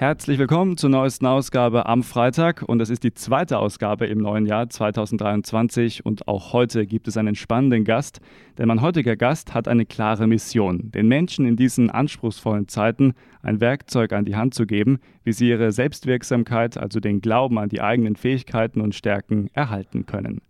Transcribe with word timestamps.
Herzlich 0.00 0.38
willkommen 0.38 0.78
zur 0.78 0.88
neuesten 0.88 1.26
Ausgabe 1.26 1.84
am 1.84 2.02
Freitag 2.02 2.62
und 2.62 2.80
es 2.80 2.88
ist 2.88 3.04
die 3.04 3.12
zweite 3.12 3.58
Ausgabe 3.58 4.06
im 4.06 4.16
neuen 4.16 4.46
Jahr 4.46 4.70
2023 4.70 6.06
und 6.06 6.26
auch 6.26 6.54
heute 6.54 6.86
gibt 6.86 7.06
es 7.06 7.18
einen 7.18 7.34
spannenden 7.34 7.84
Gast, 7.84 8.20
denn 8.56 8.68
mein 8.68 8.80
heutiger 8.80 9.14
Gast 9.16 9.52
hat 9.52 9.68
eine 9.68 9.84
klare 9.84 10.26
Mission, 10.26 10.90
den 10.90 11.06
Menschen 11.06 11.44
in 11.44 11.56
diesen 11.56 11.90
anspruchsvollen 11.90 12.66
Zeiten 12.66 13.12
ein 13.42 13.60
Werkzeug 13.60 14.14
an 14.14 14.24
die 14.24 14.36
Hand 14.36 14.54
zu 14.54 14.64
geben, 14.64 15.00
wie 15.22 15.34
sie 15.34 15.50
ihre 15.50 15.70
Selbstwirksamkeit, 15.70 16.78
also 16.78 16.98
den 16.98 17.20
Glauben 17.20 17.58
an 17.58 17.68
die 17.68 17.82
eigenen 17.82 18.16
Fähigkeiten 18.16 18.80
und 18.80 18.94
Stärken 18.94 19.50
erhalten 19.52 20.06
können. 20.06 20.40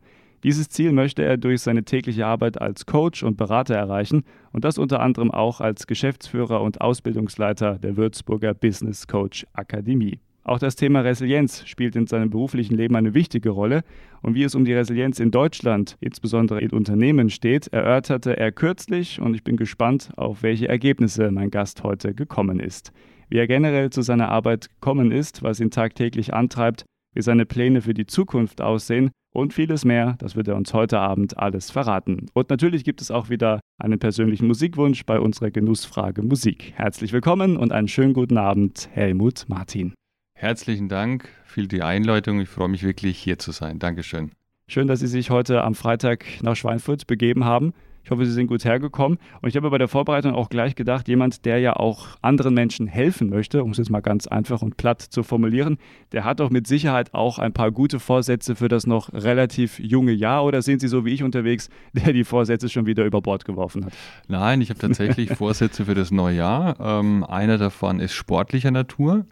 Dieses 0.42 0.70
Ziel 0.70 0.92
möchte 0.92 1.22
er 1.22 1.36
durch 1.36 1.60
seine 1.60 1.84
tägliche 1.84 2.26
Arbeit 2.26 2.60
als 2.60 2.86
Coach 2.86 3.22
und 3.22 3.36
Berater 3.36 3.74
erreichen 3.74 4.24
und 4.52 4.64
das 4.64 4.78
unter 4.78 5.00
anderem 5.00 5.30
auch 5.30 5.60
als 5.60 5.86
Geschäftsführer 5.86 6.62
und 6.62 6.80
Ausbildungsleiter 6.80 7.78
der 7.78 7.98
Würzburger 7.98 8.54
Business 8.54 9.06
Coach 9.06 9.46
Akademie. 9.52 10.18
Auch 10.42 10.58
das 10.58 10.76
Thema 10.76 11.00
Resilienz 11.00 11.66
spielt 11.66 11.94
in 11.94 12.06
seinem 12.06 12.30
beruflichen 12.30 12.74
Leben 12.74 12.96
eine 12.96 13.12
wichtige 13.12 13.50
Rolle 13.50 13.82
und 14.22 14.34
wie 14.34 14.42
es 14.42 14.54
um 14.54 14.64
die 14.64 14.72
Resilienz 14.72 15.20
in 15.20 15.30
Deutschland, 15.30 15.98
insbesondere 16.00 16.62
in 16.62 16.70
Unternehmen 16.70 17.28
steht, 17.28 17.68
erörterte 17.68 18.38
er 18.38 18.50
kürzlich 18.50 19.20
und 19.20 19.34
ich 19.34 19.44
bin 19.44 19.58
gespannt, 19.58 20.10
auf 20.16 20.42
welche 20.42 20.68
Ergebnisse 20.68 21.30
mein 21.30 21.50
Gast 21.50 21.82
heute 21.82 22.14
gekommen 22.14 22.58
ist. 22.58 22.92
Wie 23.28 23.36
er 23.36 23.46
generell 23.46 23.90
zu 23.90 24.00
seiner 24.00 24.30
Arbeit 24.30 24.70
gekommen 24.70 25.12
ist, 25.12 25.42
was 25.42 25.60
ihn 25.60 25.70
tagtäglich 25.70 26.32
antreibt, 26.32 26.86
wie 27.12 27.22
seine 27.22 27.44
Pläne 27.44 27.82
für 27.82 27.94
die 27.94 28.06
Zukunft 28.06 28.62
aussehen 28.62 29.10
und 29.32 29.54
vieles 29.54 29.84
mehr. 29.84 30.16
Das 30.18 30.36
wird 30.36 30.48
er 30.48 30.56
uns 30.56 30.74
heute 30.74 30.98
Abend 30.98 31.38
alles 31.38 31.70
verraten. 31.70 32.26
Und 32.34 32.50
natürlich 32.50 32.84
gibt 32.84 33.00
es 33.00 33.10
auch 33.10 33.30
wieder 33.30 33.60
einen 33.78 33.98
persönlichen 33.98 34.46
Musikwunsch 34.46 35.04
bei 35.04 35.18
unserer 35.18 35.50
Genussfrage 35.50 36.22
Musik. 36.22 36.72
Herzlich 36.74 37.12
willkommen 37.12 37.56
und 37.56 37.72
einen 37.72 37.88
schönen 37.88 38.12
guten 38.12 38.38
Abend, 38.38 38.88
Helmut 38.92 39.44
Martin. 39.48 39.94
Herzlichen 40.34 40.88
Dank 40.88 41.28
für 41.44 41.66
die 41.66 41.82
Einleitung. 41.82 42.40
Ich 42.40 42.48
freue 42.48 42.68
mich 42.68 42.82
wirklich 42.82 43.18
hier 43.18 43.38
zu 43.38 43.52
sein. 43.52 43.78
Dankeschön. 43.78 44.32
Schön, 44.68 44.86
dass 44.86 45.00
Sie 45.00 45.06
sich 45.06 45.30
heute 45.30 45.62
am 45.64 45.74
Freitag 45.74 46.24
nach 46.42 46.56
Schweinfurt 46.56 47.06
begeben 47.06 47.44
haben. 47.44 47.74
Ich 48.10 48.12
hoffe, 48.12 48.26
Sie 48.26 48.32
sind 48.32 48.48
gut 48.48 48.64
hergekommen. 48.64 49.18
Und 49.40 49.50
ich 49.50 49.54
habe 49.54 49.70
bei 49.70 49.78
der 49.78 49.86
Vorbereitung 49.86 50.34
auch 50.34 50.48
gleich 50.48 50.74
gedacht, 50.74 51.06
jemand, 51.06 51.44
der 51.44 51.60
ja 51.60 51.74
auch 51.76 52.08
anderen 52.22 52.54
Menschen 52.54 52.88
helfen 52.88 53.30
möchte, 53.30 53.62
um 53.62 53.70
es 53.70 53.78
jetzt 53.78 53.88
mal 53.88 54.00
ganz 54.00 54.26
einfach 54.26 54.62
und 54.62 54.76
platt 54.76 55.00
zu 55.00 55.22
formulieren, 55.22 55.78
der 56.10 56.24
hat 56.24 56.40
doch 56.40 56.50
mit 56.50 56.66
Sicherheit 56.66 57.14
auch 57.14 57.38
ein 57.38 57.52
paar 57.52 57.70
gute 57.70 58.00
Vorsätze 58.00 58.56
für 58.56 58.66
das 58.66 58.84
noch 58.84 59.12
relativ 59.12 59.78
junge 59.78 60.10
Jahr. 60.10 60.44
Oder 60.44 60.60
sind 60.60 60.80
Sie 60.80 60.88
so 60.88 61.04
wie 61.04 61.10
ich 61.10 61.22
unterwegs, 61.22 61.70
der 61.92 62.12
die 62.12 62.24
Vorsätze 62.24 62.68
schon 62.68 62.84
wieder 62.84 63.04
über 63.04 63.22
Bord 63.22 63.44
geworfen 63.44 63.84
hat? 63.84 63.92
Nein, 64.26 64.60
ich 64.60 64.70
habe 64.70 64.80
tatsächlich 64.80 65.30
Vorsätze 65.36 65.84
für 65.84 65.94
das 65.94 66.10
neue 66.10 66.34
Jahr. 66.34 66.80
Ähm, 66.80 67.22
einer 67.22 67.58
davon 67.58 68.00
ist 68.00 68.14
sportlicher 68.14 68.72
Natur, 68.72 69.24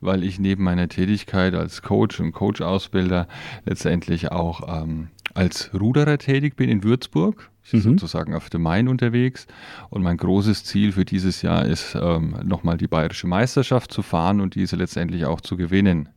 weil 0.00 0.24
ich 0.24 0.40
neben 0.40 0.64
meiner 0.64 0.88
Tätigkeit 0.88 1.54
als 1.54 1.82
Coach 1.82 2.18
und 2.18 2.32
Coach-Ausbilder 2.32 3.28
letztendlich 3.64 4.32
auch 4.32 4.82
ähm, 4.82 5.10
als 5.34 5.70
Ruderer 5.78 6.18
tätig 6.18 6.56
bin 6.56 6.70
in 6.70 6.82
Würzburg. 6.84 7.50
Ich 7.64 7.70
bin 7.72 7.80
mhm. 7.80 7.84
sozusagen 7.84 8.34
auf 8.34 8.50
dem 8.50 8.62
Main 8.62 8.88
unterwegs. 8.88 9.46
Und 9.90 10.02
mein 10.02 10.16
großes 10.16 10.64
Ziel 10.64 10.92
für 10.92 11.04
dieses 11.04 11.42
Jahr 11.42 11.64
ist, 11.64 11.96
ähm, 12.00 12.36
nochmal 12.44 12.76
die 12.76 12.88
bayerische 12.88 13.26
Meisterschaft 13.26 13.92
zu 13.92 14.02
fahren 14.02 14.40
und 14.40 14.54
diese 14.54 14.76
letztendlich 14.76 15.24
auch 15.26 15.40
zu 15.40 15.56
gewinnen. 15.56 16.08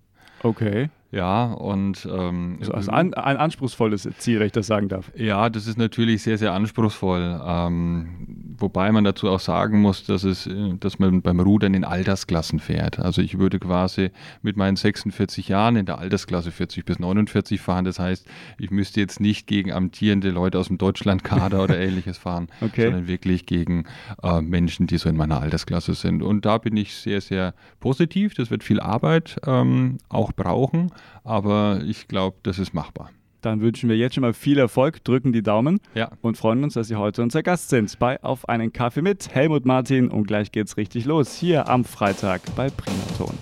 Okay. 0.43 0.89
Ja, 1.11 1.53
und. 1.53 2.07
Ähm, 2.11 2.59
also 2.71 2.91
ein, 2.91 3.13
ein, 3.13 3.37
anspruchsvolles 3.37 4.09
Ziel, 4.17 4.39
wenn 4.39 4.47
ich 4.47 4.51
das 4.51 4.67
sagen 4.67 4.89
darf. 4.89 5.11
Ja, 5.15 5.49
das 5.49 5.67
ist 5.67 5.77
natürlich 5.77 6.21
sehr, 6.21 6.37
sehr 6.37 6.53
anspruchsvoll. 6.53 7.39
Ähm, 7.43 8.55
wobei 8.59 8.91
man 8.91 9.03
dazu 9.03 9.29
auch 9.29 9.39
sagen 9.39 9.81
muss, 9.81 10.03
dass, 10.03 10.23
es, 10.23 10.49
dass 10.79 10.99
man 10.99 11.21
beim 11.21 11.39
Rudern 11.39 11.73
in 11.73 11.85
Altersklassen 11.85 12.59
fährt. 12.59 12.99
Also 12.99 13.21
ich 13.21 13.37
würde 13.37 13.59
quasi 13.59 14.11
mit 14.41 14.57
meinen 14.57 14.75
46 14.75 15.47
Jahren 15.47 15.77
in 15.77 15.85
der 15.85 15.99
Altersklasse 15.99 16.51
40 16.51 16.83
bis 16.83 16.99
49 16.99 17.61
fahren. 17.61 17.85
Das 17.85 17.99
heißt, 17.99 18.27
ich 18.57 18.71
müsste 18.71 18.99
jetzt 18.99 19.21
nicht 19.21 19.47
gegen 19.47 19.71
amtierende 19.71 20.31
Leute 20.31 20.59
aus 20.59 20.67
dem 20.67 20.77
Deutschlandkader 20.77 21.63
oder 21.63 21.77
ähnliches 21.79 22.17
fahren, 22.17 22.47
okay. 22.61 22.85
sondern 22.85 23.07
wirklich 23.07 23.45
gegen 23.45 23.85
äh, 24.23 24.41
Menschen, 24.41 24.87
die 24.87 24.97
so 24.97 25.07
in 25.07 25.15
meiner 25.15 25.39
Altersklasse 25.39 25.93
sind. 25.93 26.21
Und 26.21 26.45
da 26.45 26.57
bin 26.57 26.75
ich 26.75 26.95
sehr, 26.95 27.21
sehr 27.21 27.53
positiv. 27.79 28.33
Das 28.33 28.51
wird 28.51 28.63
viel 28.63 28.81
Arbeit 28.81 29.37
ähm, 29.45 29.99
auch 30.09 30.33
brauchen 30.33 30.91
aber 31.23 31.81
ich 31.85 32.07
glaube, 32.07 32.37
das 32.43 32.59
ist 32.59 32.73
machbar. 32.73 33.09
Dann 33.41 33.61
wünschen 33.61 33.89
wir 33.89 33.95
jetzt 33.95 34.15
schon 34.15 34.23
mal 34.23 34.33
viel 34.33 34.57
Erfolg, 34.57 35.03
drücken 35.03 35.31
die 35.31 35.43
Daumen 35.43 35.79
ja. 35.93 36.11
und 36.21 36.37
freuen 36.37 36.63
uns, 36.63 36.73
dass 36.73 36.87
Sie 36.87 36.95
heute 36.95 37.21
unser 37.21 37.43
Gast 37.43 37.69
sind 37.69 37.97
bei 37.99 38.21
Auf 38.23 38.49
einen 38.49 38.73
Kaffee 38.73 39.01
mit 39.01 39.33
Helmut 39.33 39.65
Martin. 39.65 40.09
Und 40.09 40.27
gleich 40.27 40.51
geht's 40.51 40.75
richtig 40.75 41.05
los 41.05 41.35
hier 41.35 41.69
am 41.69 41.85
Freitag 41.85 42.41
bei 42.55 42.69
Primaton. 42.69 43.37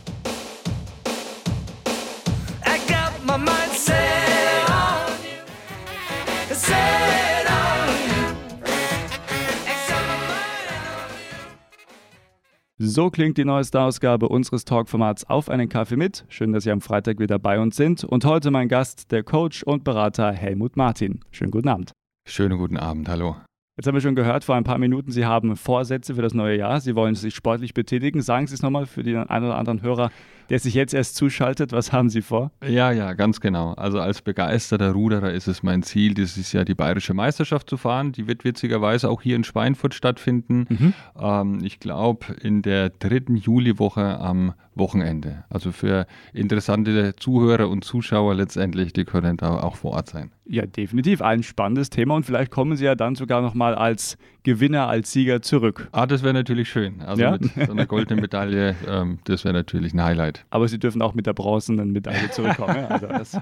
So 12.78 13.10
klingt 13.10 13.38
die 13.38 13.46
neueste 13.46 13.80
Ausgabe 13.80 14.28
unseres 14.28 14.66
Talkformats 14.66 15.24
Auf 15.30 15.50
einen 15.50 15.70
Kaffee 15.70 15.96
mit. 15.96 16.26
Schön, 16.28 16.52
dass 16.52 16.66
Sie 16.66 16.72
am 16.72 16.82
Freitag 16.82 17.20
wieder 17.20 17.40
bei 17.40 17.58
uns 17.58 17.78
sind. 17.78 18.04
Und 18.04 18.26
heute 18.26 18.52
mein 18.52 18.68
Gast, 18.68 19.14
der 19.14 19.24
Coach 19.24 19.64
und 19.64 19.86
Berater 19.86 20.34
Helmut 20.34 20.76
Martin. 20.76 21.22
Schönen 21.32 21.52
guten 21.52 21.70
Abend. 21.70 21.94
Schönen 22.28 22.58
guten 22.58 22.76
Abend, 22.76 23.08
hallo. 23.08 23.38
Jetzt 23.78 23.88
haben 23.88 23.94
wir 23.94 24.02
schon 24.02 24.16
gehört 24.16 24.44
vor 24.44 24.56
ein 24.56 24.66
paar 24.66 24.78
Minuten, 24.78 25.12
Sie 25.12 25.26
haben 25.26 25.56
Vorsätze 25.56 26.16
für 26.16 26.22
das 26.22 26.34
neue 26.34 26.58
Jahr. 26.58 26.82
Sie 26.82 26.96
wollen 26.96 27.16
sich 27.16 27.34
sportlich 27.34 27.74
betätigen. 27.74 28.22
Sagen 28.22 28.48
Sie 28.48 28.54
es 28.54 28.62
nochmal 28.62 28.88
für 28.88 29.04
den 29.04 29.18
einen 29.20 29.46
oder 29.46 29.58
anderen 29.58 29.82
Hörer, 29.82 30.12
der 30.50 30.60
sich 30.60 30.74
jetzt 30.74 30.94
erst 30.94 31.16
zuschaltet. 31.16 31.72
Was 31.72 31.92
haben 31.92 32.10
Sie 32.10 32.22
vor? 32.22 32.52
Ja, 32.66 32.92
ja, 32.92 33.14
ganz 33.14 33.40
genau. 33.40 33.74
Also 33.74 34.00
als 34.00 34.22
begeisterter 34.22 34.92
Ruderer 34.92 35.32
ist 35.32 35.48
es 35.48 35.64
mein 35.64 35.84
Ziel, 35.84 36.14
dieses 36.14 36.52
Jahr 36.52 36.66
die 36.66 36.76
Bayerische 36.76 37.14
Meisterschaft 37.14 37.70
zu 37.70 37.78
fahren. 37.78 38.12
Die 38.12 38.28
wird 38.28 38.44
witzigerweise 38.44 39.10
auch 39.10 39.22
hier 39.22 39.36
in 39.36 39.44
Schweinfurt 39.44 39.94
stattfinden. 39.94 40.66
Mhm. 40.70 40.94
Ähm, 41.20 41.60
ich 41.64 41.80
glaube, 41.80 42.34
in 42.42 42.62
der 42.62 42.90
dritten 42.90 43.36
Juliwoche 43.36 44.20
am 44.20 44.54
Wochenende. 44.76 45.46
Also 45.50 45.72
für 45.72 46.06
interessante 46.34 47.16
Zuhörer 47.16 47.70
und 47.70 47.84
Zuschauer 47.84 48.36
letztendlich, 48.36 48.94
die 48.94 49.06
können 49.06 49.38
da 49.38 49.60
auch 49.62 49.78
vor 49.78 49.92
Ort 49.92 50.10
sein. 50.10 50.32
Ja, 50.46 50.66
definitiv. 50.66 51.22
Ein 51.22 51.44
spannendes 51.44 51.90
Thema 51.90 52.16
und 52.16 52.26
vielleicht 52.26 52.52
kommen 52.52 52.76
Sie 52.76 52.86
ja 52.86 52.96
dann 52.96 53.16
sogar 53.16 53.42
nochmal 53.42 53.74
als 53.74 54.18
Gewinner, 54.46 54.88
als 54.88 55.12
Sieger 55.12 55.42
zurück. 55.42 55.90
Ah, 55.92 56.06
das 56.06 56.22
wäre 56.22 56.34
natürlich 56.34 56.70
schön. 56.70 57.02
Also 57.02 57.24
ja? 57.24 57.32
mit 57.32 57.52
so 57.66 57.72
einer 57.72 57.88
goldenen 57.88 58.22
Medaille, 58.22 58.76
ähm, 58.88 59.18
das 59.24 59.44
wäre 59.44 59.56
natürlich 59.56 59.92
ein 59.96 60.04
Highlight. 60.04 60.46
Aber 60.52 60.68
Sie 60.68 60.78
dürfen 60.78 61.02
auch 61.02 61.16
mit 61.16 61.26
der 61.26 61.34
bronzenen 61.34 61.92
Medaille 61.92 62.30
zurückkommen. 62.30 62.86
also 62.88 63.08
das 63.08 63.38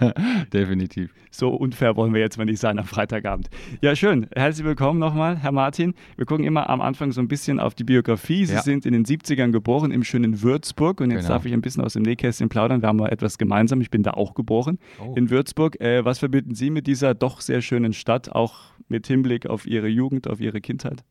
definitiv. 0.52 1.12
So 1.32 1.48
unfair 1.48 1.96
wollen 1.96 2.14
wir 2.14 2.20
jetzt 2.20 2.38
mal 2.38 2.44
nicht 2.44 2.60
sein 2.60 2.78
am 2.78 2.84
Freitagabend. 2.84 3.50
Ja, 3.82 3.96
schön. 3.96 4.28
Herzlich 4.32 4.64
willkommen 4.64 5.00
nochmal, 5.00 5.36
Herr 5.36 5.50
Martin. 5.50 5.94
Wir 6.16 6.24
gucken 6.24 6.44
immer 6.44 6.70
am 6.70 6.80
Anfang 6.80 7.10
so 7.10 7.20
ein 7.20 7.26
bisschen 7.26 7.58
auf 7.58 7.74
die 7.74 7.82
Biografie. 7.82 8.46
Sie 8.46 8.54
ja. 8.54 8.62
sind 8.62 8.86
in 8.86 8.92
den 8.92 9.04
70ern 9.04 9.50
geboren 9.50 9.90
im 9.90 10.04
schönen 10.04 10.40
Würzburg 10.40 11.00
und 11.00 11.10
jetzt 11.10 11.22
genau. 11.22 11.34
darf 11.34 11.46
ich 11.46 11.52
ein 11.52 11.62
bisschen 11.62 11.82
aus 11.82 11.94
dem 11.94 12.04
Nähkästchen 12.04 12.48
plaudern. 12.48 12.80
Wir 12.80 12.88
haben 12.90 12.98
mal 12.98 13.10
etwas 13.10 13.38
gemeinsam. 13.38 13.80
Ich 13.80 13.90
bin 13.90 14.04
da 14.04 14.12
auch 14.12 14.34
geboren 14.34 14.78
oh. 15.00 15.14
in 15.16 15.30
Würzburg. 15.30 15.80
Äh, 15.80 16.04
was 16.04 16.20
verbinden 16.20 16.54
Sie 16.54 16.70
mit 16.70 16.86
dieser 16.86 17.12
doch 17.12 17.40
sehr 17.40 17.60
schönen 17.60 17.92
Stadt, 17.92 18.30
auch 18.30 18.73
mit 18.94 19.08
Hinblick 19.08 19.46
auf 19.46 19.66
Ihre 19.66 19.88
Jugend, 19.88 20.28
auf 20.28 20.40
Ihre 20.40 20.60
Kindheit? 20.60 21.02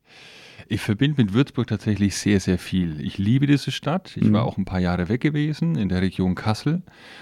Ich 0.68 0.82
verbinde 0.82 1.22
mit 1.22 1.34
Würzburg 1.34 1.68
tatsächlich 1.68 2.16
sehr, 2.16 2.40
sehr 2.40 2.58
viel. 2.58 3.02
Ich 3.02 3.18
liebe 3.18 3.48
diese 3.48 3.72
Stadt. 3.72 4.16
Ich 4.18 4.24
mhm. 4.24 4.34
war 4.34 4.46
auch 4.46 4.58
ein 4.58 4.66
paar 4.66 4.80
Jahre 4.80 5.10
weg 5.10 5.22
gewesen 5.22 5.76
in 5.76 5.90
der 5.90 6.02
Region 6.02 6.36
Kassel 6.36 6.82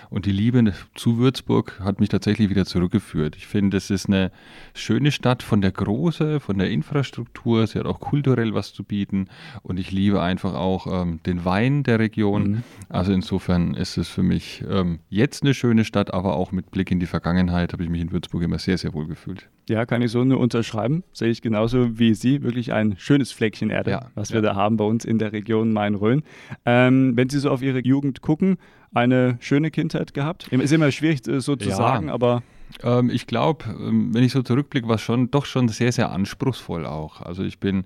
und 0.10 0.26
die 0.26 0.32
Liebe 0.32 0.74
zu 0.96 1.18
Würzburg 1.18 1.80
hat 1.80 2.00
mich 2.00 2.10
tatsächlich 2.10 2.50
wieder 2.50 2.66
zurückgeführt. 2.66 3.36
Ich 3.36 3.48
finde, 3.48 3.78
es 3.78 3.90
ist 3.90 4.08
eine 4.08 4.32
schöne 4.74 5.12
Stadt 5.12 5.44
von 5.44 5.62
der 5.62 5.72
Größe, 5.72 6.40
von 6.40 6.58
der 6.58 6.70
Infrastruktur. 6.70 7.66
Sie 7.68 7.80
hat 7.80 7.86
auch 7.86 8.00
kulturell 8.00 8.54
was 8.54 8.74
zu 8.74 8.84
bieten 8.84 9.28
und 9.64 9.80
ich 9.80 9.92
liebe 9.92 10.22
einfach 10.22 10.54
auch 10.54 10.88
ähm, 11.02 11.20
den 11.26 11.46
Wein 11.46 11.84
der 11.84 12.00
Region. 12.00 12.44
Mhm. 12.44 12.64
Also 12.90 13.14
insofern 13.14 13.74
ist 13.74 13.98
es 13.98 14.08
für 14.08 14.24
mich 14.24 14.64
ähm, 14.70 15.00
jetzt 15.10 15.44
eine 15.44 15.54
schöne 15.54 15.86
Stadt, 15.86 16.14
aber 16.14 16.36
auch 16.36 16.52
mit 16.52 16.72
Blick 16.72 16.92
in 16.92 17.00
die 17.00 17.06
Vergangenheit 17.06 17.74
habe 17.74 17.84
ich 17.84 17.90
mich 17.90 18.02
in 18.02 18.12
Würzburg 18.12 18.44
immer 18.44 18.60
sehr, 18.60 18.78
sehr 18.78 18.94
wohl 18.94 19.08
gefühlt. 19.08 19.50
Ja, 19.70 19.86
kann 19.86 20.02
ich 20.02 20.12
so 20.12 20.24
nur 20.24 20.40
unterschreiben. 20.40 21.04
Sehe 21.14 21.30
ich 21.30 21.42
genauso 21.42 21.98
wie 21.98 22.14
Sie. 22.14 22.44
Wirklich 22.44 22.74
ein 22.74 22.96
schönes 22.98 23.31
Fleckchen 23.32 23.70
Erde, 23.70 23.92
ja, 23.92 24.10
was 24.16 24.32
wir 24.32 24.42
ja. 24.42 24.54
da 24.54 24.56
haben 24.56 24.78
bei 24.78 24.86
uns 24.86 25.06
in 25.06 25.20
der 25.20 25.32
Region 25.32 25.74
Main-Rhön. 25.74 26.24
Ähm, 26.66 27.16
wenn 27.16 27.30
Sie 27.30 27.40
so 27.40 27.50
auf 27.50 27.62
Ihre 27.62 27.80
Jugend 27.80 28.22
gucken, 28.22 28.58
eine 28.94 29.38
schöne 29.40 29.72
Kindheit 29.72 30.14
gehabt? 30.14 30.48
Ist 30.50 30.74
immer 30.74 30.92
schwierig 30.92 31.28
äh, 31.28 31.42
so 31.42 31.56
zu 31.56 31.70
ja. 31.70 31.76
sagen, 31.76 32.10
aber 32.10 32.44
Ähm, 32.84 33.10
ich 33.10 33.28
glaube, 33.28 33.66
ähm, 33.68 34.14
wenn 34.14 34.24
ich 34.24 34.32
so 34.32 34.42
zurückblicke, 34.42 34.88
war 34.88 34.96
es 34.96 35.02
schon 35.02 35.32
doch 35.32 35.46
schon 35.46 35.68
sehr, 35.68 35.92
sehr 35.92 36.12
anspruchsvoll 36.12 36.86
auch. 36.86 37.22
Also 37.22 37.44
ich 37.44 37.60
bin 37.60 37.84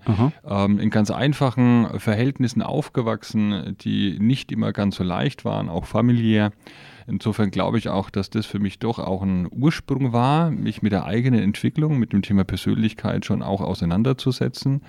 ähm, 0.47 0.79
in 0.79 0.89
ganz 0.89 1.11
einfachen 1.11 1.87
Verhältnissen 1.99 2.61
aufgewachsen, 2.61 3.75
die 3.81 4.17
nicht 4.19 4.51
immer 4.51 4.73
ganz 4.73 4.97
so 4.97 5.03
leicht 5.03 5.45
waren, 5.45 5.69
auch 5.69 5.85
familiär. 5.85 6.51
Insofern 7.07 7.51
glaube 7.51 7.77
ich 7.77 7.89
auch, 7.89 8.09
dass 8.09 8.29
das 8.29 8.45
für 8.45 8.59
mich 8.59 8.79
doch 8.79 8.97
auch 8.97 9.21
ein 9.21 9.47
Ursprung 9.51 10.11
war, 10.11 10.49
mich 10.49 10.81
mit 10.81 10.91
der 10.91 11.05
eigenen 11.05 11.41
Entwicklung, 11.41 11.99
mit 11.99 12.13
dem 12.13 12.23
Thema 12.23 12.43
Persönlichkeit 12.43 13.25
schon 13.25 13.43
auch 13.43 13.61
auseinanderzusetzen. 13.61 14.81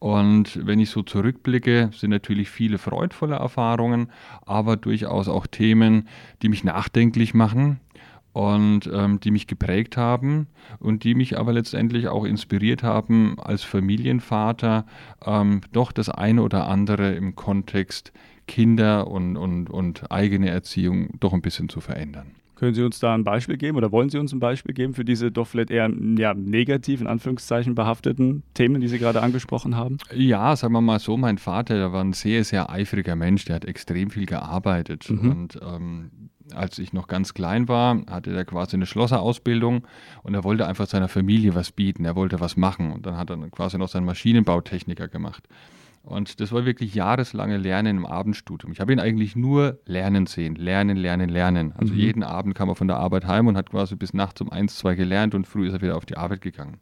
Und 0.00 0.66
wenn 0.66 0.80
ich 0.80 0.88
so 0.88 1.02
zurückblicke, 1.02 1.90
sind 1.92 2.10
natürlich 2.10 2.48
viele 2.48 2.78
freudvolle 2.78 3.36
Erfahrungen, 3.36 4.10
aber 4.46 4.76
durchaus 4.76 5.28
auch 5.28 5.46
Themen, 5.46 6.08
die 6.40 6.48
mich 6.48 6.64
nachdenklich 6.64 7.34
machen 7.34 7.80
und 8.32 8.88
ähm, 8.92 9.20
die 9.20 9.30
mich 9.30 9.46
geprägt 9.46 9.98
haben 9.98 10.46
und 10.78 11.04
die 11.04 11.14
mich 11.14 11.38
aber 11.38 11.52
letztendlich 11.52 12.08
auch 12.08 12.24
inspiriert 12.24 12.82
haben, 12.82 13.38
als 13.38 13.62
Familienvater 13.62 14.86
ähm, 15.24 15.60
doch 15.72 15.92
das 15.92 16.08
eine 16.08 16.42
oder 16.42 16.66
andere 16.66 17.12
im 17.12 17.36
Kontext 17.36 18.12
Kinder 18.46 19.06
und, 19.06 19.36
und, 19.36 19.68
und 19.68 20.10
eigene 20.10 20.48
Erziehung 20.48 21.10
doch 21.20 21.34
ein 21.34 21.42
bisschen 21.42 21.68
zu 21.68 21.80
verändern. 21.80 22.39
Können 22.60 22.74
Sie 22.74 22.82
uns 22.82 22.98
da 22.98 23.14
ein 23.14 23.24
Beispiel 23.24 23.56
geben 23.56 23.78
oder 23.78 23.90
wollen 23.90 24.10
Sie 24.10 24.18
uns 24.18 24.34
ein 24.34 24.38
Beispiel 24.38 24.74
geben 24.74 24.92
für 24.92 25.02
diese 25.02 25.32
doch 25.32 25.46
vielleicht 25.46 25.70
eher 25.70 25.90
ja, 26.18 26.34
negativ, 26.34 27.00
in 27.00 27.06
Anführungszeichen 27.06 27.74
behafteten 27.74 28.42
Themen, 28.52 28.82
die 28.82 28.88
Sie 28.88 28.98
gerade 28.98 29.22
angesprochen 29.22 29.76
haben? 29.76 29.96
Ja, 30.14 30.54
sagen 30.56 30.74
wir 30.74 30.82
mal 30.82 30.98
so, 30.98 31.16
mein 31.16 31.38
Vater, 31.38 31.76
der 31.76 31.94
war 31.94 32.04
ein 32.04 32.12
sehr, 32.12 32.44
sehr 32.44 32.68
eifriger 32.68 33.16
Mensch, 33.16 33.46
der 33.46 33.56
hat 33.56 33.64
extrem 33.64 34.10
viel 34.10 34.26
gearbeitet. 34.26 35.08
Mhm. 35.08 35.30
Und 35.30 35.58
ähm, 35.62 36.10
als 36.54 36.78
ich 36.78 36.92
noch 36.92 37.08
ganz 37.08 37.32
klein 37.32 37.66
war, 37.66 38.04
hatte 38.10 38.30
er 38.30 38.44
quasi 38.44 38.76
eine 38.76 38.84
Schlosserausbildung 38.84 39.86
und 40.22 40.34
er 40.34 40.44
wollte 40.44 40.66
einfach 40.66 40.86
seiner 40.86 41.08
Familie 41.08 41.54
was 41.54 41.72
bieten, 41.72 42.04
er 42.04 42.14
wollte 42.14 42.40
was 42.40 42.58
machen. 42.58 42.92
Und 42.92 43.06
dann 43.06 43.16
hat 43.16 43.30
er 43.30 43.38
quasi 43.48 43.78
noch 43.78 43.88
seinen 43.88 44.04
Maschinenbautechniker 44.04 45.08
gemacht. 45.08 45.48
Und 46.02 46.40
das 46.40 46.50
war 46.50 46.64
wirklich 46.64 46.94
jahreslange 46.94 47.58
Lernen 47.58 47.98
im 47.98 48.06
Abendstudium. 48.06 48.72
Ich 48.72 48.80
habe 48.80 48.92
ihn 48.92 49.00
eigentlich 49.00 49.36
nur 49.36 49.78
lernen 49.84 50.26
sehen. 50.26 50.54
Lernen, 50.54 50.96
lernen, 50.96 51.28
lernen. 51.28 51.72
Also 51.76 51.92
mhm. 51.92 51.98
jeden 52.00 52.22
Abend 52.22 52.54
kam 52.54 52.70
er 52.70 52.74
von 52.74 52.88
der 52.88 52.96
Arbeit 52.96 53.26
heim 53.26 53.46
und 53.46 53.56
hat 53.56 53.70
quasi 53.70 53.96
bis 53.96 54.14
nachts 54.14 54.40
um 54.40 54.50
eins, 54.50 54.76
zwei 54.76 54.94
gelernt 54.94 55.34
und 55.34 55.46
früh 55.46 55.68
ist 55.68 55.74
er 55.74 55.82
wieder 55.82 55.96
auf 55.96 56.06
die 56.06 56.16
Arbeit 56.16 56.40
gegangen. 56.40 56.78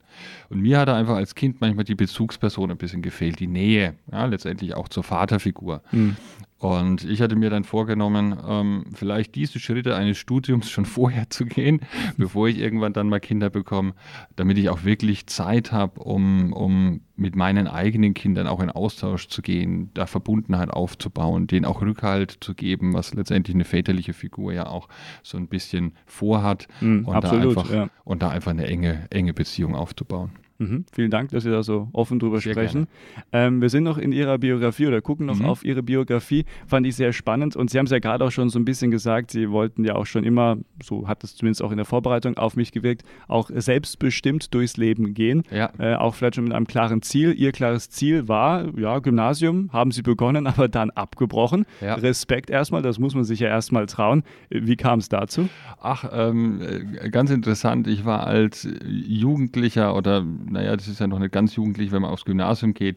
Und 0.50 0.60
mir 0.60 0.78
hat 0.78 0.88
er 0.88 0.94
einfach 0.94 1.16
als 1.16 1.34
Kind 1.34 1.60
manchmal 1.60 1.84
die 1.84 1.96
Bezugsperson 1.96 2.70
ein 2.70 2.78
bisschen 2.78 3.02
gefehlt, 3.02 3.40
die 3.40 3.48
Nähe, 3.48 3.94
ja, 4.10 4.24
letztendlich 4.24 4.74
auch 4.74 4.88
zur 4.88 5.02
Vaterfigur. 5.02 5.82
Mhm. 5.90 6.16
Und 6.58 7.04
ich 7.04 7.22
hatte 7.22 7.36
mir 7.36 7.50
dann 7.50 7.62
vorgenommen, 7.62 8.36
ähm, 8.46 8.84
vielleicht 8.92 9.36
diese 9.36 9.60
Schritte 9.60 9.94
eines 9.94 10.18
Studiums 10.18 10.68
schon 10.70 10.86
vorher 10.86 11.30
zu 11.30 11.46
gehen, 11.46 11.80
bevor 12.16 12.48
ich 12.48 12.58
irgendwann 12.58 12.92
dann 12.92 13.08
mal 13.08 13.20
Kinder 13.20 13.48
bekomme, 13.48 13.94
damit 14.34 14.58
ich 14.58 14.68
auch 14.68 14.82
wirklich 14.82 15.28
Zeit 15.28 15.70
habe, 15.70 16.00
um, 16.00 16.52
um 16.52 17.00
mit 17.14 17.36
meinen 17.36 17.68
eigenen 17.68 18.14
Kindern 18.14 18.48
auch 18.48 18.60
in 18.60 18.70
Austausch 18.70 19.28
zu 19.28 19.40
gehen, 19.40 19.90
da 19.94 20.06
Verbundenheit 20.06 20.70
aufzubauen, 20.70 21.46
denen 21.46 21.64
auch 21.64 21.80
Rückhalt 21.80 22.38
zu 22.40 22.54
geben, 22.54 22.92
was 22.92 23.14
letztendlich 23.14 23.54
eine 23.54 23.64
väterliche 23.64 24.12
Figur 24.12 24.52
ja 24.52 24.66
auch 24.66 24.88
so 25.22 25.38
ein 25.38 25.46
bisschen 25.46 25.92
vorhat 26.06 26.66
mm, 26.80 27.04
und, 27.04 27.14
absolut, 27.14 27.56
da 27.56 27.60
einfach, 27.60 27.74
ja. 27.74 27.88
und 28.04 28.22
da 28.22 28.30
einfach 28.30 28.50
eine 28.50 28.66
enge, 28.66 29.06
enge 29.10 29.32
Beziehung 29.32 29.76
aufzubauen. 29.76 30.30
Mhm. 30.58 30.84
Vielen 30.92 31.10
Dank, 31.10 31.30
dass 31.30 31.44
Sie 31.44 31.50
da 31.50 31.62
so 31.62 31.88
offen 31.92 32.18
drüber 32.18 32.40
sehr 32.40 32.52
sprechen. 32.52 32.88
Ähm, 33.32 33.62
wir 33.62 33.70
sind 33.70 33.84
noch 33.84 33.96
in 33.96 34.10
Ihrer 34.10 34.38
Biografie 34.38 34.86
oder 34.86 35.00
gucken 35.00 35.26
noch 35.26 35.38
mhm. 35.38 35.44
auf 35.44 35.64
Ihre 35.64 35.82
Biografie. 35.82 36.44
Fand 36.66 36.86
ich 36.86 36.96
sehr 36.96 37.12
spannend. 37.12 37.54
Und 37.54 37.70
Sie 37.70 37.78
haben 37.78 37.86
es 37.86 37.92
ja 37.92 38.00
gerade 38.00 38.24
auch 38.24 38.32
schon 38.32 38.50
so 38.50 38.58
ein 38.58 38.64
bisschen 38.64 38.90
gesagt, 38.90 39.30
Sie 39.30 39.50
wollten 39.50 39.84
ja 39.84 39.94
auch 39.94 40.06
schon 40.06 40.24
immer, 40.24 40.58
so 40.82 41.06
hat 41.06 41.22
es 41.22 41.36
zumindest 41.36 41.62
auch 41.62 41.70
in 41.70 41.76
der 41.76 41.86
Vorbereitung 41.86 42.36
auf 42.38 42.56
mich 42.56 42.72
gewirkt, 42.72 43.04
auch 43.28 43.50
selbstbestimmt 43.54 44.52
durchs 44.52 44.76
Leben 44.76 45.14
gehen. 45.14 45.44
Ja. 45.50 45.70
Äh, 45.78 45.94
auch 45.94 46.16
vielleicht 46.16 46.34
schon 46.34 46.44
mit 46.44 46.52
einem 46.52 46.66
klaren 46.66 47.02
Ziel. 47.02 47.34
Ihr 47.38 47.52
klares 47.52 47.90
Ziel 47.90 48.26
war, 48.26 48.76
ja, 48.76 48.98
Gymnasium 48.98 49.70
haben 49.72 49.92
Sie 49.92 50.02
begonnen, 50.02 50.46
aber 50.48 50.66
dann 50.66 50.90
abgebrochen. 50.90 51.66
Ja. 51.80 51.94
Respekt 51.94 52.50
erstmal, 52.50 52.82
das 52.82 52.98
muss 52.98 53.14
man 53.14 53.22
sich 53.22 53.38
ja 53.38 53.48
erstmal 53.48 53.86
trauen. 53.86 54.24
Wie 54.50 54.76
kam 54.76 54.98
es 54.98 55.08
dazu? 55.08 55.48
Ach, 55.80 56.04
ähm, 56.12 56.60
äh, 56.60 57.10
ganz 57.10 57.30
interessant. 57.30 57.86
Ich 57.86 58.04
war 58.04 58.26
als 58.26 58.68
Jugendlicher 58.84 59.94
oder 59.94 60.24
naja, 60.50 60.76
das 60.76 60.88
ist 60.88 61.00
ja 61.00 61.06
noch 61.06 61.18
nicht 61.18 61.32
ganz 61.32 61.54
jugendlich, 61.56 61.92
wenn 61.92 62.02
man 62.02 62.10
aufs 62.10 62.24
Gymnasium 62.24 62.74
geht. 62.74 62.96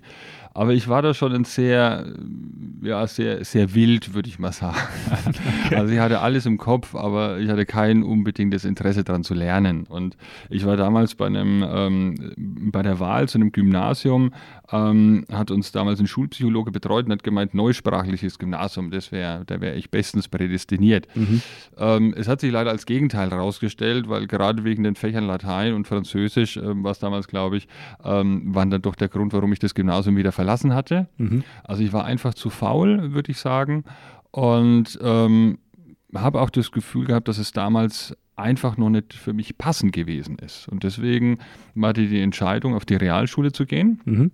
Aber 0.53 0.73
ich 0.73 0.89
war 0.89 1.01
da 1.01 1.13
schon 1.13 1.33
ein 1.33 1.45
sehr, 1.45 2.05
ja, 2.81 3.07
sehr, 3.07 3.45
sehr 3.45 3.73
wild, 3.73 4.13
würde 4.13 4.27
ich 4.27 4.37
mal 4.37 4.51
sagen. 4.51 4.77
Also 5.73 5.93
ich 5.93 5.99
hatte 5.99 6.19
alles 6.19 6.45
im 6.45 6.57
Kopf, 6.57 6.95
aber 6.95 7.39
ich 7.39 7.49
hatte 7.49 7.65
kein 7.65 8.03
unbedingtes 8.03 8.65
Interesse 8.65 9.05
daran 9.05 9.23
zu 9.23 9.33
lernen. 9.33 9.85
Und 9.87 10.17
ich 10.49 10.65
war 10.65 10.75
damals 10.75 11.15
bei 11.15 11.27
einem, 11.27 11.63
ähm, 11.65 12.33
bei 12.71 12.81
der 12.81 12.99
Wahl 12.99 13.29
zu 13.29 13.37
einem 13.37 13.53
Gymnasium, 13.53 14.31
ähm, 14.71 15.25
hat 15.31 15.51
uns 15.51 15.71
damals 15.71 15.99
ein 15.99 16.07
Schulpsychologe 16.07 16.71
betreut 16.71 17.05
und 17.05 17.11
hat 17.11 17.23
gemeint, 17.23 17.53
neusprachliches 17.53 18.39
Gymnasium, 18.39 18.91
das 18.91 19.11
wäre, 19.11 19.43
da 19.45 19.61
wäre 19.61 19.75
ich 19.75 19.89
bestens 19.89 20.27
prädestiniert. 20.27 21.07
Mhm. 21.15 21.41
Ähm, 21.77 22.13
es 22.17 22.27
hat 22.27 22.41
sich 22.41 22.51
leider 22.51 22.71
als 22.71 22.85
Gegenteil 22.85 23.29
herausgestellt, 23.31 24.09
weil 24.09 24.27
gerade 24.27 24.63
wegen 24.63 24.83
den 24.83 24.95
Fächern 24.95 25.25
Latein 25.25 25.73
und 25.73 25.87
Französisch, 25.87 26.57
ähm, 26.57 26.83
was 26.83 26.99
damals, 26.99 27.27
glaube 27.27 27.57
ich, 27.57 27.67
ähm, 28.03 28.53
waren 28.53 28.69
dann 28.69 28.81
doch 28.81 28.95
der 28.95 29.09
Grund, 29.09 29.33
warum 29.33 29.53
ich 29.53 29.59
das 29.59 29.75
Gymnasium 29.75 30.17
wieder 30.17 30.31
verlassen 30.41 30.73
hatte. 30.73 31.07
Mhm. 31.17 31.43
Also 31.63 31.83
ich 31.83 31.93
war 31.93 32.05
einfach 32.05 32.33
zu 32.33 32.49
faul, 32.49 33.13
würde 33.13 33.31
ich 33.31 33.37
sagen. 33.37 33.83
Und 34.31 34.97
ähm, 35.03 35.59
habe 36.15 36.41
auch 36.41 36.49
das 36.49 36.71
Gefühl 36.71 37.05
gehabt, 37.05 37.27
dass 37.27 37.37
es 37.37 37.51
damals 37.51 38.17
einfach 38.35 38.75
noch 38.75 38.89
nicht 38.89 39.13
für 39.13 39.33
mich 39.33 39.59
passend 39.59 39.93
gewesen 39.93 40.39
ist. 40.39 40.67
Und 40.67 40.83
deswegen 40.83 41.37
war 41.75 41.93
die, 41.93 42.07
die 42.07 42.21
Entscheidung, 42.21 42.73
auf 42.73 42.85
die 42.85 42.95
Realschule 42.95 43.51
zu 43.51 43.67
gehen, 43.67 44.01
mhm. 44.05 44.31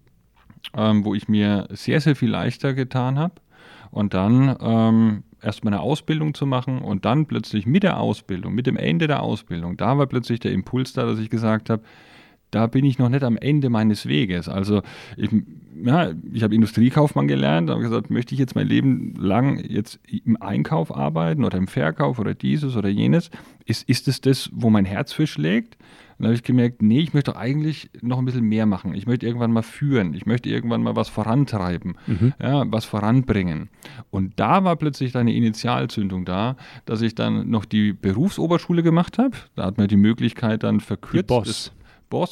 ähm, 0.77 1.03
wo 1.03 1.13
ich 1.13 1.27
mir 1.27 1.67
sehr, 1.71 1.99
sehr 1.99 2.15
viel 2.15 2.29
leichter 2.29 2.73
getan 2.73 3.19
habe. 3.19 3.35
Und 3.91 4.13
dann 4.13 4.55
ähm, 4.61 5.23
erst 5.41 5.65
meine 5.65 5.81
Ausbildung 5.81 6.33
zu 6.33 6.45
machen 6.45 6.79
und 6.79 7.03
dann 7.03 7.25
plötzlich 7.25 7.65
mit 7.65 7.83
der 7.83 7.99
Ausbildung, 7.99 8.53
mit 8.55 8.65
dem 8.65 8.77
Ende 8.77 9.07
der 9.07 9.23
Ausbildung, 9.23 9.75
da 9.75 9.97
war 9.97 10.07
plötzlich 10.07 10.39
der 10.39 10.53
Impuls 10.53 10.93
da, 10.93 11.05
dass 11.05 11.19
ich 11.19 11.29
gesagt 11.29 11.69
habe, 11.69 11.83
da 12.51 12.67
bin 12.67 12.85
ich 12.85 12.97
noch 12.97 13.09
nicht 13.09 13.23
am 13.23 13.37
Ende 13.37 13.69
meines 13.69 14.05
Weges. 14.07 14.47
Also 14.47 14.81
ich, 15.15 15.29
ja, 15.83 16.11
ich 16.31 16.43
habe 16.43 16.55
Industriekaufmann 16.55 17.27
gelernt, 17.27 17.69
habe 17.69 17.81
gesagt, 17.81 18.09
möchte 18.09 18.33
ich 18.33 18.39
jetzt 18.39 18.55
mein 18.55 18.67
Leben 18.67 19.13
lang 19.15 19.59
jetzt 19.59 19.99
im 20.07 20.41
Einkauf 20.41 20.95
arbeiten 20.95 21.43
oder 21.43 21.57
im 21.57 21.67
Verkauf 21.67 22.19
oder 22.19 22.33
dieses 22.33 22.75
oder 22.75 22.89
jenes? 22.89 23.29
Ist, 23.65 23.87
ist 23.89 24.07
es 24.07 24.21
das, 24.21 24.49
wo 24.53 24.69
mein 24.69 24.85
Herz 24.85 25.11
für 25.13 25.27
schlägt? 25.27 25.77
dann 26.17 26.27
habe 26.27 26.35
ich 26.35 26.43
gemerkt, 26.43 26.81
nee, 26.81 26.99
ich 26.99 27.13
möchte 27.13 27.35
eigentlich 27.35 27.89
noch 28.01 28.17
ein 28.17 28.25
bisschen 28.25 28.45
mehr 28.45 28.65
machen. 28.65 28.95
Ich 28.95 29.05
möchte 29.05 29.27
irgendwann 29.27 29.51
mal 29.51 29.61
führen. 29.61 30.15
Ich 30.15 30.25
möchte 30.25 30.49
irgendwann 30.49 30.81
mal 30.81 30.95
was 30.95 31.09
vorantreiben, 31.09 31.95
mhm. 32.07 32.33
ja, 32.41 32.63
was 32.71 32.85
voranbringen. 32.85 33.69
Und 34.09 34.33
da 34.37 34.63
war 34.63 34.75
plötzlich 34.77 35.15
eine 35.15 35.33
Initialzündung 35.33 36.25
da, 36.25 36.55
dass 36.85 37.01
ich 37.01 37.13
dann 37.13 37.49
noch 37.49 37.65
die 37.65 37.93
Berufsoberschule 37.93 38.81
gemacht 38.81 39.19
habe. 39.19 39.37
Da 39.55 39.65
hat 39.65 39.77
man 39.77 39.87
die 39.87 39.97
Möglichkeit 39.97 40.63
dann 40.63 40.79
verkürzt. 40.79 41.27
Boss, 41.27 41.71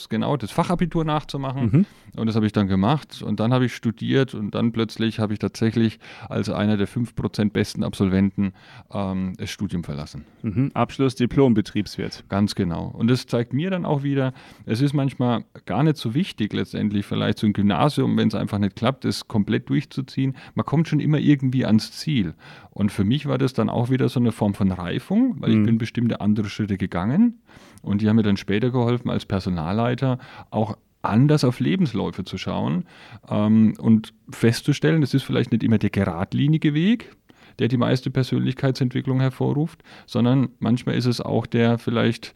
genau, 0.09 0.37
das 0.37 0.51
Fachabitur 0.51 1.05
nachzumachen. 1.05 1.69
Mhm. 1.71 1.85
Und 2.15 2.27
das 2.27 2.35
habe 2.35 2.45
ich 2.45 2.51
dann 2.51 2.67
gemacht. 2.67 3.21
Und 3.21 3.39
dann 3.39 3.53
habe 3.53 3.65
ich 3.65 3.75
studiert 3.75 4.33
und 4.33 4.55
dann 4.55 4.71
plötzlich 4.71 5.19
habe 5.19 5.33
ich 5.33 5.39
tatsächlich 5.39 5.99
als 6.29 6.49
einer 6.49 6.77
der 6.77 6.87
5% 6.87 7.51
besten 7.51 7.83
Absolventen 7.83 8.53
ähm, 8.91 9.33
das 9.37 9.49
Studium 9.49 9.83
verlassen. 9.83 10.25
Mhm. 10.43 10.71
Abschluss 10.73 11.15
Diplom 11.15 11.53
Betriebswirt. 11.53 12.23
Ganz 12.29 12.55
genau. 12.55 12.87
Und 12.87 13.09
das 13.09 13.27
zeigt 13.27 13.53
mir 13.53 13.69
dann 13.69 13.85
auch 13.85 14.03
wieder, 14.03 14.33
es 14.65 14.81
ist 14.81 14.93
manchmal 14.93 15.43
gar 15.65 15.83
nicht 15.83 15.97
so 15.97 16.13
wichtig, 16.13 16.53
letztendlich 16.53 17.05
vielleicht 17.05 17.39
so 17.39 17.47
ein 17.47 17.53
Gymnasium, 17.53 18.17
wenn 18.17 18.29
es 18.29 18.35
einfach 18.35 18.59
nicht 18.59 18.75
klappt, 18.75 19.05
es 19.05 19.27
komplett 19.27 19.69
durchzuziehen. 19.69 20.35
Man 20.55 20.65
kommt 20.65 20.87
schon 20.87 20.99
immer 20.99 21.17
irgendwie 21.17 21.65
ans 21.65 21.91
Ziel. 21.91 22.33
Und 22.71 22.91
für 22.91 23.03
mich 23.03 23.25
war 23.25 23.37
das 23.37 23.53
dann 23.53 23.69
auch 23.69 23.89
wieder 23.89 24.09
so 24.09 24.19
eine 24.19 24.31
Form 24.31 24.53
von 24.53 24.71
Reifung, 24.71 25.35
weil 25.39 25.51
mhm. 25.51 25.59
ich 25.59 25.65
bin 25.65 25.77
bestimmte 25.77 26.21
andere 26.21 26.49
Schritte 26.49 26.77
gegangen. 26.77 27.39
Und 27.85 28.01
die 28.01 28.09
haben 28.09 28.15
mir 28.15 28.23
dann 28.23 28.37
später 28.37 28.71
geholfen, 28.71 29.09
als 29.09 29.25
Personalleiter 29.25 30.17
auch 30.49 30.77
anders 31.01 31.43
auf 31.43 31.59
Lebensläufe 31.59 32.23
zu 32.23 32.37
schauen 32.37 32.85
ähm, 33.29 33.75
und 33.79 34.13
festzustellen, 34.29 35.01
das 35.01 35.13
ist 35.13 35.23
vielleicht 35.23 35.51
nicht 35.51 35.63
immer 35.63 35.77
der 35.77 35.91
geradlinige 35.91 36.73
Weg, 36.73 37.15
der 37.59 37.67
die 37.67 37.77
meiste 37.77 38.09
Persönlichkeitsentwicklung 38.09 39.19
hervorruft, 39.19 39.83
sondern 40.07 40.49
manchmal 40.59 40.95
ist 40.95 41.05
es 41.05 41.21
auch 41.21 41.45
der 41.45 41.77
vielleicht 41.77 42.33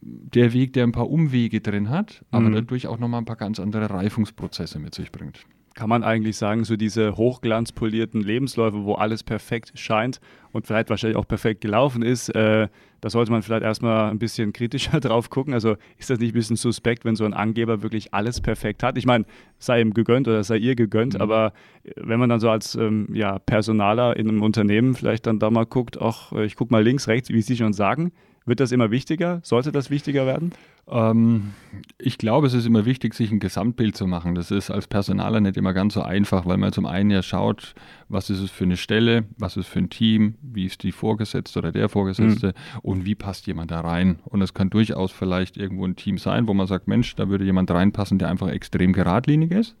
der 0.00 0.52
Weg, 0.52 0.72
der 0.72 0.84
ein 0.84 0.92
paar 0.92 1.10
Umwege 1.10 1.60
drin 1.60 1.90
hat, 1.90 2.24
aber 2.30 2.48
mhm. 2.48 2.54
dadurch 2.54 2.86
auch 2.86 2.98
nochmal 2.98 3.20
ein 3.20 3.24
paar 3.24 3.36
ganz 3.36 3.58
andere 3.58 3.90
Reifungsprozesse 3.90 4.78
mit 4.78 4.94
sich 4.94 5.10
bringt. 5.10 5.44
Kann 5.74 5.88
man 5.88 6.02
eigentlich 6.02 6.36
sagen, 6.36 6.64
so 6.64 6.76
diese 6.76 7.16
hochglanzpolierten 7.16 8.20
Lebensläufe, 8.20 8.84
wo 8.84 8.94
alles 8.94 9.22
perfekt 9.22 9.72
scheint 9.74 10.20
und 10.52 10.66
vielleicht 10.66 10.90
wahrscheinlich 10.90 11.16
auch 11.16 11.26
perfekt 11.26 11.60
gelaufen 11.60 12.02
ist, 12.02 12.28
äh, 12.30 12.68
da 13.00 13.10
sollte 13.10 13.32
man 13.32 13.42
vielleicht 13.42 13.64
erstmal 13.64 14.10
ein 14.10 14.18
bisschen 14.18 14.52
kritischer 14.52 15.00
drauf 15.00 15.28
gucken. 15.30 15.54
Also 15.54 15.76
ist 15.98 16.10
das 16.10 16.20
nicht 16.20 16.32
ein 16.32 16.38
bisschen 16.38 16.56
suspekt, 16.56 17.04
wenn 17.04 17.16
so 17.16 17.24
ein 17.24 17.34
Angeber 17.34 17.82
wirklich 17.82 18.14
alles 18.14 18.40
perfekt 18.40 18.82
hat? 18.82 18.96
Ich 18.96 19.06
meine, 19.06 19.24
sei 19.58 19.80
ihm 19.80 19.92
gegönnt 19.92 20.28
oder 20.28 20.44
sei 20.44 20.56
ihr 20.56 20.76
gegönnt, 20.76 21.14
mhm. 21.14 21.20
aber 21.20 21.52
äh, 21.84 21.92
wenn 21.96 22.20
man 22.20 22.28
dann 22.28 22.40
so 22.40 22.50
als 22.50 22.74
ähm, 22.74 23.08
ja, 23.12 23.38
Personaler 23.38 24.16
in 24.16 24.28
einem 24.28 24.42
Unternehmen 24.42 24.94
vielleicht 24.94 25.26
dann 25.26 25.38
da 25.38 25.50
mal 25.50 25.66
guckt, 25.66 26.00
ach, 26.00 26.32
ich 26.32 26.56
gucke 26.56 26.72
mal 26.72 26.82
links, 26.82 27.08
rechts, 27.08 27.30
wie 27.30 27.42
Sie 27.42 27.56
schon 27.56 27.72
sagen, 27.72 28.12
wird 28.44 28.60
das 28.60 28.72
immer 28.72 28.90
wichtiger? 28.90 29.40
Sollte 29.42 29.72
das 29.72 29.90
wichtiger 29.90 30.26
werden? 30.26 30.52
Ähm, 30.88 31.52
ich 31.98 32.18
glaube, 32.18 32.46
es 32.46 32.54
ist 32.54 32.66
immer 32.66 32.84
wichtig, 32.84 33.14
sich 33.14 33.30
ein 33.30 33.38
Gesamtbild 33.38 33.96
zu 33.96 34.06
machen. 34.06 34.34
Das 34.34 34.50
ist 34.50 34.70
als 34.70 34.86
Personaler 34.86 35.40
nicht 35.40 35.56
immer 35.56 35.72
ganz 35.72 35.94
so 35.94 36.02
einfach, 36.02 36.44
weil 36.46 36.56
man 36.56 36.72
zum 36.72 36.86
einen 36.86 37.10
ja 37.10 37.22
schaut, 37.22 37.74
was 38.08 38.30
ist 38.30 38.40
es 38.40 38.50
für 38.50 38.64
eine 38.64 38.76
Stelle, 38.76 39.24
was 39.38 39.56
ist 39.56 39.66
es 39.66 39.72
für 39.72 39.78
ein 39.78 39.90
Team, 39.90 40.34
wie 40.42 40.66
ist 40.66 40.82
die 40.82 40.92
Vorgesetzte 40.92 41.60
oder 41.60 41.72
der 41.72 41.88
Vorgesetzte 41.88 42.48
mhm. 42.48 42.80
und 42.82 43.04
wie 43.04 43.14
passt 43.14 43.46
jemand 43.46 43.70
da 43.70 43.80
rein. 43.80 44.18
Und 44.24 44.42
es 44.42 44.54
kann 44.54 44.70
durchaus 44.70 45.12
vielleicht 45.12 45.56
irgendwo 45.56 45.86
ein 45.86 45.96
Team 45.96 46.18
sein, 46.18 46.48
wo 46.48 46.54
man 46.54 46.66
sagt, 46.66 46.88
Mensch, 46.88 47.14
da 47.14 47.28
würde 47.28 47.44
jemand 47.44 47.70
reinpassen, 47.70 48.18
der 48.18 48.28
einfach 48.28 48.48
extrem 48.48 48.92
geradlinig 48.92 49.52
ist. 49.52 49.76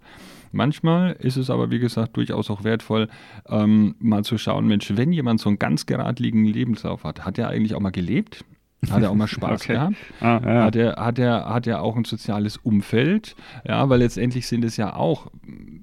Manchmal 0.52 1.12
ist 1.18 1.36
es 1.36 1.50
aber, 1.50 1.70
wie 1.70 1.78
gesagt, 1.78 2.16
durchaus 2.16 2.50
auch 2.50 2.62
wertvoll, 2.62 3.08
ähm, 3.48 3.94
mal 3.98 4.22
zu 4.22 4.38
schauen, 4.38 4.66
Mensch, 4.66 4.92
wenn 4.94 5.12
jemand 5.12 5.40
so 5.40 5.48
einen 5.48 5.58
ganz 5.58 5.86
geradlinigen 5.86 6.44
Lebenslauf 6.44 7.04
hat, 7.04 7.24
hat 7.24 7.38
er 7.38 7.48
eigentlich 7.48 7.74
auch 7.74 7.80
mal 7.80 7.90
gelebt? 7.90 8.44
Hat 8.90 9.02
er 9.02 9.10
auch 9.10 9.14
mal 9.14 9.26
Spaß 9.28 9.62
okay. 9.62 9.74
gehabt? 9.74 9.96
Ah, 10.20 10.40
ja. 10.44 10.64
hat, 10.64 10.76
er, 10.76 10.96
hat, 10.96 11.18
er, 11.18 11.44
hat 11.48 11.66
er 11.66 11.82
auch 11.82 11.96
ein 11.96 12.04
soziales 12.04 12.56
Umfeld? 12.56 13.36
Ja, 13.66 13.88
weil 13.88 14.00
letztendlich 14.00 14.46
sind 14.46 14.64
es 14.64 14.76
ja 14.76 14.94
auch 14.94 15.30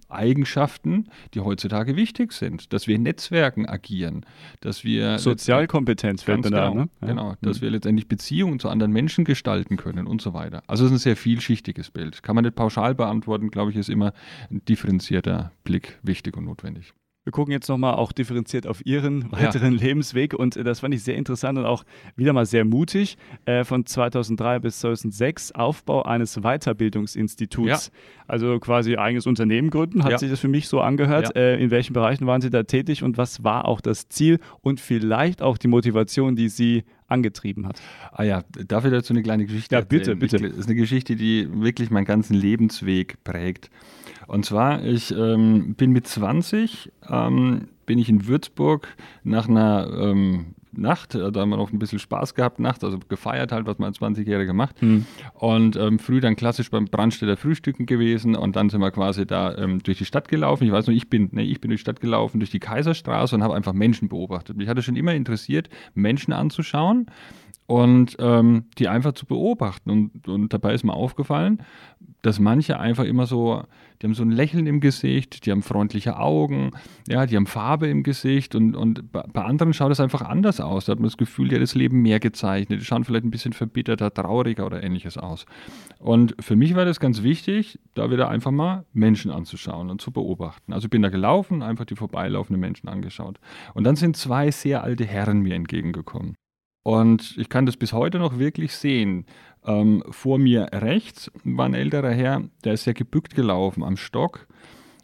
Eigenschaften, 0.09 1.07
die 1.33 1.39
heutzutage 1.39 1.95
wichtig 1.95 2.33
sind. 2.33 2.73
Dass 2.73 2.87
wir 2.87 2.95
in 2.95 3.03
Netzwerken 3.03 3.67
agieren, 3.67 4.25
dass 4.61 4.83
wir. 4.83 5.17
Sozialkompetenz 5.19 6.23
fällt 6.23 6.39
mir 6.39 6.49
genau, 6.49 6.57
da, 6.57 6.73
ne? 6.73 6.89
Ja. 7.01 7.07
Genau, 7.07 7.35
dass 7.41 7.57
mhm. 7.57 7.61
wir 7.61 7.71
letztendlich 7.71 8.07
Beziehungen 8.07 8.59
zu 8.59 8.69
anderen 8.69 8.91
Menschen 8.91 9.23
gestalten 9.23 9.77
können 9.77 10.07
und 10.07 10.21
so 10.21 10.33
weiter. 10.33 10.63
Also, 10.67 10.85
es 10.85 10.91
ist 10.91 10.97
ein 10.97 10.99
sehr 10.99 11.15
vielschichtiges 11.15 11.91
Bild. 11.91 12.23
Kann 12.23 12.35
man 12.35 12.43
nicht 12.43 12.55
pauschal 12.55 12.95
beantworten, 12.95 13.49
glaube 13.49 13.71
ich, 13.71 13.77
ist 13.77 13.89
immer 13.89 14.13
ein 14.51 14.63
differenzierter 14.65 15.51
Blick 15.63 15.99
wichtig 16.03 16.35
und 16.35 16.45
notwendig. 16.45 16.93
Wir 17.25 17.31
gucken 17.31 17.51
jetzt 17.51 17.67
nochmal 17.67 17.95
auch 17.95 18.11
differenziert 18.13 18.65
auf 18.65 18.85
Ihren 18.85 19.31
weiteren 19.31 19.73
ja. 19.73 19.81
Lebensweg 19.81 20.33
und 20.33 20.55
äh, 20.55 20.63
das 20.63 20.79
fand 20.79 20.93
ich 20.93 21.03
sehr 21.03 21.15
interessant 21.15 21.57
und 21.57 21.65
auch 21.65 21.83
wieder 22.15 22.33
mal 22.33 22.45
sehr 22.45 22.63
mutig. 22.63 23.17
Äh, 23.45 23.65
von 23.65 23.85
2003 23.85 24.59
bis 24.59 24.79
2006 24.79 25.51
Aufbau 25.51 26.03
eines 26.03 26.39
Weiterbildungsinstituts. 26.41 27.87
Ja. 27.87 27.99
Also 28.27 28.59
quasi 28.59 28.95
eigenes 28.95 29.27
Unternehmen 29.27 29.69
gründen, 29.69 30.03
hat 30.03 30.11
ja. 30.11 30.17
sich 30.17 30.29
das 30.29 30.39
für 30.39 30.47
mich 30.47 30.67
so 30.67 30.79
angehört. 30.79 31.35
Äh, 31.35 31.57
in 31.57 31.71
welchen 31.71 31.93
Bereichen 31.93 32.25
waren 32.25 32.41
Sie 32.41 32.49
da 32.49 32.63
tätig 32.63 33.03
und 33.03 33.17
was 33.17 33.43
war 33.43 33.65
auch 33.65 33.81
das 33.81 34.07
Ziel 34.07 34.39
und 34.61 34.79
vielleicht 34.79 35.41
auch 35.41 35.57
die 35.57 35.67
Motivation, 35.67 36.35
die 36.35 36.47
Sie 36.47 36.83
angetrieben 37.09 37.67
hat. 37.67 37.81
Ah 38.11 38.23
ja, 38.23 38.43
darf 38.67 38.85
ich 38.85 38.91
dazu 38.91 39.13
eine 39.13 39.23
kleine 39.23 39.45
Geschichte 39.45 39.75
Ja, 39.75 39.81
bitte, 39.81 40.11
erzählen? 40.11 40.19
bitte. 40.19 40.39
Das 40.49 40.57
ist 40.57 40.67
eine 40.67 40.75
Geschichte, 40.75 41.15
die 41.15 41.47
wirklich 41.51 41.89
meinen 41.91 42.05
ganzen 42.05 42.33
Lebensweg 42.35 43.23
prägt. 43.23 43.69
Und 44.27 44.45
zwar, 44.45 44.83
ich 44.83 45.11
ähm, 45.11 45.73
bin 45.75 45.91
mit 45.91 46.07
20, 46.07 46.91
ähm, 47.09 47.67
bin 47.85 47.97
ich 47.97 48.09
in 48.09 48.27
Würzburg 48.27 48.87
nach 49.23 49.49
einer 49.49 49.89
ähm, 49.91 50.53
Nacht, 50.79 51.15
äh, 51.15 51.31
da 51.31 51.41
haben 51.41 51.49
wir 51.49 51.57
noch 51.57 51.71
ein 51.71 51.79
bisschen 51.79 51.99
Spaß 51.99 52.35
gehabt, 52.35 52.59
Nacht, 52.59 52.83
also 52.83 52.99
gefeiert 53.07 53.51
halt, 53.51 53.65
was 53.65 53.77
man 53.77 53.87
als 53.87 53.99
20-Jähriger 53.99 54.53
macht. 54.53 54.81
Mhm. 54.81 55.05
Und 55.33 55.75
ähm, 55.75 55.99
früh 55.99 56.19
dann 56.19 56.35
klassisch 56.35 56.71
beim 56.71 56.85
Brandstätter 56.85 57.37
Frühstücken 57.37 57.85
gewesen 57.85 58.35
und 58.35 58.55
dann 58.55 58.69
sind 58.69 58.81
wir 58.81 58.91
quasi 58.91 59.25
da 59.25 59.55
ähm, 59.57 59.81
durch 59.83 59.97
die 59.97 60.05
Stadt 60.05 60.27
gelaufen. 60.27 60.65
Ich 60.65 60.71
weiß 60.71 60.87
noch, 60.87 60.93
ich 60.93 61.09
bin, 61.09 61.29
nee, 61.31 61.43
ich 61.43 61.61
bin 61.61 61.69
durch 61.69 61.81
die 61.81 61.83
Stadt 61.83 62.01
gelaufen, 62.01 62.39
durch 62.39 62.51
die 62.51 62.59
Kaiserstraße 62.59 63.35
und 63.35 63.43
habe 63.43 63.55
einfach 63.55 63.73
Menschen 63.73 64.09
beobachtet. 64.09 64.57
Mich 64.57 64.67
hatte 64.67 64.81
schon 64.81 64.95
immer 64.95 65.13
interessiert, 65.13 65.69
Menschen 65.93 66.33
anzuschauen 66.33 67.07
und 67.69 68.15
ähm, 68.17 68.65
die 68.79 68.87
einfach 68.87 69.13
zu 69.13 69.27
beobachten. 69.27 69.91
Und, 69.91 70.27
und 70.27 70.51
dabei 70.51 70.73
ist 70.73 70.83
mir 70.83 70.95
aufgefallen, 70.95 71.61
dass 72.23 72.39
manche 72.39 72.79
einfach 72.79 73.03
immer 73.03 73.27
so, 73.27 73.63
die 74.01 74.07
haben 74.07 74.15
so 74.15 74.23
ein 74.23 74.31
Lächeln 74.31 74.65
im 74.65 74.79
Gesicht, 74.79 75.45
die 75.45 75.51
haben 75.51 75.61
freundliche 75.61 76.17
Augen, 76.17 76.71
ja, 77.07 77.27
die 77.27 77.35
haben 77.35 77.45
Farbe 77.45 77.87
im 77.87 78.01
Gesicht 78.01 78.55
und, 78.55 78.75
und 78.75 79.11
bei 79.11 79.43
anderen 79.43 79.73
schaut 79.73 79.91
es 79.91 79.99
einfach 79.99 80.23
anders 80.23 80.59
aus. 80.59 80.85
Da 80.85 80.93
hat 80.93 80.99
man 80.99 81.09
das 81.09 81.17
Gefühl, 81.17 81.49
die 81.49 81.55
hat 81.57 81.61
das 81.61 81.75
Leben 81.75 82.01
mehr 82.01 82.19
gezeichnet, 82.19 82.81
die 82.81 82.85
schauen 82.85 83.03
vielleicht 83.03 83.25
ein 83.25 83.29
bisschen 83.29 83.53
verbitterter, 83.53 84.11
trauriger 84.11 84.65
oder 84.65 84.81
ähnliches 84.81 85.19
aus. 85.19 85.45
Und 85.99 86.35
für 86.39 86.55
mich 86.55 86.75
war 86.75 86.85
das 86.85 86.99
ganz 86.99 87.21
wichtig, 87.21 87.77
da 87.93 88.09
wieder 88.09 88.29
einfach 88.29 88.49
mal 88.49 88.85
Menschen 88.93 89.29
anzuschauen 89.29 89.91
und 89.91 90.01
zu 90.01 90.09
beobachten. 90.11 90.73
Also 90.73 90.85
ich 90.85 90.91
bin 90.91 91.03
da 91.03 91.09
gelaufen, 91.09 91.61
einfach 91.61 91.85
die 91.85 91.95
vorbeilaufenden 91.95 92.59
Menschen 92.59 92.89
angeschaut. 92.89 93.39
Und 93.75 93.83
dann 93.83 93.95
sind 93.95 94.17
zwei 94.17 94.49
sehr 94.49 94.83
alte 94.83 95.05
Herren 95.05 95.41
mir 95.41 95.53
entgegengekommen. 95.53 96.38
Und 96.83 97.35
ich 97.37 97.49
kann 97.49 97.65
das 97.65 97.77
bis 97.77 97.93
heute 97.93 98.19
noch 98.19 98.39
wirklich 98.39 98.75
sehen. 98.75 99.25
Ähm, 99.65 100.03
vor 100.09 100.37
mir 100.37 100.69
rechts 100.73 101.31
war 101.43 101.65
ein 101.65 101.73
älterer 101.73 102.11
Herr, 102.11 102.43
der 102.63 102.73
ist 102.73 102.85
sehr 102.85 102.93
gebückt 102.93 103.35
gelaufen 103.35 103.83
am 103.83 103.97
Stock. 103.97 104.47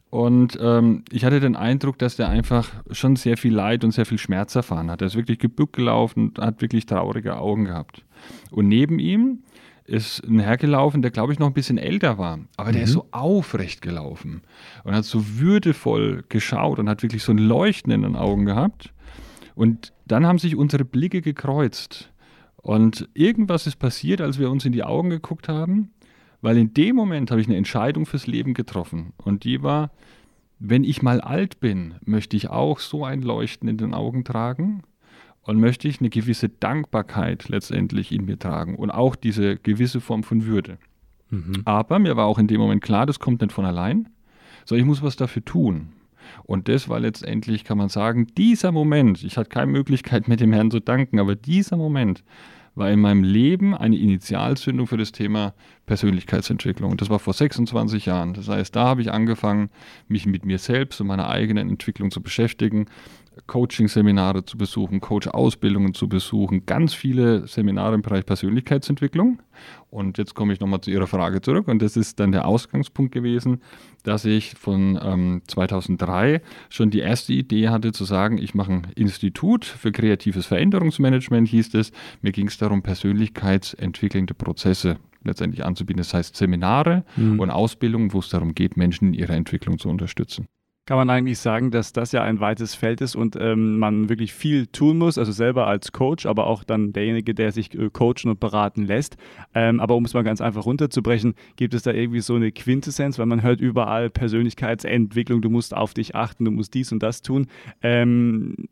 Und 0.10 0.58
ähm, 0.62 1.04
ich 1.12 1.26
hatte 1.26 1.42
den 1.42 1.58
Eindruck, 1.58 1.98
dass 2.00 2.16
der 2.16 2.30
einfach 2.30 2.72
schon 2.92 3.18
sehr 3.18 3.36
viel 3.36 3.54
Leid 3.54 3.84
und 3.84 3.92
sehr 3.92 4.06
viel 4.06 4.18
Schmerz 4.18 4.56
erfahren 4.56 4.90
hat. 4.90 5.02
Er 5.02 5.08
ist 5.08 5.18
wirklich 5.18 5.40
gebückt 5.40 5.74
gelaufen 5.74 6.30
und 6.30 6.40
hat 6.40 6.62
wirklich 6.62 6.86
traurige 6.86 7.38
Augen 7.38 7.66
gehabt. 7.66 8.06
Und 8.50 8.70
neben 8.70 9.00
ihm 9.00 9.40
ist 9.84 10.24
ein 10.24 10.40
Herr 10.40 10.58
gelaufen, 10.58 11.02
der 11.02 11.12
glaube 11.12 11.34
ich 11.34 11.40
noch 11.40 11.48
ein 11.48 11.54
bisschen 11.54 11.78
älter 11.78 12.18
war, 12.18 12.40
aber 12.58 12.72
der 12.72 12.82
mhm. 12.82 12.86
ist 12.86 12.94
so 12.94 13.08
aufrecht 13.12 13.82
gelaufen 13.82 14.42
und 14.84 14.96
hat 14.96 15.06
so 15.06 15.38
würdevoll 15.38 16.24
geschaut 16.30 16.80
und 16.80 16.90
hat 16.90 17.04
wirklich 17.04 17.24
so 17.24 17.32
ein 17.32 17.38
Leuchten 17.38 17.92
in 17.92 18.02
den 18.02 18.16
Augen 18.16 18.46
gehabt. 18.46 18.94
Und 19.56 19.94
dann 20.06 20.26
haben 20.26 20.38
sich 20.38 20.56
unsere 20.56 20.86
Blicke 20.86 21.22
gekreuzt. 21.22 22.12
Und 22.58 23.10
irgendwas 23.14 23.68
ist 23.68 23.78
passiert, 23.78 24.22
als 24.22 24.40
wir 24.40 24.50
uns 24.50 24.66
in 24.66 24.72
die 24.72 24.84
Augen 24.84 25.10
geguckt 25.10 25.48
haben, 25.48 25.92
weil 26.42 26.58
in 26.58 26.74
dem 26.74 26.96
Moment 26.96 27.32
habe 27.32 27.42
ich 27.42 27.48
eine 27.48 27.58
Entscheidung 27.58 28.06
fürs 28.06 28.28
Leben 28.28 28.54
getroffen. 28.54 29.14
Und 29.18 29.44
die 29.44 29.64
war, 29.64 29.92
wenn 30.60 30.84
ich 30.84 31.02
mal 31.02 31.22
alt 31.22 31.60
bin, 31.60 31.96
möchte 32.06 32.38
ich 32.38 32.50
auch 32.50 32.80
so 32.80 33.04
ein 33.06 33.22
Leuchten 33.22 33.68
in 33.68 33.78
den 33.78 33.94
Augen 33.94 34.24
tragen 34.24 34.84
und 35.42 35.60
möchte 35.60 35.88
ich 35.88 36.00
eine 36.00 36.10
gewisse 36.10 36.50
Dankbarkeit 36.50 37.50
letztendlich 37.50 38.12
in 38.12 38.26
mir 38.26 38.40
tragen 38.40 38.76
und 38.76 38.92
auch 38.92 39.16
diese 39.16 39.58
gewisse 39.58 40.02
Form 40.02 40.24
von 40.24 40.46
Würde. 40.46 40.78
Mhm. 41.30 41.62
Aber 41.66 42.00
mir 42.00 42.18
war 42.18 42.26
auch 42.26 42.40
in 42.40 42.48
dem 42.48 42.60
Moment 42.60 42.82
klar, 42.82 43.06
das 43.06 43.20
kommt 43.20 43.42
nicht 43.42 43.54
von 43.54 43.66
allein, 43.66 44.10
sondern 44.66 44.84
ich 44.84 44.88
muss 44.88 45.04
was 45.04 45.16
dafür 45.16 45.46
tun. 45.46 45.90
Und 46.44 46.68
das 46.68 46.90
war 46.90 47.00
letztendlich, 47.00 47.64
kann 47.64 47.78
man 47.78 47.90
sagen, 47.90 48.28
dieser 48.38 48.72
Moment, 48.72 49.24
ich 49.24 49.38
hatte 49.38 49.50
keine 49.50 49.72
Möglichkeit, 49.72 50.28
mit 50.28 50.40
dem 50.40 50.54
Herrn 50.54 50.72
zu 50.72 50.80
danken, 50.80 51.20
aber 51.20 51.36
dieser 51.36 51.78
Moment 51.78 52.24
war 52.76 52.92
in 52.92 53.00
meinem 53.00 53.24
Leben 53.24 53.74
eine 53.74 53.98
Initialzündung 53.98 54.86
für 54.86 54.98
das 54.98 55.14
Thema 55.14 55.54
Persönlichkeitsentwicklung. 55.86 56.92
Und 56.92 57.02
das 57.02 57.10
war 57.10 57.20
vor 57.20 57.34
26 57.34 58.06
Jahren. 58.06 58.34
Das 58.34 58.50
heißt, 58.50 58.76
da 58.76 58.86
habe 58.86 59.02
ich 59.02 59.12
angefangen, 59.12 59.70
mich 60.08 60.26
mit 60.26 60.46
mir 60.46 60.60
selbst 60.60 61.00
und 61.00 61.08
meiner 61.08 61.30
eigenen 61.30 61.70
Entwicklung 61.70 62.12
zu 62.12 62.22
beschäftigen, 62.22 62.88
Coaching-Seminare 63.48 64.46
zu 64.46 64.58
besuchen, 64.58 65.02
Coach-Ausbildungen 65.02 65.94
zu 65.94 66.08
besuchen, 66.08 66.66
ganz 66.66 66.94
viele 66.94 67.48
Seminare 67.48 67.96
im 67.96 68.02
Bereich 68.02 68.26
Persönlichkeitsentwicklung. 68.26 69.42
Und 69.90 70.18
jetzt 70.18 70.36
komme 70.36 70.54
ich 70.54 70.60
nochmal 70.60 70.82
zu 70.82 70.92
Ihrer 70.92 71.08
Frage 71.08 71.42
zurück. 71.42 71.68
Und 71.68 71.82
das 71.82 71.98
ist 71.98 72.20
dann 72.20 72.32
der 72.32 72.48
Ausgangspunkt 72.48 73.12
gewesen, 73.12 73.62
dass 74.04 74.26
ich 74.26 74.56
von 74.56 75.00
ähm, 75.02 75.42
2003 75.48 76.42
schon 76.70 76.90
die 76.90 77.00
erste 77.00 77.34
Idee 77.34 77.70
hatte 77.70 77.92
zu 77.92 78.04
sagen, 78.04 78.38
ich 78.38 78.56
mache 78.56 78.72
ein 78.72 78.88
Institut 78.96 79.66
für 79.66 79.92
kreatives 79.92 80.46
Veränderungsmanagement, 80.46 81.48
hieß 81.48 81.74
es. 81.76 81.92
Mir 82.22 82.32
ging 82.32 82.48
es 82.48 82.58
darum, 82.58 82.84
persönlichkeitsentwickelnde 82.84 84.34
Prozesse 84.34 84.98
letztendlich 85.24 85.66
anzubieten. 85.66 86.00
Das 86.00 86.14
heißt 86.14 86.36
Seminare 86.36 87.04
mhm. 87.16 87.40
und 87.40 87.50
Ausbildungen, 87.50 88.14
wo 88.14 88.20
es 88.20 88.30
darum 88.30 88.54
geht, 88.54 88.78
Menschen 88.78 89.10
in 89.10 89.14
ihrer 89.14 89.34
Entwicklung 89.34 89.80
zu 89.80 89.90
unterstützen 89.90 90.48
kann 90.86 90.98
man 90.98 91.10
eigentlich 91.10 91.40
sagen, 91.40 91.72
dass 91.72 91.94
das 91.94 92.12
ja 92.12 92.24
ein 92.24 92.40
weites 92.40 92.76
Feld 92.76 93.02
ist 93.02 93.16
und 93.16 93.36
ähm, 93.40 93.80
man 93.80 94.08
wirklich 94.08 94.34
viel 94.34 94.68
tun 94.68 95.00
muss, 95.00 95.18
also 95.18 95.32
selber 95.32 95.66
als 95.66 95.92
Coach, 95.92 96.28
aber 96.28 96.46
auch 96.46 96.64
dann 96.64 96.94
derjenige, 96.94 97.34
der 97.34 97.52
sich 97.52 97.74
äh, 97.74 97.90
coachen 97.90 98.30
und 98.30 98.40
beraten 98.40 98.86
lässt. 98.86 99.18
Ähm, 99.56 99.80
aber 99.80 99.96
um 99.96 100.06
es 100.06 100.14
mal 100.14 100.24
ganz 100.24 100.42
einfach 100.42 100.66
runterzubrechen, 100.66 101.34
gibt 101.56 101.74
es 101.74 101.82
da 101.82 101.92
irgendwie 101.92 102.22
so 102.22 102.36
eine 102.36 102.52
Quintessenz, 102.52 103.18
weil 103.18 103.26
man 103.26 103.42
hört 103.42 103.62
überall 103.62 104.12
Persönlichkeitsentwicklung, 104.12 105.42
du 105.42 105.50
musst 105.50 105.76
auf 105.76 105.96
dich 105.96 106.14
achten, 106.14 106.46
du 106.46 106.52
musst 106.52 106.76
dies 106.76 106.92
und 106.92 107.02
das 107.02 107.24
tun. 107.24 107.48
Ähm, 107.82 108.68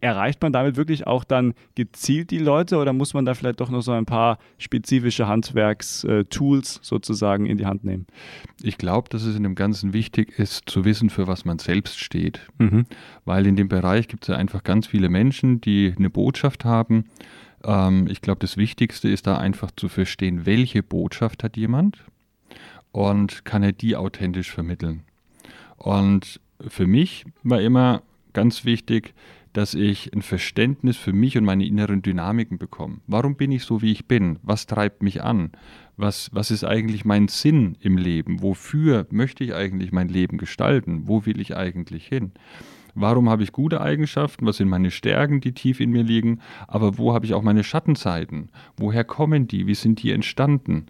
erreicht 0.00 0.40
man 0.42 0.52
damit 0.52 0.76
wirklich 0.76 1.06
auch 1.06 1.24
dann 1.24 1.54
gezielt 1.74 2.30
die 2.30 2.38
Leute 2.38 2.78
oder 2.78 2.92
muss 2.92 3.14
man 3.14 3.24
da 3.24 3.34
vielleicht 3.34 3.60
doch 3.60 3.70
noch 3.70 3.82
so 3.82 3.92
ein 3.92 4.06
paar 4.06 4.38
spezifische 4.58 5.28
Handwerkstools 5.28 6.76
äh, 6.76 6.80
sozusagen 6.82 7.46
in 7.46 7.58
die 7.58 7.66
Hand 7.66 7.84
nehmen? 7.84 8.06
Ich 8.62 8.78
glaube, 8.78 9.08
dass 9.08 9.24
es 9.24 9.36
in 9.36 9.42
dem 9.42 9.54
Ganzen 9.54 9.92
wichtig 9.92 10.38
ist, 10.38 10.68
zu 10.68 10.84
wissen, 10.84 11.10
für 11.10 11.26
was 11.26 11.44
man 11.44 11.49
selbst 11.58 11.98
steht. 11.98 12.40
Mhm. 12.58 12.86
Weil 13.24 13.46
in 13.46 13.56
dem 13.56 13.68
Bereich 13.68 14.08
gibt 14.08 14.24
es 14.24 14.28
ja 14.28 14.36
einfach 14.36 14.62
ganz 14.62 14.86
viele 14.86 15.08
Menschen, 15.08 15.60
die 15.60 15.92
eine 15.96 16.10
Botschaft 16.10 16.64
haben. 16.64 17.06
Ähm, 17.64 18.06
ich 18.08 18.20
glaube, 18.20 18.40
das 18.40 18.56
Wichtigste 18.56 19.08
ist 19.08 19.26
da 19.26 19.38
einfach 19.38 19.70
zu 19.76 19.88
verstehen, 19.88 20.46
welche 20.46 20.82
Botschaft 20.82 21.42
hat 21.42 21.56
jemand 21.56 21.98
und 22.92 23.44
kann 23.44 23.62
er 23.62 23.72
die 23.72 23.96
authentisch 23.96 24.50
vermitteln. 24.50 25.02
Und 25.76 26.40
für 26.66 26.86
mich 26.86 27.24
war 27.42 27.60
immer 27.60 28.02
ganz 28.32 28.64
wichtig, 28.64 29.14
dass 29.52 29.74
ich 29.74 30.12
ein 30.14 30.22
Verständnis 30.22 30.96
für 30.96 31.12
mich 31.12 31.36
und 31.36 31.44
meine 31.44 31.66
inneren 31.66 32.02
Dynamiken 32.02 32.58
bekomme. 32.58 32.98
Warum 33.06 33.34
bin 33.34 33.50
ich 33.50 33.64
so, 33.64 33.82
wie 33.82 33.90
ich 33.90 34.06
bin? 34.06 34.38
Was 34.42 34.66
treibt 34.66 35.02
mich 35.02 35.22
an? 35.22 35.50
Was, 36.00 36.30
was 36.32 36.50
ist 36.50 36.64
eigentlich 36.64 37.04
mein 37.04 37.28
Sinn 37.28 37.76
im 37.78 37.98
Leben? 37.98 38.40
Wofür 38.40 39.06
möchte 39.10 39.44
ich 39.44 39.54
eigentlich 39.54 39.92
mein 39.92 40.08
Leben 40.08 40.38
gestalten? 40.38 41.02
Wo 41.04 41.26
will 41.26 41.38
ich 41.42 41.58
eigentlich 41.58 42.06
hin? 42.06 42.32
Warum 42.94 43.28
habe 43.28 43.42
ich 43.42 43.52
gute 43.52 43.82
Eigenschaften? 43.82 44.46
Was 44.46 44.56
sind 44.56 44.70
meine 44.70 44.90
Stärken, 44.90 45.42
die 45.42 45.52
tief 45.52 45.78
in 45.78 45.90
mir 45.90 46.02
liegen? 46.02 46.40
Aber 46.68 46.96
wo 46.96 47.12
habe 47.12 47.26
ich 47.26 47.34
auch 47.34 47.42
meine 47.42 47.64
Schattenzeiten? 47.64 48.48
Woher 48.78 49.04
kommen 49.04 49.46
die? 49.46 49.66
Wie 49.66 49.74
sind 49.74 50.02
die 50.02 50.12
entstanden? 50.12 50.86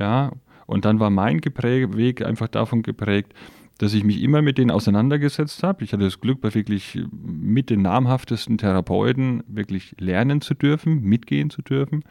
Ja, 0.00 0.32
und 0.64 0.86
dann 0.86 0.98
war 0.98 1.10
mein 1.10 1.42
Gepräg 1.42 1.94
Weg 1.94 2.24
einfach 2.24 2.48
davon 2.48 2.82
geprägt, 2.82 3.34
dass 3.76 3.92
ich 3.92 4.02
mich 4.02 4.22
immer 4.22 4.40
mit 4.40 4.56
denen 4.56 4.70
auseinandergesetzt 4.70 5.62
habe. 5.62 5.84
Ich 5.84 5.92
hatte 5.92 6.04
das 6.04 6.22
Glück, 6.22 6.40
bei 6.40 6.54
wirklich 6.54 6.98
mit 7.12 7.68
den 7.68 7.82
namhaftesten 7.82 8.56
Therapeuten 8.56 9.44
wirklich 9.46 9.94
lernen 9.98 10.40
zu 10.40 10.54
dürfen, 10.54 11.02
mitgehen 11.02 11.50
zu 11.50 11.60
dürfen 11.60 12.02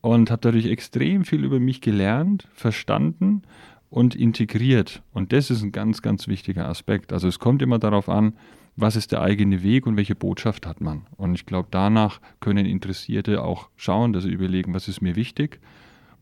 und 0.00 0.30
habe 0.30 0.40
dadurch 0.42 0.66
extrem 0.66 1.24
viel 1.24 1.44
über 1.44 1.60
mich 1.60 1.80
gelernt, 1.80 2.48
verstanden 2.52 3.42
und 3.88 4.14
integriert. 4.14 5.02
Und 5.12 5.32
das 5.32 5.50
ist 5.50 5.62
ein 5.62 5.72
ganz, 5.72 6.02
ganz 6.02 6.28
wichtiger 6.28 6.68
Aspekt. 6.68 7.12
Also 7.12 7.28
es 7.28 7.38
kommt 7.38 7.62
immer 7.62 7.78
darauf 7.78 8.08
an, 8.08 8.34
was 8.76 8.96
ist 8.96 9.12
der 9.12 9.20
eigene 9.20 9.62
Weg 9.62 9.86
und 9.86 9.96
welche 9.96 10.14
Botschaft 10.14 10.66
hat 10.66 10.80
man. 10.80 11.06
Und 11.16 11.34
ich 11.34 11.44
glaube, 11.44 11.68
danach 11.70 12.20
können 12.38 12.66
Interessierte 12.66 13.42
auch 13.42 13.68
schauen, 13.76 14.12
dass 14.12 14.24
sie 14.24 14.30
überlegen, 14.30 14.74
was 14.74 14.88
ist 14.88 15.02
mir 15.02 15.16
wichtig 15.16 15.60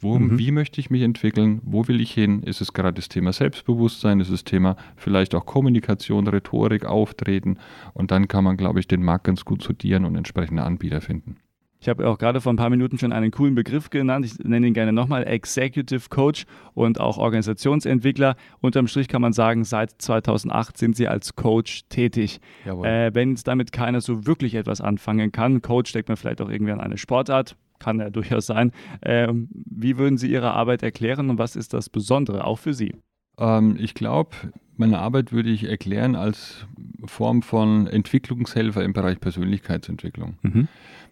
wo, 0.00 0.18
mhm. 0.18 0.38
Wie 0.38 0.52
möchte 0.52 0.80
ich 0.80 0.90
mich 0.90 1.02
entwickeln? 1.02 1.60
Wo 1.64 1.88
will 1.88 2.00
ich 2.00 2.12
hin? 2.12 2.42
Ist 2.42 2.60
es 2.60 2.72
gerade 2.72 2.94
das 2.94 3.08
Thema 3.08 3.32
Selbstbewusstsein? 3.32 4.20
Ist 4.20 4.28
es 4.28 4.42
das 4.42 4.44
Thema 4.44 4.76
vielleicht 4.96 5.34
auch 5.34 5.44
Kommunikation, 5.44 6.28
Rhetorik, 6.28 6.84
Auftreten? 6.84 7.58
Und 7.94 8.10
dann 8.10 8.28
kann 8.28 8.44
man, 8.44 8.56
glaube 8.56 8.80
ich, 8.80 8.86
den 8.86 9.02
Markt 9.02 9.24
ganz 9.24 9.44
gut 9.44 9.62
sortieren 9.62 10.04
und 10.04 10.14
entsprechende 10.14 10.62
Anbieter 10.62 11.00
finden. 11.00 11.36
Ich 11.80 11.88
habe 11.88 12.08
auch 12.08 12.18
gerade 12.18 12.40
vor 12.40 12.52
ein 12.52 12.56
paar 12.56 12.70
Minuten 12.70 12.98
schon 12.98 13.12
einen 13.12 13.30
coolen 13.30 13.54
Begriff 13.54 13.90
genannt. 13.90 14.26
Ich 14.26 14.38
nenne 14.40 14.66
ihn 14.66 14.74
gerne 14.74 14.92
nochmal 14.92 15.24
Executive 15.26 16.08
Coach 16.08 16.44
und 16.74 17.00
auch 17.00 17.18
Organisationsentwickler. 17.18 18.36
Unterm 18.60 18.88
Strich 18.88 19.06
kann 19.06 19.22
man 19.22 19.32
sagen, 19.32 19.64
seit 19.64 19.92
2008 20.02 20.76
sind 20.76 20.96
Sie 20.96 21.06
als 21.06 21.36
Coach 21.36 21.84
tätig. 21.88 22.40
Äh, 22.66 23.14
wenn 23.14 23.30
jetzt 23.30 23.46
damit 23.46 23.70
keiner 23.70 24.00
so 24.00 24.26
wirklich 24.26 24.54
etwas 24.54 24.80
anfangen 24.80 25.30
kann, 25.30 25.62
Coach 25.62 25.90
steckt 25.90 26.08
man 26.08 26.16
vielleicht 26.16 26.40
auch 26.40 26.50
irgendwie 26.50 26.72
an 26.72 26.80
eine 26.80 26.98
Sportart, 26.98 27.56
kann 27.78 28.00
ja 28.00 28.10
durchaus 28.10 28.46
sein. 28.46 28.72
Ähm, 29.02 29.48
wie 29.52 29.98
würden 29.98 30.18
Sie 30.18 30.30
Ihre 30.30 30.52
Arbeit 30.52 30.82
erklären 30.82 31.30
und 31.30 31.38
was 31.38 31.54
ist 31.54 31.74
das 31.74 31.88
Besondere 31.88 32.44
auch 32.44 32.58
für 32.58 32.74
Sie? 32.74 32.96
Ähm, 33.38 33.76
ich 33.78 33.94
glaube, 33.94 34.30
meine 34.76 34.98
Arbeit 34.98 35.32
würde 35.32 35.50
ich 35.50 35.64
erklären 35.64 36.16
als 36.16 36.66
Form 37.04 37.42
von 37.42 37.86
Entwicklungshelfer 37.86 38.84
im 38.84 38.92
Bereich 38.92 39.20
Persönlichkeitsentwicklung. 39.20 40.38
Mhm. 40.42 40.68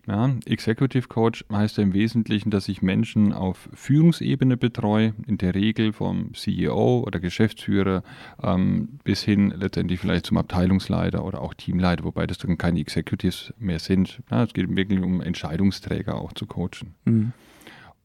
Ja, 0.06 0.30
Executive 0.44 1.08
Coach 1.08 1.44
heißt 1.50 1.78
ja 1.78 1.82
im 1.82 1.92
Wesentlichen, 1.92 2.50
dass 2.50 2.68
ich 2.68 2.80
Menschen 2.80 3.32
auf 3.32 3.68
Führungsebene 3.72 4.56
betreue, 4.56 5.14
in 5.26 5.36
der 5.36 5.54
Regel 5.56 5.92
vom 5.92 6.32
CEO 6.32 7.02
oder 7.04 7.18
Geschäftsführer 7.18 8.04
ähm, 8.40 9.00
bis 9.02 9.22
hin 9.22 9.52
letztendlich 9.56 9.98
vielleicht 9.98 10.26
zum 10.26 10.38
Abteilungsleiter 10.38 11.24
oder 11.24 11.40
auch 11.40 11.54
Teamleiter, 11.54 12.04
wobei 12.04 12.26
das 12.28 12.38
dann 12.38 12.56
keine 12.56 12.78
Executives 12.78 13.52
mehr 13.58 13.80
sind. 13.80 14.20
Ja, 14.30 14.44
es 14.44 14.54
geht 14.54 14.74
wirklich 14.74 15.00
um 15.00 15.20
Entscheidungsträger 15.20 16.14
auch 16.14 16.32
zu 16.32 16.46
coachen. 16.46 16.94
Mhm. 17.04 17.32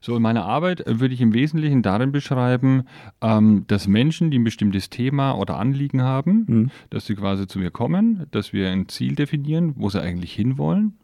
So, 0.03 0.15
in 0.15 0.23
meiner 0.23 0.45
Arbeit 0.45 0.83
würde 0.87 1.13
ich 1.13 1.21
im 1.21 1.35
Wesentlichen 1.35 1.83
darin 1.83 2.11
beschreiben, 2.11 2.85
ähm, 3.21 3.65
dass 3.67 3.87
Menschen, 3.87 4.31
die 4.31 4.39
ein 4.39 4.43
bestimmtes 4.43 4.89
Thema 4.89 5.33
oder 5.33 5.57
Anliegen 5.57 6.01
haben, 6.01 6.45
mhm. 6.47 6.71
dass 6.89 7.05
sie 7.05 7.13
quasi 7.13 7.45
zu 7.45 7.59
mir 7.59 7.69
kommen, 7.69 8.25
dass 8.31 8.53
wir 8.53 8.71
ein 8.71 8.89
Ziel 8.89 9.13
definieren, 9.13 9.73
wo 9.75 9.89
sie 9.89 10.01
eigentlich 10.01 10.33
hinwollen 10.33 10.97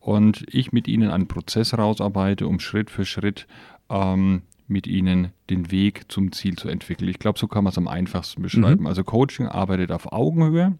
und 0.00 0.44
ich 0.48 0.72
mit 0.72 0.88
ihnen 0.88 1.10
einen 1.10 1.28
Prozess 1.28 1.76
rausarbeite, 1.76 2.46
um 2.46 2.60
Schritt 2.60 2.90
für 2.90 3.04
Schritt 3.04 3.46
ähm, 3.90 4.42
mit 4.66 4.86
ihnen 4.86 5.32
den 5.50 5.70
Weg 5.70 6.10
zum 6.10 6.32
Ziel 6.32 6.56
zu 6.56 6.68
entwickeln. 6.68 7.08
Ich 7.08 7.18
glaube, 7.18 7.38
so 7.38 7.46
kann 7.46 7.64
man 7.64 7.70
es 7.70 7.78
am 7.78 7.88
einfachsten 7.88 8.42
beschreiben. 8.42 8.82
Mhm. 8.82 8.86
Also 8.86 9.04
Coaching 9.04 9.46
arbeitet 9.46 9.92
auf 9.92 10.12
Augenhöhe, 10.12 10.78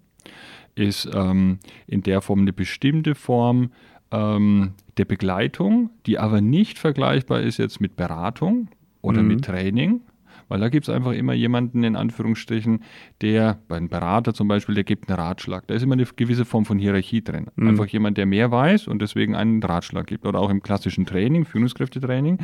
ist 0.74 1.08
ähm, 1.12 1.58
in 1.86 2.02
der 2.02 2.20
Form 2.20 2.40
eine 2.40 2.52
bestimmte 2.52 3.14
Form 3.14 3.70
ähm, 4.10 4.72
der 4.96 5.04
Begleitung, 5.04 5.90
die 6.06 6.18
aber 6.18 6.40
nicht 6.40 6.78
vergleichbar 6.78 7.40
ist 7.40 7.58
jetzt 7.58 7.80
mit 7.80 7.96
Beratung 7.96 8.68
oder 9.02 9.22
mhm. 9.22 9.28
mit 9.28 9.44
Training, 9.44 10.00
weil 10.48 10.60
da 10.60 10.68
gibt 10.68 10.88
es 10.88 10.94
einfach 10.94 11.12
immer 11.12 11.32
jemanden, 11.32 11.84
in 11.84 11.96
Anführungsstrichen, 11.96 12.82
der, 13.20 13.58
bei 13.68 13.76
einem 13.76 13.88
Berater 13.88 14.34
zum 14.34 14.48
Beispiel, 14.48 14.74
der 14.74 14.84
gibt 14.84 15.08
einen 15.08 15.18
Ratschlag. 15.18 15.66
Da 15.66 15.74
ist 15.74 15.82
immer 15.82 15.94
eine 15.94 16.04
gewisse 16.04 16.44
Form 16.44 16.64
von 16.64 16.78
Hierarchie 16.78 17.22
drin. 17.22 17.46
Mhm. 17.56 17.68
Einfach 17.68 17.86
jemand, 17.86 18.18
der 18.18 18.26
mehr 18.26 18.50
weiß 18.50 18.88
und 18.88 19.00
deswegen 19.02 19.34
einen 19.34 19.62
Ratschlag 19.62 20.06
gibt. 20.06 20.26
Oder 20.26 20.40
auch 20.40 20.50
im 20.50 20.62
klassischen 20.62 21.06
Training, 21.06 21.44
Führungskräftetraining, 21.44 22.38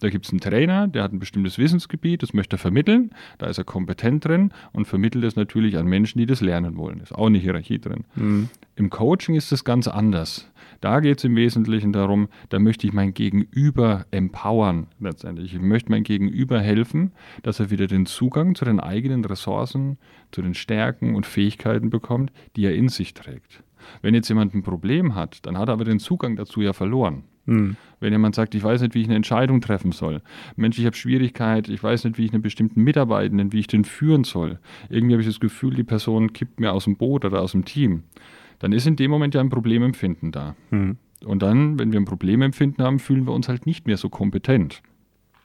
da 0.00 0.10
gibt 0.10 0.26
es 0.26 0.32
einen 0.32 0.40
Trainer, 0.40 0.88
der 0.88 1.02
hat 1.02 1.12
ein 1.12 1.18
bestimmtes 1.18 1.58
Wissensgebiet, 1.58 2.22
das 2.22 2.34
möchte 2.34 2.56
er 2.56 2.58
vermitteln, 2.58 3.10
da 3.38 3.46
ist 3.46 3.58
er 3.58 3.64
kompetent 3.64 4.24
drin 4.24 4.52
und 4.72 4.86
vermittelt 4.86 5.24
es 5.24 5.36
natürlich 5.36 5.76
an 5.76 5.86
Menschen, 5.86 6.18
die 6.18 6.26
das 6.26 6.40
lernen 6.40 6.76
wollen. 6.76 7.00
Ist 7.00 7.14
auch 7.14 7.26
eine 7.26 7.38
Hierarchie 7.38 7.78
drin. 7.78 8.04
Mhm. 8.14 8.48
Im 8.76 8.90
Coaching 8.90 9.34
ist 9.34 9.52
das 9.52 9.64
ganz 9.64 9.86
anders. 9.86 10.50
Da 10.84 11.00
geht 11.00 11.16
es 11.16 11.24
im 11.24 11.34
Wesentlichen 11.34 11.94
darum, 11.94 12.28
da 12.50 12.58
möchte 12.58 12.86
ich 12.86 12.92
mein 12.92 13.14
Gegenüber 13.14 14.04
empowern 14.10 14.88
letztendlich. 15.00 15.54
Ich 15.54 15.60
möchte 15.62 15.90
mein 15.90 16.02
Gegenüber 16.02 16.60
helfen, 16.60 17.12
dass 17.42 17.58
er 17.58 17.70
wieder 17.70 17.86
den 17.86 18.04
Zugang 18.04 18.54
zu 18.54 18.66
den 18.66 18.80
eigenen 18.80 19.24
Ressourcen, 19.24 19.96
zu 20.30 20.42
den 20.42 20.52
Stärken 20.52 21.14
und 21.14 21.24
Fähigkeiten 21.24 21.88
bekommt, 21.88 22.32
die 22.54 22.66
er 22.66 22.74
in 22.74 22.90
sich 22.90 23.14
trägt. 23.14 23.62
Wenn 24.02 24.12
jetzt 24.12 24.28
jemand 24.28 24.52
ein 24.52 24.62
Problem 24.62 25.14
hat, 25.14 25.46
dann 25.46 25.56
hat 25.56 25.70
er 25.70 25.72
aber 25.72 25.86
den 25.86 26.00
Zugang 26.00 26.36
dazu 26.36 26.60
ja 26.60 26.74
verloren. 26.74 27.24
Hm. 27.46 27.76
Wenn 28.00 28.12
jemand 28.12 28.34
sagt, 28.34 28.54
ich 28.54 28.62
weiß 28.62 28.82
nicht, 28.82 28.94
wie 28.94 29.00
ich 29.00 29.06
eine 29.06 29.16
Entscheidung 29.16 29.62
treffen 29.62 29.92
soll, 29.92 30.20
Mensch, 30.54 30.78
ich 30.78 30.84
habe 30.84 30.96
Schwierigkeit, 30.96 31.70
ich 31.70 31.82
weiß 31.82 32.04
nicht, 32.04 32.18
wie 32.18 32.26
ich 32.26 32.34
einen 32.34 32.42
bestimmten 32.42 32.82
Mitarbeitenden, 32.82 33.54
wie 33.54 33.60
ich 33.60 33.68
den 33.68 33.84
führen 33.84 34.24
soll. 34.24 34.58
Irgendwie 34.90 35.14
habe 35.14 35.22
ich 35.22 35.28
das 35.28 35.40
Gefühl, 35.40 35.72
die 35.72 35.82
Person 35.82 36.34
kippt 36.34 36.60
mir 36.60 36.74
aus 36.74 36.84
dem 36.84 36.98
Boot 36.98 37.24
oder 37.24 37.40
aus 37.40 37.52
dem 37.52 37.64
Team 37.64 38.02
dann 38.64 38.72
ist 38.72 38.86
in 38.86 38.96
dem 38.96 39.10
Moment 39.10 39.34
ja 39.34 39.42
ein 39.42 39.50
Problemempfinden 39.50 40.32
da. 40.32 40.56
Mhm. 40.70 40.96
Und 41.22 41.42
dann, 41.42 41.78
wenn 41.78 41.92
wir 41.92 42.00
ein 42.00 42.06
Problemempfinden 42.06 42.82
haben, 42.82 42.98
fühlen 42.98 43.26
wir 43.26 43.34
uns 43.34 43.46
halt 43.46 43.66
nicht 43.66 43.86
mehr 43.86 43.98
so 43.98 44.08
kompetent. 44.08 44.80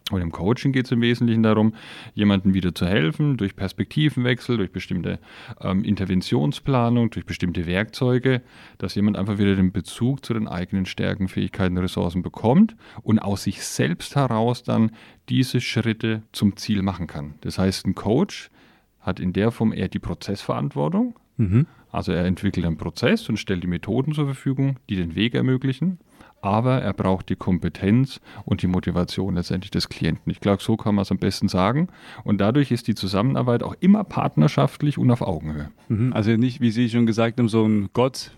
Und 0.09 0.21
im 0.21 0.31
Coaching 0.31 0.71
geht 0.71 0.85
es 0.85 0.93
im 0.93 1.01
Wesentlichen 1.01 1.43
darum, 1.43 1.73
jemandem 2.13 2.53
wieder 2.53 2.73
zu 2.73 2.85
helfen, 2.85 3.35
durch 3.35 3.57
Perspektivenwechsel, 3.57 4.55
durch 4.55 4.71
bestimmte 4.71 5.19
ähm, 5.59 5.83
Interventionsplanung, 5.83 7.09
durch 7.09 7.25
bestimmte 7.25 7.65
Werkzeuge, 7.65 8.41
dass 8.77 8.95
jemand 8.95 9.17
einfach 9.17 9.37
wieder 9.37 9.53
den 9.53 9.73
Bezug 9.73 10.25
zu 10.25 10.33
den 10.33 10.47
eigenen 10.47 10.85
Stärken, 10.85 11.27
Fähigkeiten, 11.27 11.77
Ressourcen 11.77 12.21
bekommt 12.21 12.77
und 13.03 13.19
aus 13.19 13.43
sich 13.43 13.65
selbst 13.65 14.15
heraus 14.15 14.63
dann 14.63 14.91
diese 15.27 15.59
Schritte 15.59 16.23
zum 16.31 16.55
Ziel 16.55 16.83
machen 16.83 17.07
kann. 17.07 17.33
Das 17.41 17.59
heißt, 17.59 17.85
ein 17.85 17.95
Coach 17.95 18.49
hat 19.01 19.19
in 19.19 19.33
der 19.33 19.51
Form 19.51 19.73
eher 19.73 19.89
die 19.89 19.99
Prozessverantwortung, 19.99 21.15
Mhm. 21.39 21.67
Also 21.91 22.11
er 22.11 22.25
entwickelt 22.25 22.65
einen 22.65 22.77
Prozess 22.77 23.27
und 23.29 23.37
stellt 23.37 23.63
die 23.63 23.67
Methoden 23.67 24.13
zur 24.13 24.25
Verfügung, 24.25 24.77
die 24.89 24.95
den 24.95 25.15
Weg 25.15 25.35
ermöglichen. 25.35 25.99
Aber 26.41 26.81
er 26.81 26.93
braucht 26.93 27.29
die 27.29 27.35
Kompetenz 27.35 28.21
und 28.45 28.61
die 28.61 28.67
Motivation 28.67 29.35
letztendlich 29.35 29.71
des 29.71 29.89
Klienten. 29.89 30.31
Ich 30.31 30.39
glaube, 30.39 30.63
so 30.63 30.77
kann 30.77 30.95
man 30.95 31.01
es 31.01 31.11
am 31.11 31.17
besten 31.17 31.49
sagen. 31.49 31.89
Und 32.23 32.39
dadurch 32.39 32.71
ist 32.71 32.87
die 32.87 32.95
Zusammenarbeit 32.95 33.61
auch 33.61 33.75
immer 33.81 34.05
partnerschaftlich 34.05 34.97
und 34.97 35.11
auf 35.11 35.21
Augenhöhe. 35.21 35.69
Mhm. 35.89 36.13
Also 36.13 36.31
nicht, 36.37 36.61
wie 36.61 36.71
Sie 36.71 36.89
schon 36.89 37.05
gesagt 37.05 37.39
haben, 37.39 37.49
so 37.49 37.65
ein 37.65 37.89
Gott, 37.91 38.31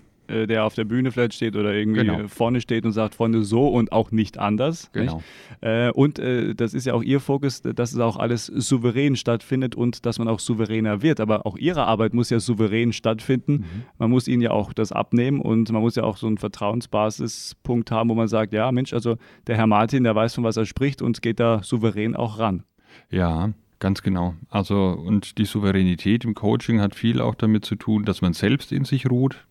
der 0.47 0.65
auf 0.65 0.75
der 0.75 0.85
Bühne 0.85 1.11
vielleicht 1.11 1.33
steht 1.33 1.55
oder 1.55 1.73
irgendwie 1.73 2.05
genau. 2.05 2.27
vorne 2.27 2.61
steht 2.61 2.85
und 2.85 2.91
sagt, 2.91 3.15
Freunde, 3.15 3.43
so 3.43 3.67
und 3.67 3.91
auch 3.91 4.11
nicht 4.11 4.37
anders. 4.37 4.89
Genau. 4.93 5.21
Äh, 5.61 5.91
und 5.91 6.19
äh, 6.19 6.55
das 6.55 6.73
ist 6.73 6.85
ja 6.85 6.93
auch 6.93 7.03
Ihr 7.03 7.19
Fokus, 7.19 7.61
dass 7.61 7.93
es 7.93 7.99
auch 7.99 8.17
alles 8.17 8.45
souverän 8.45 9.15
stattfindet 9.15 9.75
und 9.75 10.05
dass 10.05 10.19
man 10.19 10.27
auch 10.27 10.39
souveräner 10.39 11.01
wird. 11.01 11.19
Aber 11.19 11.45
auch 11.45 11.57
Ihre 11.57 11.85
Arbeit 11.85 12.13
muss 12.13 12.29
ja 12.29 12.39
souverän 12.39 12.93
stattfinden. 12.93 13.53
Mhm. 13.53 13.65
Man 13.97 14.09
muss 14.09 14.27
Ihnen 14.27 14.41
ja 14.41 14.51
auch 14.51 14.73
das 14.73 14.91
abnehmen 14.91 15.39
und 15.41 15.71
man 15.71 15.81
muss 15.81 15.95
ja 15.95 16.03
auch 16.03 16.17
so 16.17 16.27
einen 16.27 16.37
Vertrauensbasispunkt 16.37 17.91
haben, 17.91 18.09
wo 18.09 18.15
man 18.15 18.27
sagt, 18.27 18.53
ja 18.53 18.71
Mensch, 18.71 18.93
also 18.93 19.17
der 19.47 19.57
Herr 19.57 19.67
Martin, 19.67 20.03
der 20.03 20.15
weiß, 20.15 20.35
von 20.35 20.43
was 20.43 20.57
er 20.57 20.65
spricht 20.65 21.01
und 21.01 21.21
geht 21.21 21.39
da 21.39 21.61
souverän 21.63 22.15
auch 22.15 22.39
ran. 22.39 22.63
Ja, 23.09 23.51
Ganz 23.81 24.03
genau. 24.03 24.35
Also, 24.47 24.91
und 24.91 25.39
die 25.39 25.45
Souveränität 25.45 26.23
im 26.23 26.35
Coaching 26.35 26.79
hat 26.79 26.93
viel 26.93 27.19
auch 27.19 27.33
damit 27.33 27.65
zu 27.65 27.75
tun, 27.75 28.05
dass 28.05 28.21
man 28.21 28.33
selbst 28.33 28.71
in 28.71 28.85
sich 28.85 29.09
ruht, 29.09 29.47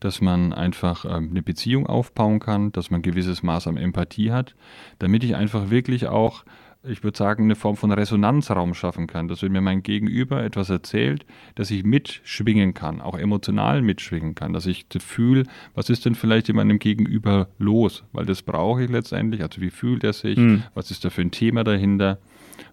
dass 0.00 0.20
man 0.20 0.52
einfach 0.52 1.04
ähm, 1.04 1.30
eine 1.30 1.42
Beziehung 1.42 1.86
aufbauen 1.86 2.40
kann, 2.40 2.72
dass 2.72 2.90
man 2.90 3.00
ein 3.00 3.02
gewisses 3.02 3.42
Maß 3.42 3.66
an 3.66 3.76
Empathie 3.76 4.32
hat, 4.32 4.54
damit 4.98 5.24
ich 5.24 5.36
einfach 5.36 5.70
wirklich 5.70 6.06
auch 6.06 6.44
ich 6.88 7.02
würde 7.02 7.16
sagen, 7.16 7.44
eine 7.44 7.56
Form 7.56 7.76
von 7.76 7.90
Resonanzraum 7.90 8.74
schaffen 8.74 9.06
kann, 9.06 9.28
dass 9.28 9.42
wenn 9.42 9.52
mir 9.52 9.60
mein 9.60 9.82
Gegenüber 9.82 10.42
etwas 10.42 10.70
erzählt, 10.70 11.26
dass 11.54 11.70
ich 11.70 11.84
mitschwingen 11.84 12.74
kann, 12.74 13.00
auch 13.00 13.18
emotional 13.18 13.82
mitschwingen 13.82 14.34
kann, 14.34 14.52
dass 14.52 14.66
ich 14.66 14.86
fühle, 14.98 15.44
was 15.74 15.90
ist 15.90 16.04
denn 16.04 16.14
vielleicht 16.14 16.48
in 16.48 16.56
meinem 16.56 16.78
Gegenüber 16.78 17.48
los, 17.58 18.04
weil 18.12 18.26
das 18.26 18.42
brauche 18.42 18.84
ich 18.84 18.90
letztendlich, 18.90 19.42
also 19.42 19.60
wie 19.60 19.70
fühlt 19.70 20.04
er 20.04 20.12
sich, 20.12 20.38
mhm. 20.38 20.62
was 20.74 20.90
ist 20.90 21.04
da 21.04 21.10
für 21.10 21.22
ein 21.22 21.30
Thema 21.30 21.64
dahinter, 21.64 22.18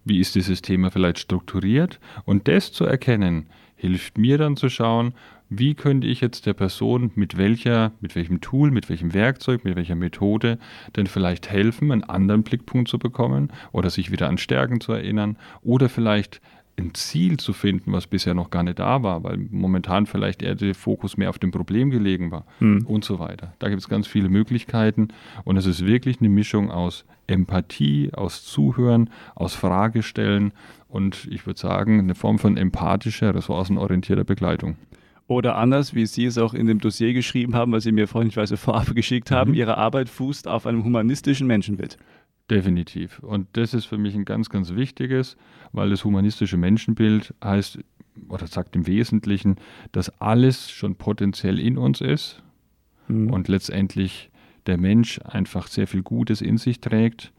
wie 0.04 0.20
ist 0.20 0.34
dieses 0.34 0.62
Thema 0.62 0.90
vielleicht 0.90 1.18
strukturiert? 1.18 2.00
Und 2.24 2.48
das 2.48 2.72
zu 2.72 2.84
erkennen, 2.84 3.46
hilft 3.76 4.18
mir 4.18 4.38
dann 4.38 4.56
zu 4.56 4.68
schauen, 4.68 5.14
wie 5.58 5.74
könnte 5.74 6.06
ich 6.06 6.20
jetzt 6.20 6.46
der 6.46 6.54
Person 6.54 7.10
mit 7.14 7.36
welcher, 7.36 7.92
mit 8.00 8.14
welchem 8.14 8.40
Tool, 8.40 8.70
mit 8.70 8.88
welchem 8.88 9.14
Werkzeug, 9.14 9.64
mit 9.64 9.76
welcher 9.76 9.94
Methode 9.94 10.58
denn 10.96 11.06
vielleicht 11.06 11.50
helfen, 11.50 11.92
einen 11.92 12.04
anderen 12.04 12.42
Blickpunkt 12.42 12.88
zu 12.88 12.98
bekommen 12.98 13.48
oder 13.72 13.90
sich 13.90 14.10
wieder 14.10 14.28
an 14.28 14.38
Stärken 14.38 14.80
zu 14.80 14.92
erinnern 14.92 15.36
oder 15.62 15.88
vielleicht 15.88 16.40
ein 16.76 16.94
Ziel 16.94 17.36
zu 17.36 17.52
finden, 17.52 17.92
was 17.92 18.06
bisher 18.06 18.34
noch 18.34 18.50
gar 18.50 18.62
nicht 18.62 18.78
da 18.78 19.02
war, 19.02 19.22
weil 19.22 19.36
momentan 19.36 20.06
vielleicht 20.06 20.42
eher 20.42 20.54
der 20.54 20.74
Fokus 20.74 21.16
mehr 21.16 21.30
auf 21.30 21.38
dem 21.38 21.50
Problem 21.50 21.90
gelegen 21.90 22.30
war 22.30 22.44
mhm. 22.58 22.84
und 22.86 23.04
so 23.04 23.18
weiter. 23.18 23.54
Da 23.60 23.68
gibt 23.68 23.80
es 23.80 23.88
ganz 23.88 24.06
viele 24.06 24.28
Möglichkeiten 24.28 25.08
und 25.44 25.56
es 25.56 25.66
ist 25.66 25.86
wirklich 25.86 26.20
eine 26.20 26.28
Mischung 26.28 26.70
aus 26.70 27.04
Empathie, 27.26 28.10
aus 28.12 28.44
Zuhören, 28.44 29.10
aus 29.34 29.54
Fragestellen 29.54 30.52
und 30.88 31.28
ich 31.30 31.46
würde 31.46 31.60
sagen, 31.60 32.00
eine 32.00 32.14
Form 32.14 32.38
von 32.38 32.56
empathischer, 32.56 33.34
ressourcenorientierter 33.34 34.24
Begleitung. 34.24 34.76
Oder 35.26 35.56
anders, 35.56 35.94
wie 35.94 36.06
Sie 36.06 36.26
es 36.26 36.36
auch 36.36 36.52
in 36.52 36.66
dem 36.66 36.80
Dossier 36.80 37.14
geschrieben 37.14 37.54
haben, 37.54 37.72
was 37.72 37.84
Sie 37.84 37.92
mir 37.92 38.08
freundlicherweise 38.08 38.56
vorab 38.56 38.94
geschickt 38.94 39.30
haben, 39.30 39.52
mhm. 39.52 39.56
Ihre 39.56 39.78
Arbeit 39.78 40.08
fußt 40.08 40.48
auf 40.48 40.66
einem 40.66 40.84
humanistischen 40.84 41.46
Menschenbild. 41.46 41.96
Definitiv. 42.50 43.20
Und 43.20 43.48
das 43.52 43.72
ist 43.72 43.86
für 43.86 43.96
mich 43.96 44.14
ein 44.14 44.26
ganz, 44.26 44.50
ganz 44.50 44.74
wichtiges, 44.74 45.36
weil 45.72 45.90
das 45.90 46.04
humanistische 46.04 46.58
Menschenbild 46.58 47.32
heißt 47.42 47.78
oder 48.28 48.46
sagt 48.46 48.76
im 48.76 48.86
Wesentlichen, 48.86 49.56
dass 49.92 50.20
alles 50.20 50.70
schon 50.70 50.96
potenziell 50.96 51.58
in 51.58 51.78
uns 51.78 52.00
ist 52.00 52.42
mhm. 53.08 53.30
und 53.30 53.48
letztendlich 53.48 54.30
der 54.66 54.78
Mensch 54.78 55.20
einfach 55.24 55.66
sehr 55.68 55.86
viel 55.86 56.02
Gutes 56.02 56.40
in 56.40 56.58
sich 56.58 56.80
trägt 56.80 57.32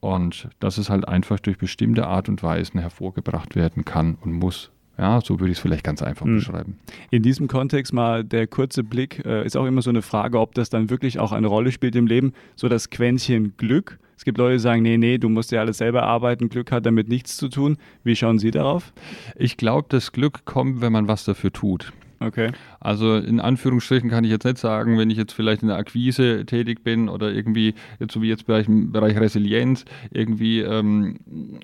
und 0.00 0.48
dass 0.60 0.78
es 0.78 0.90
halt 0.90 1.06
einfach 1.08 1.38
durch 1.40 1.58
bestimmte 1.58 2.06
Art 2.06 2.28
und 2.28 2.42
Weisen 2.42 2.80
hervorgebracht 2.80 3.56
werden 3.56 3.84
kann 3.84 4.16
und 4.16 4.32
muss. 4.32 4.70
Ja, 4.98 5.20
so 5.20 5.38
würde 5.40 5.52
ich 5.52 5.58
es 5.58 5.62
vielleicht 5.62 5.84
ganz 5.84 6.02
einfach 6.02 6.26
mhm. 6.26 6.36
beschreiben. 6.36 6.78
In 7.10 7.22
diesem 7.22 7.48
Kontext 7.48 7.92
mal 7.92 8.24
der 8.24 8.46
kurze 8.46 8.82
Blick, 8.82 9.24
äh, 9.26 9.44
ist 9.44 9.56
auch 9.56 9.66
immer 9.66 9.82
so 9.82 9.90
eine 9.90 10.02
Frage, 10.02 10.40
ob 10.40 10.54
das 10.54 10.70
dann 10.70 10.90
wirklich 10.90 11.18
auch 11.18 11.32
eine 11.32 11.46
Rolle 11.46 11.72
spielt 11.72 11.96
im 11.96 12.06
Leben, 12.06 12.32
so 12.54 12.68
das 12.68 12.90
Quäntchen 12.90 13.56
Glück. 13.56 13.98
Es 14.16 14.24
gibt 14.24 14.38
Leute, 14.38 14.54
die 14.54 14.60
sagen, 14.60 14.82
nee, 14.82 14.96
nee, 14.96 15.18
du 15.18 15.28
musst 15.28 15.52
ja 15.52 15.60
alles 15.60 15.78
selber 15.78 16.04
arbeiten, 16.04 16.48
Glück 16.48 16.72
hat 16.72 16.86
damit 16.86 17.08
nichts 17.08 17.36
zu 17.36 17.48
tun. 17.48 17.76
Wie 18.02 18.16
schauen 18.16 18.38
Sie 18.38 18.50
darauf? 18.50 18.94
Ich 19.36 19.58
glaube, 19.58 19.86
das 19.90 20.12
Glück 20.12 20.46
kommt, 20.46 20.80
wenn 20.80 20.92
man 20.92 21.06
was 21.06 21.24
dafür 21.24 21.52
tut. 21.52 21.92
Okay. 22.20 22.52
Also 22.80 23.16
in 23.16 23.40
Anführungsstrichen 23.40 24.10
kann 24.10 24.24
ich 24.24 24.30
jetzt 24.30 24.44
nicht 24.44 24.58
sagen, 24.58 24.98
wenn 24.98 25.10
ich 25.10 25.18
jetzt 25.18 25.32
vielleicht 25.32 25.62
in 25.62 25.68
der 25.68 25.76
Akquise 25.76 26.46
tätig 26.46 26.82
bin 26.82 27.08
oder 27.08 27.32
irgendwie, 27.32 27.74
jetzt 28.00 28.12
so 28.12 28.22
wie 28.22 28.28
jetzt 28.28 28.48
im 28.48 28.92
Bereich 28.92 29.18
Resilienz, 29.18 29.84
irgendwie 30.10 30.60
ähm, 30.60 31.18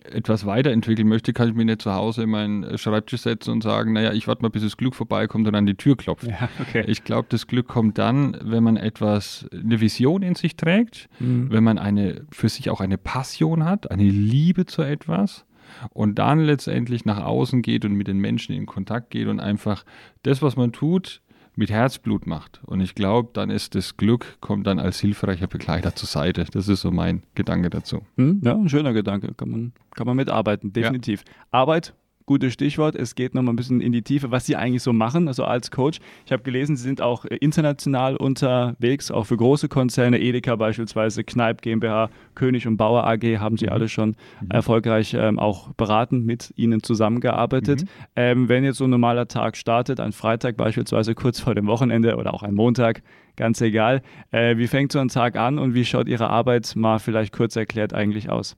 etwas 0.05 0.45
weiterentwickeln 0.47 1.09
möchte, 1.09 1.33
kann 1.33 1.49
ich 1.49 1.55
mich 1.55 1.67
nicht 1.67 1.83
zu 1.83 1.95
Hause 1.95 2.25
in 2.25 2.31
meinen 2.31 2.79
Schreibtisch 2.79 3.23
setzen 3.23 3.51
und 3.51 3.63
sagen, 3.63 3.93
naja, 3.93 4.13
ich 4.13 4.29
warte 4.29 4.43
mal, 4.43 4.49
bis 4.49 4.63
das 4.63 4.77
Glück 4.77 4.95
vorbeikommt 4.95 5.47
und 5.49 5.55
an 5.55 5.67
die 5.67 5.75
Tür 5.75 5.97
klopft. 5.97 6.27
Ja, 6.27 6.49
okay. 6.61 6.85
Ich 6.87 7.05
glaube, 7.05 7.27
das 7.31 7.47
Glück 7.47 7.69
kommt 7.69 7.99
dann, 7.99 8.37
wenn 8.43 8.63
man 8.63 8.77
etwas, 8.77 9.47
eine 9.53 9.81
Vision 9.81 10.23
in 10.23 10.35
sich 10.35 10.57
trägt, 10.57 11.09
mhm. 11.19 11.51
wenn 11.51 11.65
man 11.65 11.79
eine, 11.79 12.27
für 12.31 12.49
sich 12.49 12.71
auch 12.71 12.81
eine 12.81 12.99
Passion 12.99 13.65
hat, 13.65 13.91
eine 13.91 14.05
Liebe 14.05 14.67
zu 14.67 14.83
etwas 14.83 15.45
und 15.91 16.19
dann 16.19 16.41
letztendlich 16.41 17.05
nach 17.05 17.23
außen 17.23 17.63
geht 17.63 17.85
und 17.85 17.95
mit 17.95 18.09
den 18.09 18.19
Menschen 18.19 18.55
in 18.55 18.67
Kontakt 18.67 19.11
geht 19.11 19.29
und 19.29 19.41
einfach 19.41 19.85
das, 20.23 20.43
was 20.43 20.57
man 20.57 20.73
tut, 20.73 21.21
mit 21.55 21.71
Herzblut 21.71 22.27
macht. 22.27 22.61
Und 22.65 22.81
ich 22.81 22.95
glaube, 22.95 23.31
dann 23.33 23.51
ist 23.51 23.75
das 23.75 23.97
Glück, 23.97 24.39
kommt 24.41 24.67
dann 24.67 24.79
als 24.79 25.01
hilfreicher 25.01 25.47
Begleiter 25.47 25.95
zur 25.95 26.09
Seite. 26.09 26.47
Das 26.51 26.69
ist 26.69 26.81
so 26.81 26.91
mein 26.91 27.23
Gedanke 27.35 27.69
dazu. 27.71 28.03
Hm, 28.17 28.41
ja, 28.43 28.55
ein 28.55 28.69
schöner 28.69 28.93
Gedanke. 28.93 29.35
Kann 29.35 29.51
man, 29.51 29.73
kann 29.95 30.07
man 30.07 30.17
mitarbeiten, 30.17 30.73
definitiv. 30.73 31.25
Ja. 31.27 31.35
Arbeit 31.51 31.95
gutes 32.27 32.53
Stichwort. 32.53 32.97
Es 32.97 33.15
geht 33.15 33.35
nochmal 33.35 33.53
ein 33.53 33.57
bisschen 33.57 33.81
in 33.81 33.93
die 33.93 34.03
Tiefe, 34.03 34.31
was 34.31 34.47
Sie 34.47 34.57
eigentlich 34.57 34.83
so 34.83 34.93
machen, 34.93 35.29
also 35.29 35.45
als 35.45 35.71
Coach. 35.71 35.99
Ich 36.27 36.33
habe 36.33 36.43
gelesen, 36.43 36.77
Sie 36.77 36.83
sind 36.83 37.01
auch 37.01 37.25
äh, 37.25 37.37
international 37.37 38.17
unterwegs, 38.17 39.11
auch 39.11 39.25
für 39.25 39.37
große 39.37 39.69
Konzerne, 39.69 40.21
Edeka 40.21 40.57
beispielsweise, 40.57 41.25
Kneip 41.25 41.63
GmbH, 41.63 42.11
König 42.35 42.67
und 42.67 42.77
Bauer 42.77 43.05
AG 43.05 43.39
haben 43.39 43.57
Sie 43.57 43.67
mhm. 43.67 43.73
alle 43.73 43.89
schon 43.89 44.09
mhm. 44.41 44.51
erfolgreich 44.51 45.15
ähm, 45.15 45.39
auch 45.39 45.73
beraten, 45.75 46.25
mit 46.25 46.53
Ihnen 46.57 46.83
zusammengearbeitet. 46.83 47.83
Mhm. 47.83 47.89
Ähm, 48.17 48.49
wenn 48.49 48.65
jetzt 48.65 48.79
so 48.79 48.85
ein 48.85 48.91
normaler 48.91 49.29
Tag 49.29 49.57
startet, 49.57 50.01
ein 50.01 50.13
Freitag 50.13 50.57
beispielsweise 50.57 51.15
kurz 51.15 51.41
vor 51.41 51.55
dem 51.55 51.67
Wochenende 51.67 52.17
oder 52.17 52.35
auch 52.35 52.43
ein 52.43 52.55
Montag, 52.55 53.03
ganz 53.37 53.61
egal, 53.61 54.03
äh, 54.31 54.57
wie 54.57 54.67
fängt 54.67 54.93
so 54.93 54.99
ein 54.99 55.09
Tag 55.09 55.37
an 55.37 55.59
und 55.59 55.75
wie 55.75 55.85
schaut 55.85 56.09
Ihre 56.09 56.29
Arbeit 56.29 56.75
mal 56.77 56.99
vielleicht 56.99 57.33
kurz 57.33 57.57
erklärt 57.57 57.95
eigentlich 57.95 58.31
aus? 58.31 58.57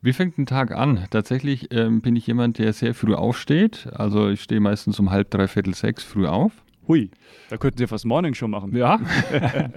Wie 0.00 0.12
fängt 0.12 0.38
ein 0.38 0.46
Tag 0.46 0.72
an? 0.72 1.06
Tatsächlich 1.10 1.72
ähm, 1.72 2.00
bin 2.00 2.14
ich 2.14 2.26
jemand, 2.26 2.58
der 2.58 2.72
sehr 2.72 2.94
früh 2.94 3.14
aufsteht. 3.14 3.88
Also 3.92 4.28
ich 4.28 4.42
stehe 4.42 4.60
meistens 4.60 5.00
um 5.00 5.10
halb, 5.10 5.30
dreiviertel 5.30 5.74
sechs 5.74 6.04
früh 6.04 6.26
auf. 6.26 6.52
Hui, 6.88 7.10
da 7.50 7.58
könnten 7.58 7.76
Sie 7.76 7.86
fast 7.86 8.06
Morning 8.06 8.32
Show 8.32 8.48
machen. 8.48 8.74
Ja. 8.74 8.98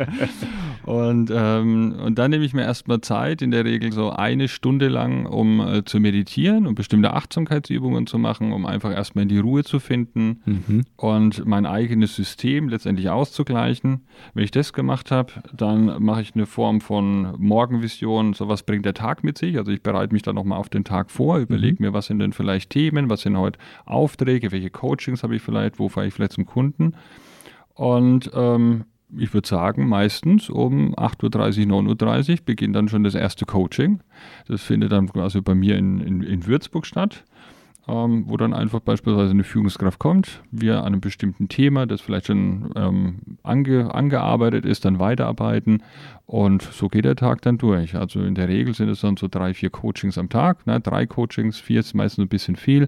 und, 0.85 1.29
ähm, 1.29 1.95
und 2.01 2.17
dann 2.17 2.31
nehme 2.31 2.45
ich 2.45 2.53
mir 2.53 2.61
erstmal 2.61 3.01
Zeit, 3.01 3.41
in 3.41 3.51
der 3.51 3.65
Regel 3.65 3.91
so 3.91 4.11
eine 4.11 4.47
Stunde 4.47 4.87
lang, 4.87 5.25
um 5.25 5.59
äh, 5.59 5.83
zu 5.83 5.99
meditieren 5.99 6.65
und 6.65 6.75
bestimmte 6.75 7.11
Achtsamkeitsübungen 7.11 8.07
zu 8.07 8.17
machen, 8.17 8.53
um 8.53 8.65
einfach 8.65 8.93
erstmal 8.93 9.23
in 9.23 9.29
die 9.29 9.39
Ruhe 9.39 9.65
zu 9.65 9.79
finden 9.79 10.41
mhm. 10.45 10.83
und 10.95 11.45
mein 11.45 11.65
eigenes 11.65 12.15
System 12.15 12.69
letztendlich 12.69 13.09
auszugleichen. 13.09 14.05
Wenn 14.33 14.45
ich 14.45 14.51
das 14.51 14.71
gemacht 14.71 15.11
habe, 15.11 15.33
dann 15.53 16.01
mache 16.01 16.21
ich 16.21 16.33
eine 16.33 16.45
Form 16.45 16.79
von 16.79 17.33
Morgenvision, 17.37 18.33
so 18.33 18.47
was 18.47 18.63
bringt 18.63 18.85
der 18.85 18.93
Tag 18.93 19.25
mit 19.25 19.37
sich. 19.37 19.57
Also 19.57 19.71
ich 19.71 19.83
bereite 19.83 20.13
mich 20.13 20.21
dann 20.21 20.35
nochmal 20.35 20.59
auf 20.59 20.69
den 20.69 20.85
Tag 20.85 21.11
vor, 21.11 21.39
überlege 21.39 21.75
mhm. 21.77 21.87
mir, 21.87 21.93
was 21.93 22.05
sind 22.05 22.19
denn 22.19 22.31
vielleicht 22.31 22.69
Themen, 22.69 23.09
was 23.09 23.21
sind 23.21 23.37
heute 23.37 23.59
Aufträge, 23.85 24.53
welche 24.53 24.69
Coachings 24.69 25.23
habe 25.23 25.35
ich 25.35 25.41
vielleicht, 25.41 25.77
wo 25.77 25.89
fahre 25.89 26.07
ich 26.07 26.13
vielleicht 26.13 26.31
zum 26.31 26.45
Kunden. 26.45 26.95
Und 27.73 28.31
ähm, 28.33 28.85
ich 29.17 29.33
würde 29.33 29.47
sagen, 29.47 29.87
meistens 29.87 30.49
um 30.49 30.95
8.30 30.95 31.67
Uhr, 31.69 31.81
9.30 31.81 32.31
Uhr 32.31 32.37
beginnt 32.45 32.75
dann 32.75 32.87
schon 32.87 33.03
das 33.03 33.15
erste 33.15 33.45
Coaching. 33.45 33.99
Das 34.47 34.61
findet 34.61 34.91
dann 34.91 35.11
quasi 35.11 35.41
bei 35.41 35.55
mir 35.55 35.77
in, 35.77 35.99
in, 35.99 36.21
in 36.21 36.45
Würzburg 36.45 36.85
statt, 36.85 37.25
ähm, 37.87 38.25
wo 38.27 38.37
dann 38.37 38.53
einfach 38.53 38.79
beispielsweise 38.79 39.31
eine 39.31 39.43
Führungskraft 39.43 39.99
kommt, 39.99 40.41
wir 40.51 40.79
an 40.79 40.87
einem 40.87 41.01
bestimmten 41.01 41.49
Thema, 41.49 41.85
das 41.85 42.01
vielleicht 42.01 42.27
schon 42.27 42.71
ähm, 42.75 43.19
ange, 43.43 43.93
angearbeitet 43.93 44.65
ist, 44.65 44.85
dann 44.85 44.99
weiterarbeiten 44.99 45.83
und 46.25 46.61
so 46.61 46.87
geht 46.87 47.05
der 47.05 47.15
Tag 47.15 47.41
dann 47.41 47.57
durch. 47.57 47.95
Also 47.95 48.21
in 48.21 48.35
der 48.35 48.47
Regel 48.47 48.73
sind 48.73 48.89
es 48.89 49.01
dann 49.01 49.17
so 49.17 49.27
drei, 49.29 49.53
vier 49.53 49.71
Coachings 49.71 50.17
am 50.17 50.29
Tag, 50.29 50.65
ne? 50.67 50.79
drei 50.79 51.05
Coachings, 51.05 51.59
vier 51.59 51.81
ist 51.81 51.93
meistens 51.93 52.25
ein 52.25 52.29
bisschen 52.29 52.55
viel, 52.55 52.87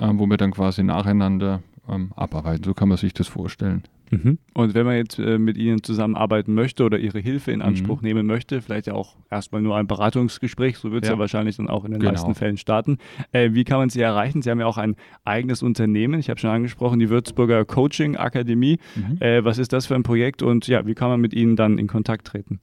ähm, 0.00 0.18
wo 0.18 0.26
wir 0.26 0.38
dann 0.38 0.52
quasi 0.52 0.82
nacheinander 0.82 1.62
ähm, 1.88 2.12
abarbeiten. 2.16 2.64
So 2.64 2.74
kann 2.74 2.88
man 2.88 2.98
sich 2.98 3.14
das 3.14 3.28
vorstellen. 3.28 3.82
Mhm. 4.12 4.38
Und 4.52 4.74
wenn 4.74 4.84
man 4.84 4.96
jetzt 4.96 5.18
äh, 5.18 5.38
mit 5.38 5.56
Ihnen 5.56 5.82
zusammenarbeiten 5.82 6.52
möchte 6.52 6.84
oder 6.84 6.98
Ihre 6.98 7.18
Hilfe 7.18 7.50
in 7.50 7.62
Anspruch 7.62 8.02
mhm. 8.02 8.08
nehmen 8.08 8.26
möchte, 8.26 8.60
vielleicht 8.60 8.86
ja 8.86 8.92
auch 8.92 9.16
erstmal 9.30 9.62
nur 9.62 9.76
ein 9.76 9.86
Beratungsgespräch, 9.86 10.76
so 10.76 10.92
wird 10.92 11.04
es 11.04 11.08
ja. 11.08 11.14
ja. 11.14 11.18
wahrscheinlich 11.18 11.56
dann 11.56 11.68
auch 11.68 11.86
in 11.86 11.92
den 11.92 12.00
genau. 12.00 12.12
meisten 12.12 12.34
Fällen 12.34 12.58
starten. 12.58 12.98
Äh, 13.32 13.54
wie 13.54 13.64
kann 13.64 13.78
man 13.78 13.88
Sie 13.88 14.02
erreichen? 14.02 14.42
Sie 14.42 14.50
haben 14.50 14.60
ja 14.60 14.66
auch 14.66 14.76
ein 14.76 14.96
eigenes 15.24 15.62
Unternehmen, 15.62 16.20
ich 16.20 16.28
habe 16.28 16.38
schon 16.38 16.50
angesprochen, 16.50 16.98
die 16.98 17.08
Würzburger 17.08 17.64
Coaching 17.64 18.16
Akademie. 18.16 18.78
Mhm. 18.94 19.16
Äh, 19.20 19.44
was 19.44 19.56
ist 19.56 19.72
das 19.72 19.86
für 19.86 19.94
ein 19.94 20.02
Projekt 20.02 20.42
und 20.42 20.66
ja, 20.66 20.86
wie 20.86 20.94
kann 20.94 21.08
man 21.08 21.20
mit 21.20 21.32
Ihnen 21.32 21.56
dann 21.56 21.78
in 21.78 21.86
Kontakt 21.86 22.26
treten? 22.26 22.60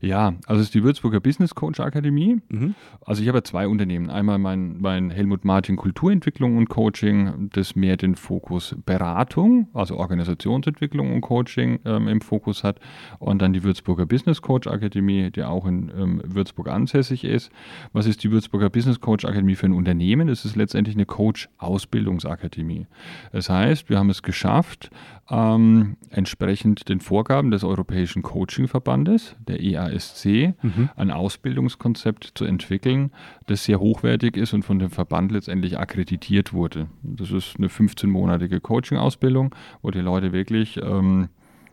Ja, 0.00 0.34
also 0.46 0.60
es 0.60 0.68
ist 0.68 0.74
die 0.74 0.82
Würzburger 0.82 1.20
Business 1.20 1.54
Coach 1.54 1.80
Akademie. 1.80 2.40
Mhm. 2.48 2.74
Also 3.04 3.22
ich 3.22 3.28
habe 3.28 3.42
zwei 3.42 3.68
Unternehmen. 3.68 4.10
Einmal 4.10 4.38
mein, 4.38 4.80
mein 4.80 5.10
Helmut 5.10 5.44
Martin 5.44 5.76
Kulturentwicklung 5.76 6.56
und 6.56 6.68
Coaching, 6.68 7.50
das 7.52 7.76
mehr 7.76 7.96
den 7.96 8.14
Fokus 8.14 8.76
Beratung, 8.84 9.68
also 9.72 9.96
Organisationsentwicklung 9.96 11.12
und 11.12 11.20
Coaching 11.20 11.80
ähm, 11.84 12.08
im 12.08 12.20
Fokus 12.20 12.64
hat. 12.64 12.80
Und 13.18 13.42
dann 13.42 13.52
die 13.52 13.62
Würzburger 13.62 14.06
Business 14.06 14.42
Coach 14.42 14.66
Akademie, 14.66 15.30
die 15.30 15.42
auch 15.42 15.66
in 15.66 15.90
ähm, 15.96 16.22
Würzburg 16.24 16.68
ansässig 16.68 17.24
ist. 17.24 17.50
Was 17.92 18.06
ist 18.06 18.24
die 18.24 18.30
Würzburger 18.30 18.70
Business 18.70 19.00
Coach 19.00 19.24
Akademie 19.24 19.54
für 19.54 19.66
ein 19.66 19.72
Unternehmen? 19.72 20.28
Es 20.28 20.44
ist 20.44 20.56
letztendlich 20.56 20.96
eine 20.96 21.06
Coach-Ausbildungsakademie. 21.06 22.86
Das 23.32 23.48
heißt, 23.48 23.88
wir 23.88 23.98
haben 23.98 24.10
es 24.10 24.22
geschafft, 24.22 24.90
ähm, 25.32 25.96
entsprechend 26.10 26.90
den 26.90 27.00
Vorgaben 27.00 27.50
des 27.50 27.64
Europäischen 27.64 28.22
Coaching-Verbandes, 28.22 29.34
der 29.48 29.60
EASC, 29.60 30.54
mhm. 30.62 30.90
ein 30.94 31.10
Ausbildungskonzept 31.10 32.32
zu 32.34 32.44
entwickeln, 32.44 33.10
das 33.46 33.64
sehr 33.64 33.80
hochwertig 33.80 34.36
ist 34.36 34.52
und 34.52 34.62
von 34.62 34.78
dem 34.78 34.90
Verband 34.90 35.32
letztendlich 35.32 35.78
akkreditiert 35.78 36.52
wurde. 36.52 36.88
Das 37.02 37.30
ist 37.30 37.56
eine 37.56 37.68
15-monatige 37.68 38.60
Coaching-Ausbildung, 38.60 39.54
wo 39.80 39.90
die 39.90 40.00
Leute 40.00 40.32
wirklich 40.32 40.78
ähm, 40.82 41.30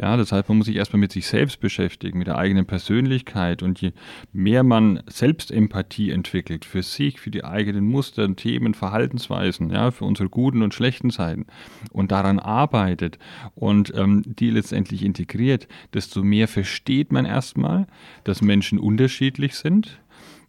Ja, 0.00 0.16
das 0.16 0.32
heißt, 0.32 0.48
man 0.48 0.58
muss 0.58 0.66
sich 0.66 0.76
erstmal 0.76 1.00
mit 1.00 1.12
sich 1.12 1.26
selbst 1.26 1.60
beschäftigen, 1.60 2.18
mit 2.18 2.28
der 2.28 2.38
eigenen 2.38 2.66
Persönlichkeit. 2.66 3.62
Und 3.62 3.80
je 3.80 3.92
mehr 4.32 4.62
man 4.62 5.02
Selbstempathie 5.06 6.10
entwickelt 6.10 6.64
für 6.64 6.82
sich, 6.82 7.20
für 7.20 7.30
die 7.30 7.44
eigenen 7.44 7.86
Muster, 7.86 8.34
Themen, 8.36 8.74
Verhaltensweisen, 8.74 9.70
ja, 9.70 9.90
für 9.90 10.04
unsere 10.04 10.28
guten 10.28 10.62
und 10.62 10.74
schlechten 10.74 11.10
Seiten 11.10 11.46
und 11.92 12.12
daran 12.12 12.38
arbeitet 12.38 13.18
und 13.54 13.92
ähm, 13.96 14.22
die 14.24 14.50
letztendlich 14.50 15.04
integriert, 15.04 15.68
desto 15.94 16.22
mehr 16.22 16.48
versteht 16.48 17.12
man 17.12 17.24
erstmal, 17.24 17.86
dass 18.24 18.42
Menschen 18.42 18.78
unterschiedlich 18.78 19.54
sind, 19.54 20.00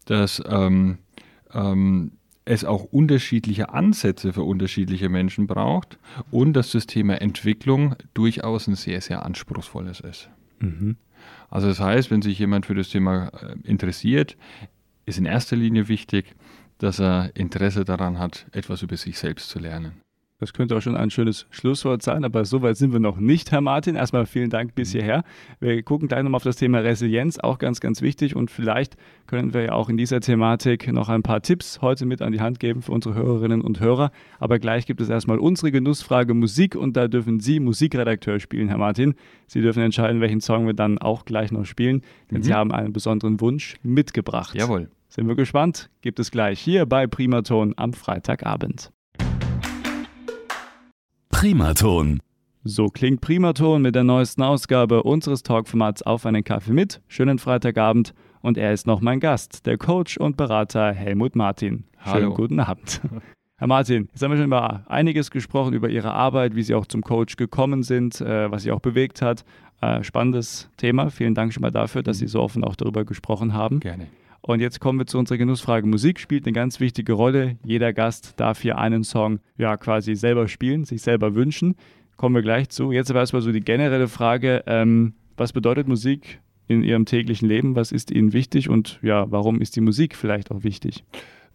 dass 0.05 0.41
ähm, 0.47 0.99
ähm, 1.53 2.11
es 2.45 2.65
auch 2.65 2.83
unterschiedliche 2.83 3.69
Ansätze 3.69 4.33
für 4.33 4.43
unterschiedliche 4.43 5.09
Menschen 5.09 5.47
braucht 5.47 5.99
und 6.31 6.53
dass 6.53 6.71
das 6.71 6.87
Thema 6.87 7.21
Entwicklung 7.21 7.95
durchaus 8.13 8.67
ein 8.67 8.75
sehr, 8.75 9.01
sehr 9.01 9.25
anspruchsvolles 9.25 9.99
ist. 9.99 10.29
Mhm. 10.59 10.97
Also 11.49 11.67
das 11.67 11.79
heißt, 11.79 12.11
wenn 12.11 12.21
sich 12.21 12.39
jemand 12.39 12.65
für 12.65 12.75
das 12.75 12.89
Thema 12.89 13.29
äh, 13.29 13.55
interessiert, 13.63 14.37
ist 15.05 15.17
in 15.17 15.25
erster 15.25 15.55
Linie 15.55 15.87
wichtig, 15.87 16.35
dass 16.77 16.99
er 16.99 17.31
Interesse 17.35 17.85
daran 17.85 18.19
hat, 18.19 18.47
etwas 18.51 18.81
über 18.81 18.97
sich 18.97 19.19
selbst 19.19 19.49
zu 19.49 19.59
lernen. 19.59 20.01
Das 20.39 20.53
könnte 20.53 20.77
auch 20.77 20.81
schon 20.81 20.95
ein 20.95 21.09
schönes 21.09 21.47
Schlusswort 21.49 22.01
sein, 22.01 22.23
aber 22.23 22.45
so 22.45 22.61
weit 22.61 22.77
sind 22.77 22.93
wir 22.93 23.01
noch 23.01 23.17
nicht, 23.17 23.51
Herr 23.51 23.59
Martin. 23.59 23.95
Erstmal 23.95 24.25
vielen 24.25 24.49
Dank 24.49 24.73
bis 24.73 24.93
mhm. 24.93 24.99
hierher. 24.99 25.23
Wir 25.59 25.83
gucken 25.83 26.07
gleich 26.07 26.23
nochmal 26.23 26.37
auf 26.37 26.43
das 26.43 26.55
Thema 26.55 26.79
Resilienz, 26.79 27.39
auch 27.39 27.57
ganz, 27.57 27.81
ganz 27.81 28.01
wichtig. 28.01 28.37
Und 28.37 28.49
vielleicht 28.49 28.95
können 29.27 29.53
wir 29.53 29.63
ja 29.63 29.71
auch 29.73 29.89
in 29.89 29.97
dieser 29.97 30.21
Thematik 30.21 30.91
noch 30.93 31.09
ein 31.09 31.23
paar 31.23 31.41
Tipps 31.41 31.81
heute 31.81 32.05
mit 32.05 32.21
an 32.21 32.31
die 32.31 32.39
Hand 32.39 32.61
geben 32.61 32.81
für 32.81 32.93
unsere 32.93 33.15
Hörerinnen 33.15 33.59
und 33.59 33.81
Hörer. 33.81 34.11
Aber 34.39 34.59
gleich 34.59 34.85
gibt 34.85 35.01
es 35.01 35.09
erstmal 35.09 35.39
unsere 35.39 35.73
Genussfrage 35.73 36.33
Musik 36.33 36.75
und 36.75 36.95
da 36.95 37.09
dürfen 37.09 37.41
Sie 37.41 37.59
Musikredakteur 37.59 38.39
spielen, 38.39 38.69
Herr 38.69 38.77
Martin. 38.77 39.15
Sie 39.45 39.59
dürfen 39.59 39.83
entscheiden, 39.83 40.21
welchen 40.21 40.39
Song 40.39 40.65
wir 40.65 40.73
dann 40.73 40.99
auch 40.99 41.25
gleich 41.25 41.51
noch 41.51 41.65
spielen, 41.65 42.01
denn 42.31 42.39
mhm. 42.39 42.43
Sie 42.43 42.53
haben 42.53 42.71
einen 42.71 42.93
besonderen 42.93 43.41
Wunsch 43.41 43.75
mitgebracht. 43.83 44.55
Jawohl. 44.55 44.89
Sind 45.09 45.27
wir 45.27 45.35
gespannt? 45.35 45.89
Gibt 46.01 46.19
es 46.19 46.31
gleich 46.31 46.61
hier 46.61 46.85
bei 46.85 47.07
Primaton 47.07 47.73
am 47.75 47.93
Freitagabend. 47.93 48.91
Primaton. 51.39 52.19
So 52.65 52.87
klingt 52.87 53.21
Primaton 53.21 53.81
mit 53.81 53.95
der 53.95 54.03
neuesten 54.03 54.43
Ausgabe 54.43 55.03
unseres 55.03 55.41
Talkformats 55.41 56.01
Auf 56.01 56.25
einen 56.25 56.43
Kaffee 56.43 56.73
mit. 56.73 57.01
Schönen 57.07 57.39
Freitagabend 57.39 58.13
und 58.41 58.57
er 58.57 58.73
ist 58.73 58.85
noch 58.85 58.99
mein 58.99 59.21
Gast, 59.21 59.65
der 59.65 59.77
Coach 59.77 60.17
und 60.17 60.35
Berater 60.35 60.91
Helmut 60.91 61.37
Martin. 61.37 61.85
Hallo. 61.99 62.19
Schönen 62.19 62.33
guten 62.33 62.59
Abend. 62.59 62.99
Herr 63.57 63.67
Martin, 63.67 64.09
jetzt 64.11 64.21
haben 64.21 64.31
wir 64.31 64.35
schon 64.35 64.47
über 64.47 64.83
einiges 64.89 65.31
gesprochen, 65.31 65.71
über 65.71 65.87
Ihre 65.87 66.11
Arbeit, 66.11 66.55
wie 66.55 66.63
Sie 66.63 66.75
auch 66.75 66.87
zum 66.87 67.03
Coach 67.03 67.37
gekommen 67.37 67.83
sind, 67.83 68.19
äh, 68.19 68.51
was 68.51 68.63
Sie 68.63 68.71
auch 68.73 68.81
bewegt 68.81 69.21
hat. 69.21 69.45
Äh, 69.79 70.03
spannendes 70.03 70.69
Thema. 70.75 71.09
Vielen 71.09 71.35
Dank 71.35 71.53
schon 71.53 71.61
mal 71.61 71.71
dafür, 71.71 72.03
dass 72.03 72.17
Sie 72.17 72.27
so 72.27 72.41
offen 72.41 72.65
auch 72.65 72.75
darüber 72.75 73.05
gesprochen 73.05 73.53
haben. 73.53 73.79
Gerne. 73.79 74.07
Und 74.41 74.61
jetzt 74.61 74.79
kommen 74.79 74.99
wir 74.99 75.05
zu 75.05 75.17
unserer 75.17 75.37
Genussfrage. 75.37 75.85
Musik 75.85 76.19
spielt 76.19 76.45
eine 76.45 76.53
ganz 76.53 76.79
wichtige 76.79 77.13
Rolle. 77.13 77.57
Jeder 77.63 77.93
Gast 77.93 78.39
darf 78.39 78.61
hier 78.61 78.77
einen 78.77 79.03
Song 79.03 79.39
ja 79.57 79.77
quasi 79.77 80.15
selber 80.15 80.47
spielen, 80.47 80.85
sich 80.85 81.01
selber 81.01 81.35
wünschen. 81.35 81.75
Kommen 82.15 82.35
wir 82.35 82.41
gleich 82.41 82.69
zu. 82.69 82.91
Jetzt 82.91 83.09
aber 83.09 83.19
erstmal 83.19 83.41
so 83.41 83.51
die 83.51 83.61
generelle 83.61 84.07
Frage: 84.07 84.63
ähm, 84.67 85.13
Was 85.37 85.53
bedeutet 85.53 85.87
Musik 85.87 86.39
in 86.67 86.83
Ihrem 86.83 87.05
täglichen 87.05 87.47
Leben? 87.47 87.75
Was 87.75 87.91
ist 87.91 88.11
Ihnen 88.11 88.33
wichtig 88.33 88.69
und 88.69 88.99
ja, 89.01 89.29
warum 89.31 89.61
ist 89.61 89.75
die 89.75 89.81
Musik 89.81 90.15
vielleicht 90.15 90.51
auch 90.51 90.63
wichtig? 90.63 91.03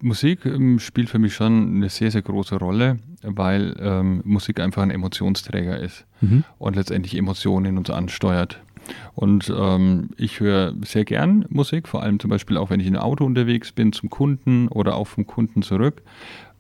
Musik 0.01 0.44
ähm, 0.44 0.79
spielt 0.79 1.09
für 1.09 1.18
mich 1.18 1.35
schon 1.35 1.77
eine 1.77 1.88
sehr, 1.88 2.11
sehr 2.11 2.23
große 2.23 2.57
Rolle, 2.57 2.99
weil 3.23 3.75
ähm, 3.79 4.20
Musik 4.25 4.61
einfach 4.61 4.83
ein 4.83 4.90
Emotionsträger 4.90 5.79
ist 5.79 6.05
mhm. 6.20 6.44
und 6.59 6.77
letztendlich 6.77 7.16
Emotionen 7.16 7.66
in 7.66 7.79
uns 7.79 7.90
ansteuert. 7.90 8.61
Und 9.14 9.53
ähm, 9.57 10.11
ich 10.16 10.40
höre 10.40 10.75
sehr 10.85 11.05
gern 11.05 11.44
Musik, 11.49 11.88
vor 11.88 12.03
allem 12.03 12.18
zum 12.18 12.31
Beispiel 12.31 12.57
auch, 12.57 12.70
wenn 12.70 12.81
ich 12.81 12.87
in 12.87 12.97
einem 12.97 13.05
Auto 13.05 13.25
unterwegs 13.25 13.73
bin 13.73 13.92
zum 13.92 14.11
Kunden 14.11 14.68
oder 14.68 14.97
auch 14.97 15.07
vom 15.07 15.27
Kunden 15.27 15.62
zurück, 15.62 16.03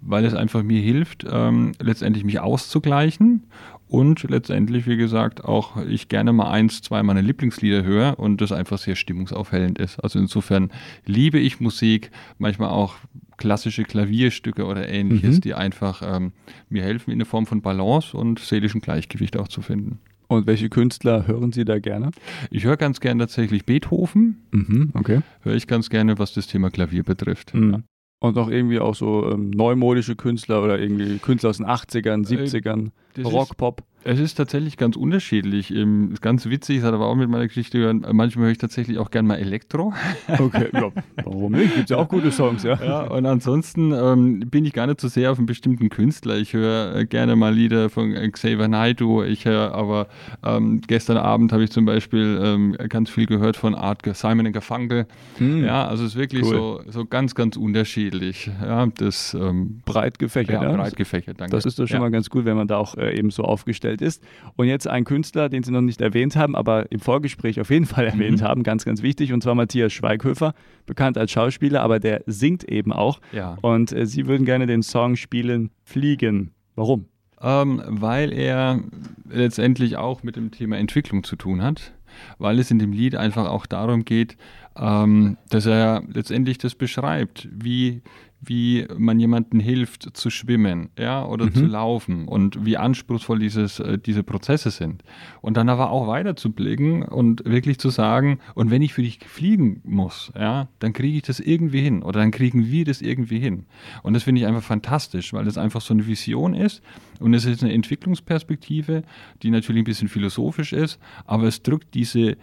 weil 0.00 0.24
es 0.24 0.34
einfach 0.34 0.62
mir 0.62 0.80
hilft, 0.80 1.26
ähm, 1.30 1.72
letztendlich 1.80 2.24
mich 2.24 2.40
auszugleichen 2.40 3.44
und 3.88 4.22
letztendlich, 4.28 4.86
wie 4.86 4.96
gesagt, 4.96 5.44
auch 5.44 5.76
ich 5.84 6.08
gerne 6.08 6.32
mal 6.32 6.50
eins, 6.50 6.82
zwei 6.82 7.02
meiner 7.02 7.22
Lieblingslieder 7.22 7.84
höre 7.84 8.18
und 8.18 8.40
das 8.40 8.52
einfach 8.52 8.78
sehr 8.78 8.96
stimmungsaufhellend 8.96 9.78
ist. 9.78 10.00
Also 10.00 10.18
insofern 10.18 10.70
liebe 11.06 11.38
ich 11.38 11.60
Musik, 11.60 12.10
manchmal 12.38 12.70
auch 12.70 12.96
klassische 13.36 13.84
Klavierstücke 13.84 14.64
oder 14.64 14.88
ähnliches, 14.88 15.36
mhm. 15.36 15.40
die 15.40 15.54
einfach 15.54 16.02
ähm, 16.04 16.32
mir 16.68 16.82
helfen, 16.82 17.10
in 17.10 17.18
der 17.18 17.26
Form 17.26 17.46
von 17.46 17.62
Balance 17.62 18.16
und 18.16 18.38
seelischem 18.38 18.80
Gleichgewicht 18.80 19.36
auch 19.36 19.48
zu 19.48 19.62
finden. 19.62 19.98
Und 20.28 20.46
welche 20.46 20.68
Künstler 20.68 21.26
hören 21.26 21.52
Sie 21.52 21.64
da 21.64 21.78
gerne? 21.78 22.10
Ich 22.50 22.64
höre 22.64 22.76
ganz 22.76 23.00
gerne 23.00 23.24
tatsächlich 23.24 23.66
Beethoven. 23.66 24.42
Mhm, 24.52 24.90
okay. 24.94 25.20
Höre 25.42 25.54
ich 25.54 25.66
ganz 25.66 25.90
gerne, 25.90 26.18
was 26.18 26.34
das 26.34 26.46
Thema 26.46 26.70
Klavier 26.70 27.02
betrifft. 27.02 27.54
Mhm. 27.54 27.84
Und 28.20 28.38
auch 28.38 28.48
irgendwie 28.48 28.78
auch 28.78 28.94
so 28.94 29.30
ähm, 29.30 29.50
neumodische 29.50 30.16
Künstler 30.16 30.62
oder 30.62 30.78
irgendwie 30.78 31.18
Künstler 31.18 31.50
aus 31.50 31.58
den 31.58 31.66
80ern, 31.66 32.26
70ern, 32.26 32.90
äh, 33.18 33.22
Rock, 33.22 33.56
Pop. 33.58 33.82
Es 34.06 34.20
ist 34.20 34.34
tatsächlich 34.34 34.76
ganz 34.76 34.96
unterschiedlich. 34.96 35.70
Ist 35.70 36.20
ganz 36.20 36.46
witzig, 36.46 36.78
das 36.78 36.86
hat 36.86 36.94
aber 36.94 37.06
auch 37.06 37.14
mit 37.14 37.30
meiner 37.30 37.46
Geschichte 37.46 37.78
gehört. 37.78 38.12
Manchmal 38.12 38.44
höre 38.44 38.52
ich 38.52 38.58
tatsächlich 38.58 38.98
auch 38.98 39.10
gerne 39.10 39.28
mal 39.28 39.36
Elektro. 39.36 39.92
Okay, 40.44 40.68
ja, 40.72 40.90
warum 41.24 41.52
nicht? 41.52 41.74
Gibt 41.74 41.90
ja 41.90 41.96
auch 41.96 42.08
gute 42.08 42.30
Songs, 42.30 42.64
ja. 42.64 42.78
Ja, 42.82 43.02
und 43.02 43.24
ansonsten 43.24 43.92
ähm, 43.92 44.40
bin 44.50 44.64
ich 44.64 44.72
gar 44.72 44.86
nicht 44.86 45.00
so 45.00 45.08
sehr 45.08 45.30
auf 45.30 45.38
einen 45.38 45.46
bestimmten 45.46 45.88
Künstler. 45.88 46.36
Ich 46.36 46.52
höre 46.52 46.96
äh, 46.96 47.06
gerne 47.06 47.36
mal 47.36 47.54
Lieder 47.54 47.88
von 47.88 48.14
äh, 48.14 48.28
Xavier 48.28 48.68
Naidoo. 48.68 49.22
Ich 49.22 49.44
höre 49.44 49.72
aber 49.72 50.08
ähm, 50.44 50.80
gestern 50.86 51.16
Abend 51.16 51.52
habe 51.52 51.64
ich 51.64 51.70
zum 51.70 51.84
Beispiel 51.84 52.40
ähm, 52.42 52.76
ganz 52.88 53.10
viel 53.10 53.26
gehört 53.26 53.56
von 53.56 53.74
Art 53.74 54.02
Simon 54.14 54.52
Garfunkel. 54.52 55.06
Hm. 55.38 55.64
Ja, 55.64 55.86
also 55.86 56.04
es 56.04 56.12
ist 56.12 56.18
wirklich 56.18 56.44
cool. 56.44 56.82
so, 56.86 56.90
so 56.90 57.04
ganz, 57.04 57.34
ganz 57.34 57.56
unterschiedlich. 57.56 58.50
Ja, 58.62 58.86
das 58.86 59.34
ähm, 59.34 59.82
breit 59.84 60.18
gefächert. 60.18 60.62
Ja, 60.62 60.72
breit 60.72 60.96
gefächert, 60.96 61.40
danke. 61.40 61.54
Das 61.54 61.64
ist 61.64 61.78
doch 61.78 61.86
schon 61.86 62.00
mal 62.00 62.10
ganz 62.10 62.28
gut, 62.28 62.44
wenn 62.44 62.56
man 62.56 62.68
da 62.68 62.76
auch 62.76 62.96
äh, 62.96 63.16
eben 63.16 63.30
so 63.30 63.44
aufgestellt 63.44 63.93
aufgestellt 63.94 64.02
ist. 64.02 64.22
Und 64.56 64.66
jetzt 64.66 64.86
ein 64.86 65.04
Künstler, 65.04 65.48
den 65.48 65.62
Sie 65.62 65.72
noch 65.72 65.80
nicht 65.80 66.00
erwähnt 66.00 66.36
haben, 66.36 66.56
aber 66.56 66.90
im 66.90 67.00
Vorgespräch 67.00 67.60
auf 67.60 67.70
jeden 67.70 67.86
Fall 67.86 68.06
erwähnt 68.06 68.40
mhm. 68.40 68.44
haben, 68.44 68.62
ganz, 68.62 68.84
ganz 68.84 69.02
wichtig, 69.02 69.32
und 69.32 69.42
zwar 69.42 69.54
Matthias 69.54 69.92
Schweighöfer, 69.92 70.54
bekannt 70.86 71.18
als 71.18 71.30
Schauspieler, 71.30 71.82
aber 71.82 72.00
der 72.00 72.22
singt 72.26 72.64
eben 72.64 72.92
auch. 72.92 73.20
Ja. 73.32 73.56
Und 73.62 73.92
äh, 73.92 74.06
Sie 74.06 74.26
würden 74.26 74.44
gerne 74.44 74.66
den 74.66 74.82
Song 74.82 75.16
spielen 75.16 75.70
Fliegen. 75.84 76.52
Warum? 76.74 77.06
Ähm, 77.40 77.82
weil 77.86 78.32
er 78.32 78.80
letztendlich 79.28 79.96
auch 79.96 80.22
mit 80.22 80.36
dem 80.36 80.50
Thema 80.50 80.78
Entwicklung 80.78 81.24
zu 81.24 81.36
tun 81.36 81.62
hat, 81.62 81.92
weil 82.38 82.58
es 82.58 82.70
in 82.70 82.78
dem 82.78 82.92
Lied 82.92 83.16
einfach 83.16 83.48
auch 83.48 83.66
darum 83.66 84.04
geht, 84.04 84.36
ähm, 84.76 85.36
dass 85.50 85.66
er 85.66 86.02
letztendlich 86.08 86.58
das 86.58 86.74
beschreibt, 86.74 87.48
wie 87.52 88.02
wie 88.48 88.86
man 88.96 89.18
jemandem 89.18 89.60
hilft 89.60 90.16
zu 90.16 90.30
schwimmen, 90.30 90.90
ja, 90.98 91.24
oder 91.24 91.46
mhm. 91.46 91.54
zu 91.54 91.66
laufen 91.66 92.28
und 92.28 92.64
wie 92.64 92.76
anspruchsvoll 92.76 93.38
dieses, 93.38 93.80
äh, 93.80 93.98
diese 93.98 94.22
Prozesse 94.22 94.70
sind. 94.70 95.02
Und 95.40 95.56
dann 95.56 95.68
aber 95.68 95.90
auch 95.90 96.06
weiter 96.06 96.36
zu 96.36 96.52
blicken 96.52 97.02
und 97.02 97.44
wirklich 97.44 97.78
zu 97.78 97.90
sagen, 97.90 98.38
und 98.54 98.70
wenn 98.70 98.82
ich 98.82 98.94
für 98.94 99.02
dich 99.02 99.18
fliegen 99.26 99.80
muss, 99.84 100.32
ja, 100.38 100.68
dann 100.78 100.92
kriege 100.92 101.16
ich 101.16 101.22
das 101.22 101.40
irgendwie 101.40 101.80
hin 101.80 102.02
oder 102.02 102.20
dann 102.20 102.30
kriegen 102.30 102.70
wir 102.70 102.84
das 102.84 103.02
irgendwie 103.02 103.38
hin. 103.38 103.66
Und 104.02 104.14
das 104.14 104.24
finde 104.24 104.40
ich 104.40 104.46
einfach 104.46 104.62
fantastisch, 104.62 105.32
weil 105.32 105.44
das 105.44 105.58
einfach 105.58 105.80
so 105.80 105.94
eine 105.94 106.06
Vision 106.06 106.54
ist 106.54 106.82
und 107.20 107.34
es 107.34 107.44
ist 107.44 107.62
eine 107.62 107.72
Entwicklungsperspektive, 107.72 109.02
die 109.42 109.50
natürlich 109.50 109.82
ein 109.82 109.86
bisschen 109.86 110.08
philosophisch 110.08 110.72
ist, 110.72 110.98
aber 111.26 111.44
es 111.44 111.62
drückt 111.62 111.94
diese 111.94 112.36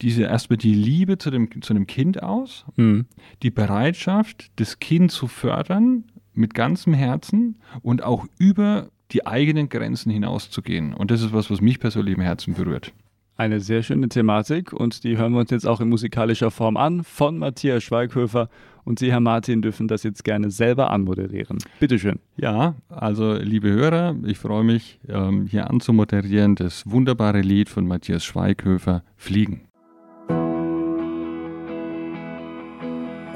diese 0.00 0.24
erstmal 0.24 0.56
die 0.56 0.74
Liebe 0.74 1.18
zu 1.18 1.30
dem, 1.30 1.62
zu 1.62 1.74
dem 1.74 1.86
Kind 1.86 2.22
aus, 2.22 2.64
mhm. 2.76 3.06
die 3.42 3.50
Bereitschaft, 3.50 4.50
das 4.56 4.78
Kind 4.78 5.10
zu 5.10 5.26
fördern 5.26 6.04
mit 6.34 6.54
ganzem 6.54 6.94
Herzen 6.94 7.56
und 7.82 8.02
auch 8.02 8.26
über 8.38 8.90
die 9.10 9.26
eigenen 9.26 9.68
Grenzen 9.68 10.10
hinauszugehen. 10.10 10.94
Und 10.94 11.10
das 11.10 11.22
ist 11.22 11.32
was, 11.32 11.50
was 11.50 11.60
mich 11.60 11.80
persönlich 11.80 12.14
im 12.16 12.22
Herzen 12.22 12.54
berührt. 12.54 12.92
Eine 13.36 13.60
sehr 13.60 13.84
schöne 13.84 14.08
Thematik 14.08 14.72
und 14.72 15.04
die 15.04 15.16
hören 15.16 15.32
wir 15.32 15.38
uns 15.40 15.50
jetzt 15.50 15.66
auch 15.66 15.80
in 15.80 15.88
musikalischer 15.88 16.50
Form 16.50 16.76
an 16.76 17.04
von 17.04 17.38
Matthias 17.38 17.84
Schweighöfer. 17.84 18.48
Und 18.84 18.98
Sie, 18.98 19.12
Herr 19.12 19.20
Martin, 19.20 19.62
dürfen 19.62 19.86
das 19.86 20.02
jetzt 20.02 20.24
gerne 20.24 20.50
selber 20.50 20.90
anmoderieren. 20.90 21.58
Bitte 21.78 21.98
schön. 21.98 22.18
Ja, 22.36 22.74
also 22.88 23.34
liebe 23.34 23.68
Hörer, 23.68 24.16
ich 24.24 24.38
freue 24.38 24.64
mich, 24.64 24.98
ähm, 25.08 25.46
hier 25.46 25.70
anzumoderieren 25.70 26.54
das 26.54 26.90
wunderbare 26.90 27.42
Lied 27.42 27.68
von 27.68 27.86
Matthias 27.86 28.24
Schweighöfer, 28.24 29.04
Fliegen. 29.16 29.67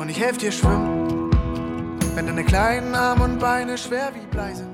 Und 0.03 0.09
ich 0.09 0.19
helfe 0.19 0.41
dir 0.41 0.51
schwimmen, 0.51 1.31
wenn 2.17 2.27
deine 2.27 2.45
kleinen 2.45 2.93
Arme 2.93 3.23
und 3.23 3.39
Beine 3.39 3.79
schwer 3.79 4.11
wie 4.13 4.27
Blei 4.33 4.53
sind. 4.53 4.69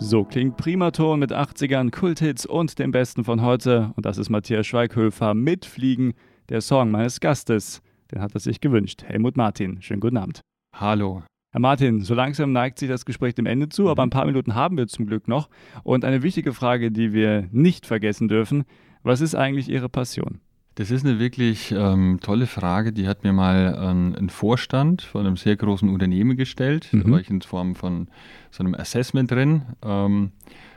So 0.00 0.24
klingt 0.24 0.56
Primaton 0.56 1.20
mit 1.20 1.32
80ern, 1.32 1.92
Kulthits 1.92 2.46
und 2.46 2.80
dem 2.80 2.90
Besten 2.90 3.22
von 3.22 3.42
heute. 3.42 3.92
Und 3.94 4.06
das 4.06 4.18
ist 4.18 4.28
Matthias 4.28 4.66
Schweighöfer 4.66 5.34
mit 5.34 5.66
Fliegen, 5.66 6.14
der 6.48 6.60
Song 6.60 6.90
meines 6.90 7.20
Gastes. 7.20 7.80
Den 8.10 8.20
hat 8.20 8.34
er 8.34 8.40
sich 8.40 8.60
gewünscht. 8.60 9.04
Helmut 9.04 9.36
Martin. 9.36 9.80
Schönen 9.82 10.00
guten 10.00 10.16
Abend. 10.16 10.40
Hallo. 10.74 11.22
Herr 11.56 11.62
Martin, 11.62 12.02
so 12.02 12.12
langsam 12.12 12.52
neigt 12.52 12.78
sich 12.78 12.90
das 12.90 13.06
Gespräch 13.06 13.34
dem 13.34 13.46
Ende 13.46 13.70
zu, 13.70 13.88
aber 13.88 14.02
ein 14.02 14.10
paar 14.10 14.26
Minuten 14.26 14.54
haben 14.54 14.76
wir 14.76 14.88
zum 14.88 15.06
Glück 15.06 15.26
noch. 15.26 15.48
Und 15.84 16.04
eine 16.04 16.22
wichtige 16.22 16.52
Frage, 16.52 16.92
die 16.92 17.14
wir 17.14 17.48
nicht 17.50 17.86
vergessen 17.86 18.28
dürfen, 18.28 18.64
was 19.02 19.22
ist 19.22 19.34
eigentlich 19.34 19.70
Ihre 19.70 19.88
Passion? 19.88 20.40
Das 20.74 20.90
ist 20.90 21.06
eine 21.06 21.18
wirklich 21.18 21.72
ähm, 21.72 22.18
tolle 22.20 22.46
Frage. 22.46 22.92
Die 22.92 23.08
hat 23.08 23.24
mir 23.24 23.32
mal 23.32 23.74
ähm, 23.80 24.14
ein 24.18 24.28
Vorstand 24.28 25.00
von 25.00 25.24
einem 25.24 25.38
sehr 25.38 25.56
großen 25.56 25.88
Unternehmen 25.88 26.36
gestellt. 26.36 26.90
Mhm. 26.92 27.04
Da 27.04 27.10
war 27.12 27.20
ich 27.20 27.30
in 27.30 27.40
Form 27.40 27.74
von 27.74 28.08
so 28.50 28.62
einem 28.62 28.74
Assessment 28.74 29.30
drin. 29.30 29.62
Ähm, 29.82 30.32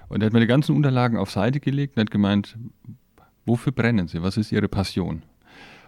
und 0.08 0.24
er 0.24 0.28
hat 0.28 0.34
mir 0.34 0.40
die 0.40 0.48
ganzen 0.48 0.78
Unterlagen 0.78 1.18
auf 1.18 1.30
Seite 1.30 1.60
gelegt 1.60 1.98
und 1.98 2.04
hat 2.04 2.12
gemeint, 2.12 2.58
wofür 3.46 3.74
brennen 3.74 4.08
Sie? 4.08 4.24
Was 4.24 4.38
ist 4.38 4.54
Ihre 4.54 4.70
Passion? 4.70 5.24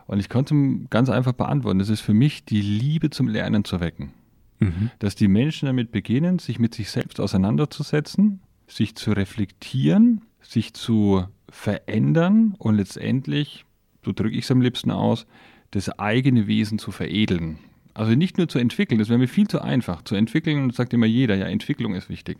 Und 0.08 0.20
ich 0.20 0.28
konnte 0.28 0.54
ihm 0.54 0.88
ganz 0.90 1.10
einfach 1.10 1.32
beantworten, 1.32 1.80
das 1.80 1.88
ist 1.88 2.02
für 2.02 2.14
mich 2.14 2.44
die 2.44 2.62
Liebe 2.62 3.10
zum 3.10 3.30
Lernen 3.30 3.64
zu 3.64 3.80
wecken. 3.80 4.12
Mhm. 4.62 4.91
Dass 5.00 5.15
die 5.15 5.28
Menschen 5.28 5.65
damit 5.65 5.91
beginnen, 5.91 6.39
sich 6.39 6.60
mit 6.60 6.74
sich 6.74 6.89
selbst 6.89 7.19
auseinanderzusetzen, 7.19 8.41
sich 8.67 8.95
zu 8.95 9.12
reflektieren, 9.12 10.21
sich 10.41 10.74
zu 10.74 11.26
verändern 11.50 12.56
und 12.58 12.76
letztendlich, 12.76 13.65
so 14.06 14.13
drücke 14.13 14.36
ich 14.36 14.45
es 14.45 14.52
am 14.52 14.62
liebsten 14.62 14.91
aus, 14.91 15.26
das 15.71 15.89
eigene 16.00 16.47
Wesen 16.47 16.80
zu 16.80 16.91
veredeln. 16.91 17.58
Also 17.93 18.13
nicht 18.15 18.38
nur 18.38 18.47
zu 18.47 18.60
entwickeln, 18.60 19.00
das 19.00 19.10
wäre 19.10 19.19
mir 19.19 19.28
viel 19.28 19.47
zu 19.47 19.62
einfach. 19.62 20.04
Zu 20.04 20.15
entwickeln, 20.15 20.69
sagt 20.69 20.93
immer 20.93 21.08
jeder, 21.08 21.36
ja, 21.36 21.47
Entwicklung 21.47 21.95
ist 21.95 22.10
wichtig. 22.10 22.38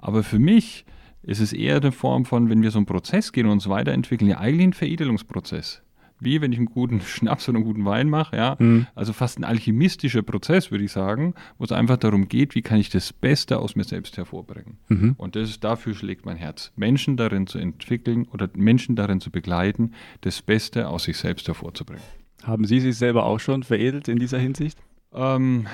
Aber 0.00 0.22
für 0.22 0.38
mich 0.38 0.86
ist 1.22 1.40
es 1.40 1.52
eher 1.52 1.76
eine 1.76 1.92
Form 1.92 2.24
von, 2.24 2.48
wenn 2.48 2.62
wir 2.62 2.70
so 2.70 2.78
einen 2.78 2.86
Prozess 2.86 3.32
gehen 3.32 3.46
und 3.46 3.52
uns 3.52 3.68
weiterentwickeln, 3.68 4.30
ja 4.30 4.38
eigentlich 4.38 4.68
ein 4.68 4.72
Veredelungsprozess 4.72 5.83
wie 6.24 6.40
wenn 6.40 6.52
ich 6.52 6.58
einen 6.58 6.66
guten 6.66 7.00
Schnaps 7.04 7.48
oder 7.48 7.56
einen 7.56 7.64
guten 7.64 7.84
Wein 7.84 8.08
mache. 8.08 8.36
Ja? 8.36 8.56
Mhm. 8.58 8.86
Also 8.94 9.12
fast 9.12 9.38
ein 9.38 9.44
alchemistischer 9.44 10.22
Prozess, 10.22 10.70
würde 10.70 10.84
ich 10.84 10.92
sagen, 10.92 11.34
wo 11.58 11.64
es 11.64 11.72
einfach 11.72 11.96
darum 11.96 12.28
geht, 12.28 12.54
wie 12.54 12.62
kann 12.62 12.78
ich 12.78 12.90
das 12.90 13.12
Beste 13.12 13.58
aus 13.58 13.76
mir 13.76 13.84
selbst 13.84 14.16
hervorbringen. 14.16 14.78
Mhm. 14.88 15.14
Und 15.16 15.36
das, 15.36 15.60
dafür 15.60 15.94
schlägt 15.94 16.26
mein 16.26 16.36
Herz. 16.36 16.72
Menschen 16.76 17.16
darin 17.16 17.46
zu 17.46 17.58
entwickeln 17.58 18.26
oder 18.32 18.48
Menschen 18.54 18.96
darin 18.96 19.20
zu 19.20 19.30
begleiten, 19.30 19.92
das 20.22 20.42
Beste 20.42 20.88
aus 20.88 21.04
sich 21.04 21.16
selbst 21.16 21.46
hervorzubringen. 21.48 22.02
Haben 22.42 22.66
Sie 22.66 22.80
sich 22.80 22.96
selber 22.96 23.24
auch 23.24 23.40
schon 23.40 23.62
veredelt 23.62 24.08
in 24.08 24.18
dieser 24.18 24.38
Hinsicht? 24.38 24.78
Ähm, 25.14 25.66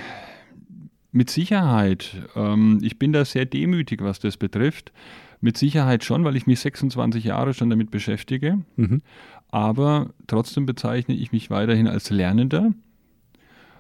mit 1.12 1.30
Sicherheit. 1.30 2.28
Ähm, 2.36 2.78
ich 2.82 2.98
bin 2.98 3.12
da 3.12 3.24
sehr 3.24 3.44
demütig, 3.44 4.02
was 4.02 4.20
das 4.20 4.36
betrifft. 4.36 4.92
Mit 5.40 5.56
Sicherheit 5.56 6.04
schon, 6.04 6.24
weil 6.24 6.36
ich 6.36 6.46
mich 6.46 6.60
26 6.60 7.24
Jahre 7.24 7.54
schon 7.54 7.70
damit 7.70 7.90
beschäftige. 7.90 8.58
Mhm 8.76 9.02
aber 9.50 10.10
trotzdem 10.26 10.66
bezeichne 10.66 11.14
ich 11.14 11.32
mich 11.32 11.50
weiterhin 11.50 11.88
als 11.88 12.10
Lernender. 12.10 12.72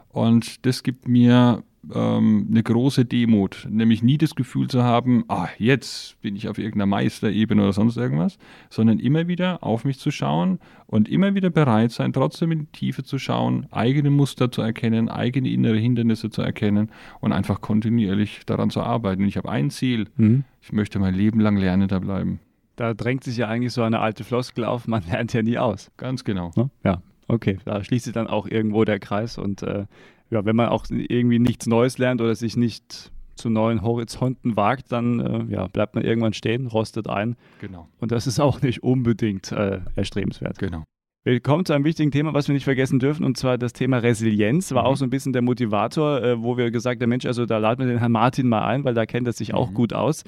Und 0.08 0.66
das 0.66 0.82
gibt 0.82 1.06
mir 1.06 1.62
ähm, 1.94 2.48
eine 2.50 2.62
große 2.62 3.04
Demut, 3.04 3.66
nämlich 3.70 4.02
nie 4.02 4.18
das 4.18 4.34
Gefühl 4.34 4.68
zu 4.68 4.82
haben, 4.82 5.24
ah, 5.28 5.48
jetzt 5.58 6.20
bin 6.20 6.36
ich 6.36 6.48
auf 6.48 6.58
irgendeiner 6.58 6.86
Meisterebene 6.86 7.62
oder 7.62 7.72
sonst 7.72 7.96
irgendwas, 7.96 8.38
sondern 8.68 8.98
immer 8.98 9.28
wieder 9.28 9.62
auf 9.62 9.84
mich 9.84 9.98
zu 9.98 10.10
schauen 10.10 10.58
und 10.86 11.08
immer 11.08 11.34
wieder 11.34 11.48
bereit 11.48 11.92
sein, 11.92 12.12
trotzdem 12.12 12.52
in 12.52 12.58
die 12.60 12.66
Tiefe 12.66 13.02
zu 13.04 13.18
schauen, 13.18 13.66
eigene 13.70 14.10
Muster 14.10 14.50
zu 14.50 14.62
erkennen, 14.62 15.08
eigene 15.08 15.48
innere 15.48 15.78
Hindernisse 15.78 16.30
zu 16.30 16.42
erkennen 16.42 16.90
und 17.20 17.32
einfach 17.32 17.60
kontinuierlich 17.60 18.40
daran 18.46 18.70
zu 18.70 18.82
arbeiten. 18.82 19.22
Und 19.22 19.28
ich 19.28 19.36
habe 19.36 19.48
ein 19.48 19.70
Ziel, 19.70 20.08
mhm. 20.16 20.44
ich 20.60 20.72
möchte 20.72 20.98
mein 20.98 21.14
Leben 21.14 21.40
lang 21.40 21.56
Lernender 21.56 22.00
bleiben 22.00 22.40
da 22.80 22.94
drängt 22.94 23.24
sich 23.24 23.36
ja 23.36 23.46
eigentlich 23.46 23.74
so 23.74 23.82
eine 23.82 24.00
alte 24.00 24.24
Floskel 24.24 24.64
auf, 24.64 24.88
man 24.88 25.02
lernt 25.10 25.34
ja 25.34 25.42
nie 25.42 25.58
aus. 25.58 25.90
Ganz 25.98 26.24
genau. 26.24 26.50
Ne? 26.56 26.70
Ja, 26.82 27.02
okay. 27.28 27.58
Da 27.66 27.84
schließt 27.84 28.06
sich 28.06 28.14
dann 28.14 28.26
auch 28.26 28.46
irgendwo 28.46 28.84
der 28.84 28.98
Kreis. 28.98 29.36
Und 29.36 29.62
äh, 29.62 29.84
ja, 30.30 30.46
wenn 30.46 30.56
man 30.56 30.70
auch 30.70 30.86
irgendwie 30.88 31.38
nichts 31.38 31.66
Neues 31.66 31.98
lernt 31.98 32.22
oder 32.22 32.34
sich 32.34 32.56
nicht 32.56 33.12
zu 33.34 33.50
neuen 33.50 33.82
Horizonten 33.82 34.56
wagt, 34.56 34.92
dann 34.92 35.20
äh, 35.20 35.52
ja, 35.52 35.66
bleibt 35.66 35.94
man 35.94 36.04
irgendwann 36.04 36.32
stehen, 36.32 36.68
rostet 36.68 37.06
ein. 37.06 37.36
Genau. 37.60 37.86
Und 37.98 38.12
das 38.12 38.26
ist 38.26 38.40
auch 38.40 38.62
nicht 38.62 38.82
unbedingt 38.82 39.52
äh, 39.52 39.80
erstrebenswert. 39.94 40.58
Genau. 40.58 40.84
Wir 41.22 41.38
kommen 41.40 41.66
zu 41.66 41.74
einem 41.74 41.84
wichtigen 41.84 42.10
Thema, 42.10 42.32
was 42.32 42.48
wir 42.48 42.54
nicht 42.54 42.64
vergessen 42.64 42.98
dürfen, 42.98 43.24
und 43.24 43.36
zwar 43.36 43.58
das 43.58 43.74
Thema 43.74 43.98
Resilienz. 43.98 44.72
War 44.72 44.84
mhm. 44.84 44.88
auch 44.88 44.96
so 44.96 45.04
ein 45.04 45.10
bisschen 45.10 45.34
der 45.34 45.42
Motivator, 45.42 46.22
äh, 46.22 46.42
wo 46.42 46.56
wir 46.56 46.70
gesagt 46.70 47.02
haben, 47.02 47.10
Mensch, 47.10 47.26
also 47.26 47.44
da 47.44 47.58
laden 47.58 47.80
wir 47.80 47.92
den 47.92 47.98
Herrn 47.98 48.12
Martin 48.12 48.48
mal 48.48 48.64
ein, 48.64 48.84
weil 48.84 48.94
da 48.94 49.04
kennt 49.04 49.26
er 49.26 49.34
sich 49.34 49.50
mhm. 49.50 49.56
auch 49.56 49.74
gut 49.74 49.92
aus. 49.92 50.24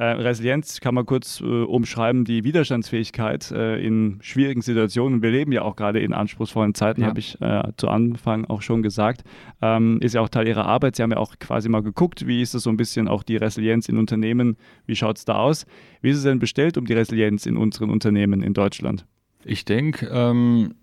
Äh, 0.00 0.12
Resilienz 0.12 0.80
kann 0.80 0.94
man 0.94 1.04
kurz 1.04 1.42
äh, 1.42 1.44
umschreiben, 1.44 2.24
die 2.24 2.42
Widerstandsfähigkeit 2.42 3.50
äh, 3.50 3.78
in 3.86 4.16
schwierigen 4.22 4.62
Situationen. 4.62 5.20
Wir 5.20 5.30
leben 5.30 5.52
ja 5.52 5.60
auch 5.60 5.76
gerade 5.76 6.00
in 6.00 6.14
anspruchsvollen 6.14 6.74
Zeiten, 6.74 7.02
ja. 7.02 7.08
habe 7.08 7.20
ich 7.20 7.38
äh, 7.42 7.64
zu 7.76 7.88
Anfang 7.88 8.46
auch 8.46 8.62
schon 8.62 8.82
gesagt. 8.82 9.24
Ähm, 9.60 9.98
ist 10.00 10.14
ja 10.14 10.22
auch 10.22 10.30
Teil 10.30 10.48
Ihrer 10.48 10.64
Arbeit. 10.64 10.96
Sie 10.96 11.02
haben 11.02 11.10
ja 11.10 11.18
auch 11.18 11.38
quasi 11.38 11.68
mal 11.68 11.82
geguckt, 11.82 12.26
wie 12.26 12.40
ist 12.40 12.54
das 12.54 12.62
so 12.62 12.70
ein 12.70 12.78
bisschen 12.78 13.08
auch 13.08 13.22
die 13.22 13.36
Resilienz 13.36 13.90
in 13.90 13.98
Unternehmen, 13.98 14.56
wie 14.86 14.96
schaut 14.96 15.18
es 15.18 15.26
da 15.26 15.34
aus? 15.34 15.66
Wie 16.00 16.08
ist 16.08 16.16
es 16.16 16.22
denn 16.22 16.38
bestellt 16.38 16.78
um 16.78 16.86
die 16.86 16.94
Resilienz 16.94 17.44
in 17.44 17.58
unseren 17.58 17.90
Unternehmen 17.90 18.42
in 18.42 18.54
Deutschland? 18.54 19.04
Ich 19.44 19.66
denke, 19.66 20.08
ähm, 20.10 20.76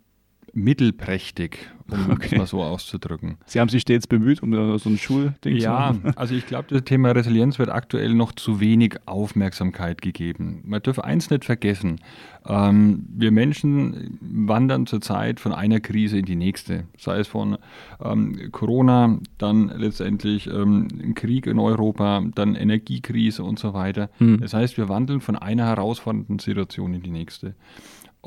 mittelprächtig, 0.53 1.57
um 1.89 2.09
okay. 2.11 2.29
es 2.31 2.37
mal 2.37 2.47
so 2.47 2.63
auszudrücken. 2.63 3.37
Sie 3.45 3.59
haben 3.59 3.69
sich 3.69 3.81
stets 3.81 4.07
bemüht, 4.07 4.41
um 4.41 4.77
so 4.77 4.89
ein 4.89 4.97
Schulding 4.97 5.57
ja, 5.57 5.61
zu 5.61 5.69
machen. 5.69 6.01
Ja, 6.05 6.11
also 6.15 6.35
ich 6.35 6.45
glaube, 6.45 6.67
das 6.69 6.83
Thema 6.83 7.11
Resilienz 7.11 7.59
wird 7.59 7.69
aktuell 7.69 8.13
noch 8.13 8.31
zu 8.31 8.59
wenig 8.59 8.95
Aufmerksamkeit 9.05 10.01
gegeben. 10.01 10.61
Man 10.65 10.81
darf 10.81 10.99
eins 10.99 11.29
nicht 11.29 11.45
vergessen. 11.45 11.99
Ähm, 12.47 13.05
wir 13.09 13.31
Menschen 13.31 14.17
wandern 14.21 14.87
zurzeit 14.87 15.39
von 15.39 15.53
einer 15.53 15.79
Krise 15.79 16.17
in 16.17 16.25
die 16.25 16.35
nächste. 16.35 16.85
Sei 16.97 17.19
es 17.19 17.27
von 17.27 17.57
ähm, 18.03 18.51
Corona, 18.51 19.19
dann 19.37 19.69
letztendlich 19.75 20.47
ähm, 20.47 21.13
Krieg 21.15 21.45
in 21.45 21.59
Europa, 21.59 22.23
dann 22.35 22.55
Energiekrise 22.55 23.43
und 23.43 23.59
so 23.59 23.73
weiter. 23.73 24.09
Hm. 24.17 24.39
Das 24.39 24.53
heißt, 24.53 24.77
wir 24.77 24.89
wandeln 24.89 25.21
von 25.21 25.35
einer 25.35 25.65
herausfordernden 25.65 26.39
Situation 26.39 26.93
in 26.93 27.01
die 27.01 27.11
nächste. 27.11 27.55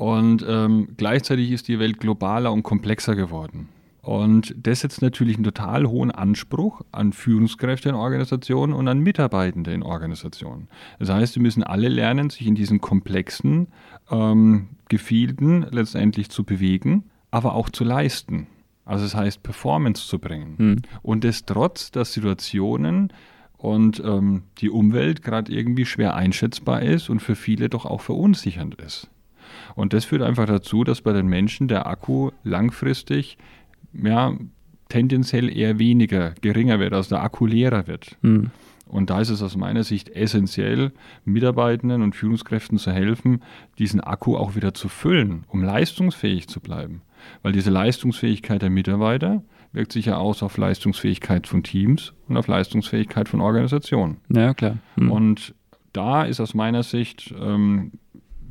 Und 0.01 0.43
ähm, 0.49 0.87
gleichzeitig 0.97 1.51
ist 1.51 1.67
die 1.67 1.77
Welt 1.77 1.99
globaler 1.99 2.51
und 2.51 2.63
komplexer 2.63 3.15
geworden. 3.15 3.69
Und 4.01 4.55
das 4.57 4.79
setzt 4.79 5.03
natürlich 5.03 5.35
einen 5.35 5.43
total 5.43 5.85
hohen 5.85 6.09
Anspruch 6.09 6.81
an 6.91 7.13
Führungskräfte 7.13 7.89
in 7.89 7.93
Organisationen 7.93 8.73
und 8.73 8.87
an 8.87 9.01
Mitarbeitende 9.01 9.71
in 9.71 9.83
Organisationen. 9.83 10.69
Das 10.97 11.11
heißt, 11.11 11.35
wir 11.35 11.43
müssen 11.43 11.61
alle 11.61 11.87
lernen, 11.87 12.31
sich 12.31 12.47
in 12.47 12.55
diesen 12.55 12.81
komplexen 12.81 13.67
ähm, 14.09 14.69
Gefilden 14.89 15.67
letztendlich 15.69 16.31
zu 16.31 16.45
bewegen, 16.45 17.03
aber 17.29 17.53
auch 17.53 17.69
zu 17.69 17.83
leisten. 17.83 18.47
Also 18.85 19.03
das 19.03 19.13
heißt, 19.13 19.43
Performance 19.43 20.07
zu 20.07 20.17
bringen. 20.17 20.55
Hm. 20.57 20.75
Und 21.03 21.23
das 21.23 21.45
trotz 21.45 21.91
der 21.91 22.05
Situationen 22.05 23.13
und 23.55 24.01
ähm, 24.03 24.45
die 24.57 24.71
Umwelt 24.71 25.21
gerade 25.21 25.53
irgendwie 25.53 25.85
schwer 25.85 26.15
einschätzbar 26.15 26.81
ist 26.81 27.11
und 27.11 27.19
für 27.19 27.35
viele 27.35 27.69
doch 27.69 27.85
auch 27.85 28.01
verunsichernd 28.01 28.81
ist. 28.81 29.11
Und 29.75 29.93
das 29.93 30.05
führt 30.05 30.21
einfach 30.21 30.45
dazu, 30.45 30.83
dass 30.83 31.01
bei 31.01 31.13
den 31.13 31.27
Menschen 31.27 31.67
der 31.67 31.87
Akku 31.87 32.31
langfristig 32.43 33.37
ja, 33.93 34.33
tendenziell 34.89 35.55
eher 35.55 35.79
weniger, 35.79 36.33
geringer 36.41 36.79
wird, 36.79 36.93
also 36.93 37.15
der 37.15 37.23
Akku 37.23 37.45
leerer 37.45 37.87
wird. 37.87 38.17
Mhm. 38.21 38.51
Und 38.87 39.09
da 39.09 39.21
ist 39.21 39.29
es 39.29 39.41
aus 39.41 39.55
meiner 39.55 39.85
Sicht 39.85 40.09
essentiell, 40.09 40.91
Mitarbeitenden 41.23 42.01
und 42.01 42.13
Führungskräften 42.13 42.77
zu 42.77 42.91
helfen, 42.91 43.41
diesen 43.79 44.01
Akku 44.01 44.35
auch 44.35 44.55
wieder 44.55 44.73
zu 44.73 44.89
füllen, 44.89 45.45
um 45.47 45.63
leistungsfähig 45.63 46.49
zu 46.49 46.59
bleiben. 46.59 47.01
Weil 47.41 47.53
diese 47.53 47.69
Leistungsfähigkeit 47.69 48.61
der 48.61 48.69
Mitarbeiter 48.69 49.43
wirkt 49.71 49.93
sich 49.93 50.07
ja 50.07 50.17
aus 50.17 50.43
auf 50.43 50.57
Leistungsfähigkeit 50.57 51.47
von 51.47 51.63
Teams 51.63 52.13
und 52.27 52.35
auf 52.35 52.47
Leistungsfähigkeit 52.47 53.29
von 53.29 53.39
Organisationen. 53.39 54.17
Ja, 54.27 54.53
klar. 54.53 54.77
Mhm. 54.97 55.11
Und 55.11 55.55
da 55.93 56.23
ist 56.23 56.41
aus 56.41 56.53
meiner 56.53 56.83
Sicht 56.83 57.33
ähm, 57.39 57.93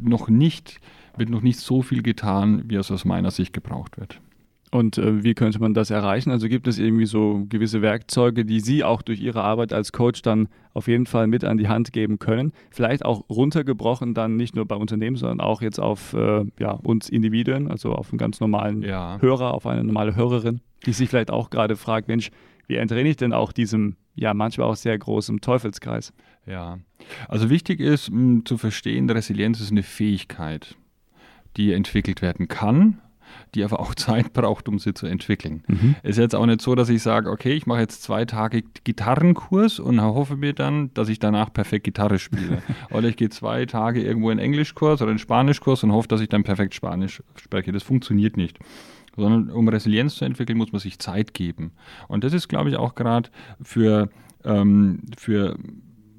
noch 0.00 0.30
nicht, 0.30 0.80
wird 1.16 1.30
noch 1.30 1.42
nicht 1.42 1.58
so 1.58 1.82
viel 1.82 2.02
getan, 2.02 2.64
wie 2.66 2.76
es 2.76 2.90
aus 2.90 3.04
meiner 3.04 3.30
Sicht 3.30 3.52
gebraucht 3.52 3.98
wird. 3.98 4.20
Und 4.70 4.98
äh, 4.98 5.24
wie 5.24 5.34
könnte 5.34 5.58
man 5.58 5.74
das 5.74 5.90
erreichen? 5.90 6.30
Also 6.30 6.48
gibt 6.48 6.68
es 6.68 6.78
irgendwie 6.78 7.06
so 7.06 7.44
gewisse 7.48 7.82
Werkzeuge, 7.82 8.44
die 8.44 8.60
Sie 8.60 8.84
auch 8.84 9.02
durch 9.02 9.20
Ihre 9.20 9.42
Arbeit 9.42 9.72
als 9.72 9.90
Coach 9.90 10.22
dann 10.22 10.48
auf 10.74 10.86
jeden 10.86 11.06
Fall 11.06 11.26
mit 11.26 11.42
an 11.44 11.58
die 11.58 11.68
Hand 11.68 11.92
geben 11.92 12.20
können? 12.20 12.52
Vielleicht 12.70 13.04
auch 13.04 13.28
runtergebrochen 13.28 14.14
dann 14.14 14.36
nicht 14.36 14.54
nur 14.54 14.66
bei 14.66 14.76
Unternehmen, 14.76 15.16
sondern 15.16 15.40
auch 15.40 15.60
jetzt 15.60 15.80
auf 15.80 16.12
äh, 16.12 16.44
ja, 16.60 16.72
uns 16.72 17.08
Individuen, 17.08 17.68
also 17.68 17.94
auf 17.94 18.12
einen 18.12 18.18
ganz 18.18 18.38
normalen 18.38 18.82
ja. 18.82 19.18
Hörer, 19.20 19.54
auf 19.54 19.66
eine 19.66 19.82
normale 19.82 20.14
Hörerin, 20.14 20.60
die 20.86 20.92
sich 20.92 21.08
vielleicht 21.08 21.32
auch 21.32 21.50
gerade 21.50 21.74
fragt, 21.74 22.06
Mensch, 22.06 22.30
wie 22.68 22.76
entrene 22.76 23.08
ich 23.08 23.16
denn 23.16 23.32
auch 23.32 23.50
diesem, 23.50 23.96
ja, 24.14 24.34
manchmal 24.34 24.68
auch 24.68 24.76
sehr 24.76 24.96
großen 24.96 25.40
Teufelskreis? 25.40 26.12
Ja, 26.46 26.78
also 27.28 27.50
wichtig 27.50 27.80
ist 27.80 28.10
mh, 28.12 28.42
zu 28.44 28.56
verstehen, 28.56 29.10
Resilienz 29.10 29.60
ist 29.60 29.72
eine 29.72 29.82
Fähigkeit, 29.82 30.76
die 31.56 31.72
entwickelt 31.72 32.22
werden 32.22 32.48
kann 32.48 33.00
die 33.54 33.64
aber 33.64 33.80
auch 33.80 33.94
Zeit 33.96 34.32
braucht, 34.32 34.68
um 34.68 34.78
sie 34.78 34.94
zu 34.94 35.06
entwickeln. 35.06 35.62
Mhm. 35.66 35.96
Ist 36.02 36.18
jetzt 36.18 36.34
auch 36.34 36.46
nicht 36.46 36.60
so, 36.60 36.74
dass 36.74 36.88
ich 36.88 37.02
sage, 37.02 37.30
okay, 37.30 37.52
ich 37.52 37.66
mache 37.66 37.80
jetzt 37.80 38.02
zwei 38.02 38.24
Tage 38.24 38.62
Gitarrenkurs 38.84 39.78
und 39.78 40.00
hoffe 40.00 40.36
mir 40.36 40.52
dann, 40.52 40.92
dass 40.94 41.08
ich 41.08 41.18
danach 41.18 41.52
perfekt 41.52 41.84
Gitarre 41.84 42.18
spiele. 42.18 42.62
oder 42.90 43.08
ich 43.08 43.16
gehe 43.16 43.28
zwei 43.28 43.66
Tage 43.66 44.02
irgendwo 44.02 44.30
in 44.30 44.38
Englischkurs 44.38 45.02
oder 45.02 45.12
in 45.12 45.18
Spanischkurs 45.18 45.82
und 45.84 45.92
hoffe, 45.92 46.08
dass 46.08 46.20
ich 46.20 46.28
dann 46.28 46.44
perfekt 46.44 46.74
Spanisch 46.74 47.22
spreche. 47.36 47.72
Das 47.72 47.82
funktioniert 47.82 48.36
nicht 48.36 48.58
sondern 49.16 49.50
um 49.50 49.68
Resilienz 49.68 50.14
zu 50.14 50.24
entwickeln, 50.24 50.56
muss 50.56 50.72
man 50.72 50.80
sich 50.80 50.98
Zeit 51.00 51.34
geben. 51.34 51.72
Und 52.06 52.22
das 52.22 52.32
ist, 52.32 52.48
glaube 52.48 52.70
ich, 52.70 52.76
auch 52.76 52.94
gerade 52.94 53.28
für, 53.60 54.08
ähm, 54.44 55.00
für 55.18 55.58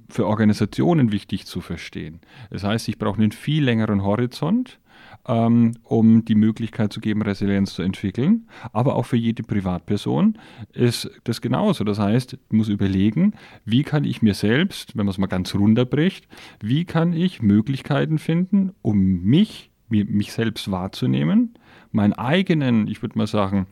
für 0.09 0.27
Organisationen 0.27 1.13
wichtig 1.13 1.45
zu 1.45 1.61
verstehen. 1.61 2.19
Das 2.49 2.65
heißt, 2.65 2.89
ich 2.89 2.97
brauche 2.97 3.17
einen 3.17 3.31
viel 3.31 3.63
längeren 3.63 4.03
Horizont 4.03 4.80
ähm, 5.27 5.73
um 5.83 6.25
die 6.25 6.35
Möglichkeit 6.35 6.93
zu 6.93 6.99
geben, 6.99 7.21
Resilienz 7.21 7.73
zu 7.73 7.81
entwickeln. 7.81 8.47
Aber 8.73 8.95
auch 8.95 9.05
für 9.05 9.17
jede 9.17 9.43
Privatperson 9.43 10.37
ist 10.73 11.09
das 11.23 11.41
genauso. 11.41 11.83
Das 11.83 11.99
heißt, 11.99 12.33
ich 12.33 12.39
muss 12.49 12.69
überlegen, 12.69 13.33
wie 13.65 13.83
kann 13.83 14.03
ich 14.03 14.21
mir 14.21 14.33
selbst, 14.33 14.97
wenn 14.97 15.05
man 15.05 15.11
es 15.11 15.17
mal 15.17 15.27
ganz 15.27 15.53
runterbricht, 15.55 16.27
wie 16.61 16.85
kann 16.85 17.13
ich 17.13 17.41
Möglichkeiten 17.41 18.17
finden, 18.17 18.73
um 18.81 19.23
mich, 19.23 19.71
mich 19.89 20.31
selbst 20.31 20.71
wahrzunehmen, 20.71 21.53
meinen 21.91 22.13
eigenen, 22.13 22.87
ich 22.87 23.01
würde 23.01 23.17
mal 23.17 23.27
sagen, 23.27 23.67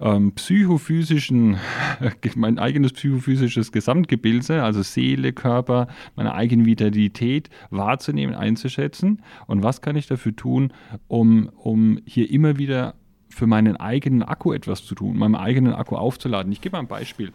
ähm, 0.00 0.32
psychophysischen, 0.32 1.58
mein 2.36 2.58
eigenes 2.58 2.92
psychophysisches 2.92 3.72
Gesamtgebilde, 3.72 4.62
also 4.62 4.82
Seele, 4.82 5.32
Körper, 5.32 5.88
meine 6.16 6.34
eigene 6.34 6.66
Vitalität 6.66 7.50
wahrzunehmen, 7.70 8.34
einzuschätzen 8.34 9.22
und 9.46 9.62
was 9.62 9.80
kann 9.80 9.96
ich 9.96 10.06
dafür 10.06 10.34
tun, 10.34 10.72
um, 11.08 11.50
um 11.56 11.98
hier 12.04 12.30
immer 12.30 12.58
wieder 12.58 12.94
für 13.28 13.46
meinen 13.46 13.76
eigenen 13.76 14.22
Akku 14.22 14.52
etwas 14.52 14.84
zu 14.84 14.94
tun, 14.94 15.16
meinen 15.16 15.34
eigenen 15.34 15.74
Akku 15.74 15.96
aufzuladen. 15.96 16.52
Ich 16.52 16.60
gebe 16.60 16.76
mal 16.76 16.80
ein 16.80 16.88
Beispiel. 16.88 17.32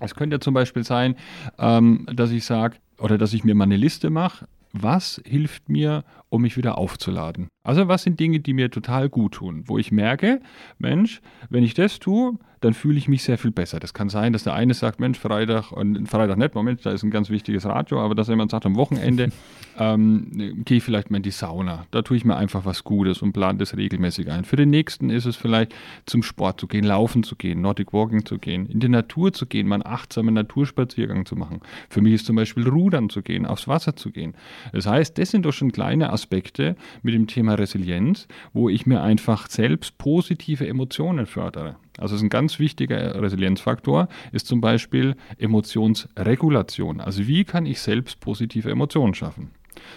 Es 0.00 0.14
könnte 0.14 0.36
ja 0.36 0.40
zum 0.40 0.54
Beispiel 0.54 0.84
sein, 0.84 1.16
ähm, 1.58 2.06
dass 2.12 2.30
ich 2.30 2.44
sage, 2.44 2.76
oder 2.98 3.18
dass 3.18 3.32
ich 3.32 3.44
mir 3.44 3.54
mal 3.54 3.64
eine 3.64 3.76
Liste 3.76 4.10
mache, 4.10 4.46
was 4.72 5.20
hilft 5.24 5.68
mir, 5.68 6.04
um 6.28 6.42
mich 6.42 6.56
wieder 6.56 6.78
aufzuladen? 6.78 7.48
Also 7.62 7.88
was 7.88 8.02
sind 8.02 8.18
Dinge, 8.18 8.40
die 8.40 8.54
mir 8.54 8.70
total 8.70 9.08
gut 9.08 9.32
tun, 9.34 9.64
wo 9.66 9.76
ich 9.76 9.92
merke, 9.92 10.40
Mensch, 10.78 11.20
wenn 11.50 11.62
ich 11.62 11.74
das 11.74 11.98
tue, 11.98 12.38
dann 12.60 12.74
fühle 12.74 12.98
ich 12.98 13.08
mich 13.08 13.22
sehr 13.22 13.38
viel 13.38 13.50
besser. 13.50 13.80
Das 13.80 13.94
kann 13.94 14.10
sein, 14.10 14.32
dass 14.32 14.44
der 14.44 14.52
eine 14.52 14.74
sagt, 14.74 15.00
Mensch, 15.00 15.18
Freitag, 15.18 15.72
und 15.72 16.06
Freitag 16.08 16.36
nicht, 16.36 16.54
Moment, 16.54 16.84
da 16.84 16.90
ist 16.90 17.02
ein 17.02 17.10
ganz 17.10 17.30
wichtiges 17.30 17.64
Radio, 17.64 18.00
aber 18.00 18.14
dass 18.14 18.28
jemand 18.28 18.50
sagt, 18.50 18.66
am 18.66 18.76
Wochenende 18.76 19.30
ähm, 19.78 20.62
gehe 20.64 20.78
ich 20.78 20.84
vielleicht 20.84 21.10
mal 21.10 21.18
in 21.18 21.22
die 21.22 21.30
Sauna. 21.30 21.86
Da 21.90 22.02
tue 22.02 22.18
ich 22.18 22.24
mir 22.24 22.36
einfach 22.36 22.66
was 22.66 22.84
Gutes 22.84 23.22
und 23.22 23.32
plane 23.32 23.58
das 23.58 23.76
regelmäßig 23.76 24.30
ein. 24.30 24.44
Für 24.44 24.56
den 24.56 24.70
nächsten 24.70 25.08
ist 25.08 25.24
es 25.24 25.36
vielleicht 25.36 25.74
zum 26.04 26.22
Sport 26.22 26.60
zu 26.60 26.66
gehen, 26.66 26.84
laufen 26.84 27.22
zu 27.22 27.34
gehen, 27.34 27.62
Nordic 27.62 27.92
Walking 27.94 28.26
zu 28.26 28.38
gehen, 28.38 28.66
in 28.66 28.80
die 28.80 28.88
Natur 28.88 29.32
zu 29.32 29.46
gehen, 29.46 29.66
mal 29.66 29.76
einen 29.76 29.86
achtsamen 29.86 30.34
Naturspaziergang 30.34 31.24
zu 31.24 31.36
machen. 31.36 31.60
Für 31.88 32.02
mich 32.02 32.12
ist 32.14 32.26
zum 32.26 32.36
Beispiel 32.36 32.68
Rudern 32.68 33.08
zu 33.08 33.22
gehen, 33.22 33.46
aufs 33.46 33.68
Wasser 33.68 33.96
zu 33.96 34.10
gehen. 34.10 34.34
Das 34.72 34.86
heißt, 34.86 35.16
das 35.16 35.30
sind 35.30 35.46
doch 35.46 35.52
schon 35.52 35.72
kleine 35.72 36.12
Aspekte 36.12 36.76
mit 37.02 37.14
dem 37.14 37.26
Thema 37.26 37.49
Resilienz, 37.58 38.28
wo 38.52 38.68
ich 38.68 38.86
mir 38.86 39.02
einfach 39.02 39.48
selbst 39.48 39.98
positive 39.98 40.66
Emotionen 40.66 41.26
fördere. 41.26 41.76
Also 41.98 42.16
ein 42.16 42.30
ganz 42.30 42.58
wichtiger 42.58 43.20
Resilienzfaktor 43.20 44.08
ist 44.32 44.46
zum 44.46 44.60
Beispiel 44.60 45.16
Emotionsregulation. 45.38 47.00
Also 47.00 47.26
wie 47.26 47.44
kann 47.44 47.66
ich 47.66 47.80
selbst 47.80 48.20
positive 48.20 48.70
Emotionen 48.70 49.14
schaffen? 49.14 49.50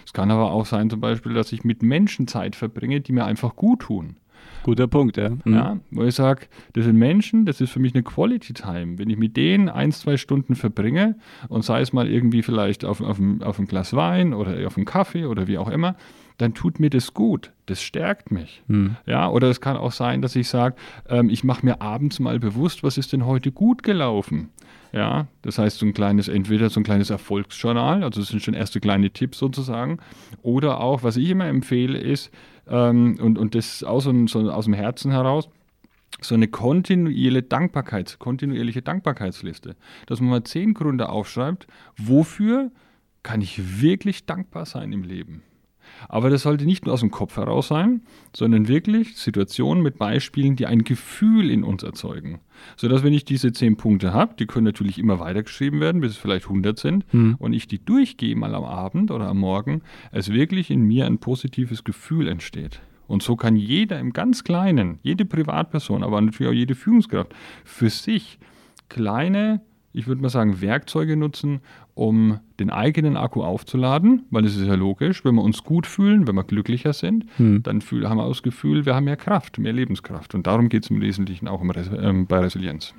Es 0.05 0.13
kann 0.13 0.31
aber 0.31 0.51
auch 0.51 0.65
sein 0.65 0.89
zum 0.89 0.99
Beispiel, 0.99 1.33
dass 1.33 1.51
ich 1.51 1.63
mit 1.63 1.83
Menschen 1.83 2.27
Zeit 2.27 2.55
verbringe, 2.55 3.01
die 3.01 3.11
mir 3.11 3.25
einfach 3.25 3.55
gut 3.55 3.81
tun. 3.81 4.17
Guter 4.63 4.87
Punkt, 4.87 5.17
ja. 5.17 5.29
Mhm. 5.29 5.53
ja 5.53 5.77
wo 5.91 6.03
ich 6.03 6.15
sage, 6.15 6.47
das 6.73 6.85
sind 6.85 6.97
Menschen, 6.97 7.45
das 7.45 7.59
ist 7.59 7.71
für 7.71 7.79
mich 7.79 7.93
eine 7.93 8.03
Quality 8.03 8.53
Time. 8.53 8.97
Wenn 8.97 9.09
ich 9.09 9.17
mit 9.17 9.35
denen 9.35 9.69
ein, 9.69 9.91
zwei 9.91 10.17
Stunden 10.17 10.55
verbringe 10.55 11.15
und 11.49 11.63
sei 11.63 11.81
es 11.81 11.91
mal 11.91 12.09
irgendwie 12.09 12.43
vielleicht 12.43 12.85
auf, 12.85 13.01
auf, 13.01 13.19
auf 13.41 13.59
ein 13.59 13.65
Glas 13.65 13.93
Wein 13.93 14.33
oder 14.33 14.65
auf 14.65 14.77
einen 14.77 14.85
Kaffee 14.85 15.25
oder 15.25 15.47
wie 15.47 15.57
auch 15.57 15.69
immer, 15.69 15.95
dann 16.37 16.53
tut 16.53 16.79
mir 16.79 16.89
das 16.89 17.13
gut. 17.13 17.51
Das 17.65 17.81
stärkt 17.81 18.31
mich. 18.31 18.61
Mhm. 18.67 18.97
Ja, 19.05 19.29
oder 19.29 19.49
es 19.49 19.61
kann 19.61 19.77
auch 19.77 19.91
sein, 19.91 20.21
dass 20.21 20.35
ich 20.35 20.47
sage, 20.47 20.75
ähm, 21.07 21.29
ich 21.29 21.43
mache 21.43 21.65
mir 21.65 21.81
abends 21.81 22.19
mal 22.19 22.39
bewusst, 22.39 22.83
was 22.83 22.97
ist 22.97 23.13
denn 23.13 23.25
heute 23.25 23.51
gut 23.51 23.83
gelaufen. 23.83 24.49
Ja, 24.91 25.27
das 25.41 25.57
heißt, 25.57 25.79
so 25.79 25.85
ein 25.87 25.93
kleines, 25.93 26.27
entweder 26.27 26.69
so 26.69 26.79
ein 26.79 26.83
kleines 26.83 27.09
Erfolgsjournal, 27.09 28.03
also 28.03 28.21
das 28.21 28.29
sind 28.29 28.43
schon 28.43 28.53
erste 28.53 28.79
kleine 28.79 29.09
Tipps 29.09 29.39
sozusagen, 29.39 29.97
oder 30.43 30.81
auch, 30.81 31.01
was 31.01 31.17
ich 31.17 31.29
immer 31.29 31.47
empfehle, 31.47 31.97
ist, 31.97 32.31
ähm, 32.67 33.17
und, 33.19 33.39
und 33.39 33.55
das 33.55 33.83
aus, 33.83 34.03
so 34.03 34.51
aus 34.51 34.65
dem 34.65 34.73
Herzen 34.73 35.11
heraus, 35.11 35.49
so 36.21 36.35
eine 36.35 36.47
kontinuierliche 36.47 37.43
Dankbarkeits, 37.43 38.19
kontinuierliche 38.19 38.83
Dankbarkeitsliste, 38.83 39.75
dass 40.05 40.21
man 40.21 40.29
mal 40.29 40.43
zehn 40.43 40.75
Gründe 40.75 41.09
aufschreibt, 41.09 41.65
wofür 41.97 42.71
kann 43.23 43.41
ich 43.41 43.81
wirklich 43.81 44.25
dankbar 44.25 44.65
sein 44.65 44.91
im 44.93 45.03
Leben. 45.03 45.41
Aber 46.09 46.29
das 46.29 46.43
sollte 46.43 46.65
nicht 46.65 46.85
nur 46.85 46.93
aus 46.93 46.99
dem 46.99 47.11
Kopf 47.11 47.37
heraus 47.37 47.67
sein, 47.67 48.01
sondern 48.35 48.67
wirklich 48.67 49.17
Situationen 49.17 49.83
mit 49.83 49.97
Beispielen, 49.97 50.55
die 50.55 50.65
ein 50.65 50.83
Gefühl 50.83 51.49
in 51.49 51.63
uns 51.63 51.83
erzeugen. 51.83 52.39
Sodass, 52.77 53.03
wenn 53.03 53.13
ich 53.13 53.25
diese 53.25 53.51
zehn 53.51 53.77
Punkte 53.77 54.13
habe, 54.13 54.35
die 54.37 54.45
können 54.45 54.65
natürlich 54.65 54.99
immer 54.99 55.19
weitergeschrieben 55.19 55.79
werden, 55.79 56.01
bis 56.01 56.11
es 56.11 56.17
vielleicht 56.17 56.45
100 56.45 56.77
sind, 56.77 57.05
hm. 57.11 57.35
und 57.39 57.53
ich 57.53 57.67
die 57.67 57.83
durchgehe 57.83 58.35
mal 58.35 58.55
am 58.55 58.63
Abend 58.63 59.11
oder 59.11 59.27
am 59.27 59.39
Morgen, 59.39 59.81
es 60.11 60.31
wirklich 60.31 60.69
in 60.69 60.83
mir 60.83 61.05
ein 61.05 61.17
positives 61.17 61.83
Gefühl 61.83 62.27
entsteht. 62.27 62.81
Und 63.07 63.21
so 63.21 63.35
kann 63.35 63.55
jeder 63.55 63.99
im 63.99 64.13
ganz 64.13 64.43
Kleinen, 64.43 64.99
jede 65.03 65.25
Privatperson, 65.25 66.03
aber 66.03 66.21
natürlich 66.21 66.49
auch 66.49 66.55
jede 66.55 66.75
Führungskraft 66.75 67.33
für 67.63 67.89
sich 67.89 68.39
kleine 68.89 69.61
ich 69.93 70.07
würde 70.07 70.21
mal 70.21 70.29
sagen, 70.29 70.59
Werkzeuge 70.59 71.15
nutzen, 71.15 71.61
um 71.93 72.39
den 72.59 72.71
eigenen 72.71 73.15
Akku 73.15 73.43
aufzuladen, 73.43 74.23
weil 74.31 74.45
es 74.45 74.57
ist 74.57 74.65
ja 74.65 74.75
logisch, 74.75 75.23
wenn 75.23 75.35
wir 75.35 75.43
uns 75.43 75.63
gut 75.63 75.85
fühlen, 75.85 76.27
wenn 76.27 76.35
wir 76.35 76.43
glücklicher 76.43 76.93
sind, 76.93 77.25
hm. 77.37 77.61
dann 77.63 77.81
fühl, 77.81 78.09
haben 78.09 78.17
wir 78.17 78.27
das 78.27 78.41
Gefühl, 78.41 78.85
wir 78.85 78.95
haben 78.95 79.03
mehr 79.05 79.17
Kraft, 79.17 79.59
mehr 79.59 79.73
Lebenskraft. 79.73 80.33
Und 80.33 80.47
darum 80.47 80.69
geht 80.69 80.83
es 80.83 80.89
im 80.89 81.01
Wesentlichen 81.01 81.47
auch 81.47 81.61
um 81.61 81.69
Res 81.69 81.91
ähm, 81.95 82.25
bei 82.25 82.39
Resilienz. 82.39 82.93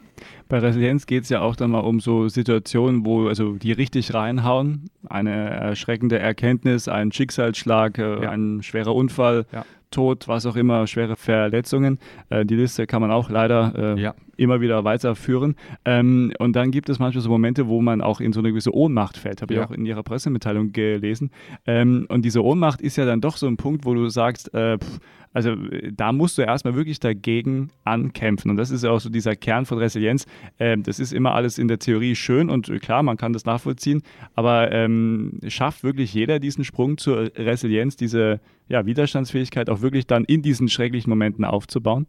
Bei 0.48 0.58
Resilienz 0.58 1.06
geht 1.06 1.24
es 1.24 1.28
ja 1.28 1.40
auch 1.40 1.56
dann 1.56 1.72
mal 1.72 1.80
um 1.80 1.98
so 1.98 2.28
Situationen, 2.28 3.04
wo 3.04 3.26
also 3.26 3.54
die 3.54 3.72
richtig 3.72 4.14
reinhauen. 4.14 4.90
Eine 5.08 5.50
erschreckende 5.50 6.18
Erkenntnis, 6.18 6.86
ein 6.86 7.10
Schicksalsschlag, 7.10 7.98
äh, 7.98 8.22
ja. 8.22 8.30
ein 8.30 8.62
schwerer 8.62 8.94
Unfall, 8.94 9.46
ja. 9.52 9.64
Tod, 9.94 10.28
was 10.28 10.44
auch 10.46 10.56
immer, 10.56 10.86
schwere 10.86 11.16
Verletzungen. 11.16 11.98
Äh, 12.28 12.44
die 12.44 12.56
Liste 12.56 12.86
kann 12.86 13.00
man 13.00 13.10
auch 13.10 13.30
leider 13.30 13.94
äh, 13.96 14.00
ja 14.00 14.14
immer 14.36 14.60
wieder 14.60 14.84
weiterführen. 14.84 15.56
Ähm, 15.84 16.32
und 16.38 16.56
dann 16.56 16.70
gibt 16.70 16.88
es 16.88 16.98
manchmal 16.98 17.22
so 17.22 17.30
Momente, 17.30 17.68
wo 17.68 17.80
man 17.80 18.00
auch 18.00 18.20
in 18.20 18.32
so 18.32 18.40
eine 18.40 18.50
gewisse 18.50 18.74
Ohnmacht 18.74 19.16
fällt. 19.16 19.42
Habe 19.42 19.54
ja. 19.54 19.62
ich 19.62 19.68
auch 19.68 19.72
in 19.72 19.86
Ihrer 19.86 20.02
Pressemitteilung 20.02 20.72
gelesen. 20.72 21.30
Ähm, 21.66 22.06
und 22.08 22.24
diese 22.24 22.42
Ohnmacht 22.42 22.80
ist 22.80 22.96
ja 22.96 23.04
dann 23.04 23.20
doch 23.20 23.36
so 23.36 23.46
ein 23.46 23.56
Punkt, 23.56 23.84
wo 23.84 23.94
du 23.94 24.08
sagst, 24.08 24.52
äh, 24.54 24.78
pff, 24.78 25.00
also 25.34 25.56
da 25.92 26.12
musst 26.12 26.38
du 26.38 26.42
erstmal 26.42 26.76
wirklich 26.76 27.00
dagegen 27.00 27.70
ankämpfen. 27.84 28.52
Und 28.52 28.56
das 28.56 28.70
ist 28.70 28.84
ja 28.84 28.90
auch 28.90 29.00
so 29.00 29.10
dieser 29.10 29.34
Kern 29.34 29.66
von 29.66 29.78
Resilienz. 29.78 30.26
Ähm, 30.60 30.84
das 30.84 31.00
ist 31.00 31.12
immer 31.12 31.34
alles 31.34 31.58
in 31.58 31.68
der 31.68 31.80
Theorie 31.80 32.14
schön 32.14 32.48
und 32.48 32.70
klar, 32.80 33.02
man 33.02 33.16
kann 33.16 33.32
das 33.32 33.44
nachvollziehen, 33.44 34.02
aber 34.36 34.70
ähm, 34.72 35.40
schafft 35.48 35.82
wirklich 35.82 36.14
jeder 36.14 36.38
diesen 36.38 36.64
Sprung 36.64 36.96
zur 36.96 37.32
Resilienz, 37.36 37.96
diese 37.96 38.40
ja, 38.68 38.86
Widerstandsfähigkeit 38.86 39.68
auch 39.68 39.82
wirklich 39.82 40.06
dann 40.06 40.24
in 40.24 40.40
diesen 40.40 40.68
schrecklichen 40.68 41.10
Momenten 41.10 41.44
aufzubauen? 41.44 42.06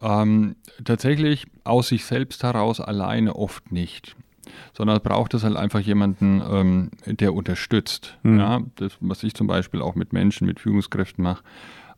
Ähm, 0.00 0.56
tatsächlich 0.84 1.46
aus 1.64 1.88
sich 1.88 2.04
selbst 2.04 2.42
heraus 2.42 2.80
alleine 2.80 3.36
oft 3.36 3.70
nicht 3.70 4.16
sondern 4.72 5.00
braucht 5.00 5.34
es 5.34 5.42
halt 5.42 5.56
einfach 5.56 5.80
jemanden, 5.80 6.42
ähm, 6.48 6.90
der 7.04 7.34
unterstützt. 7.34 8.16
Mhm. 8.22 8.38
Ja, 8.38 8.60
das, 8.76 8.96
was 9.00 9.22
ich 9.22 9.34
zum 9.34 9.46
Beispiel 9.46 9.82
auch 9.82 9.94
mit 9.94 10.12
Menschen, 10.12 10.46
mit 10.46 10.60
Führungskräften 10.60 11.22
mache. 11.24 11.42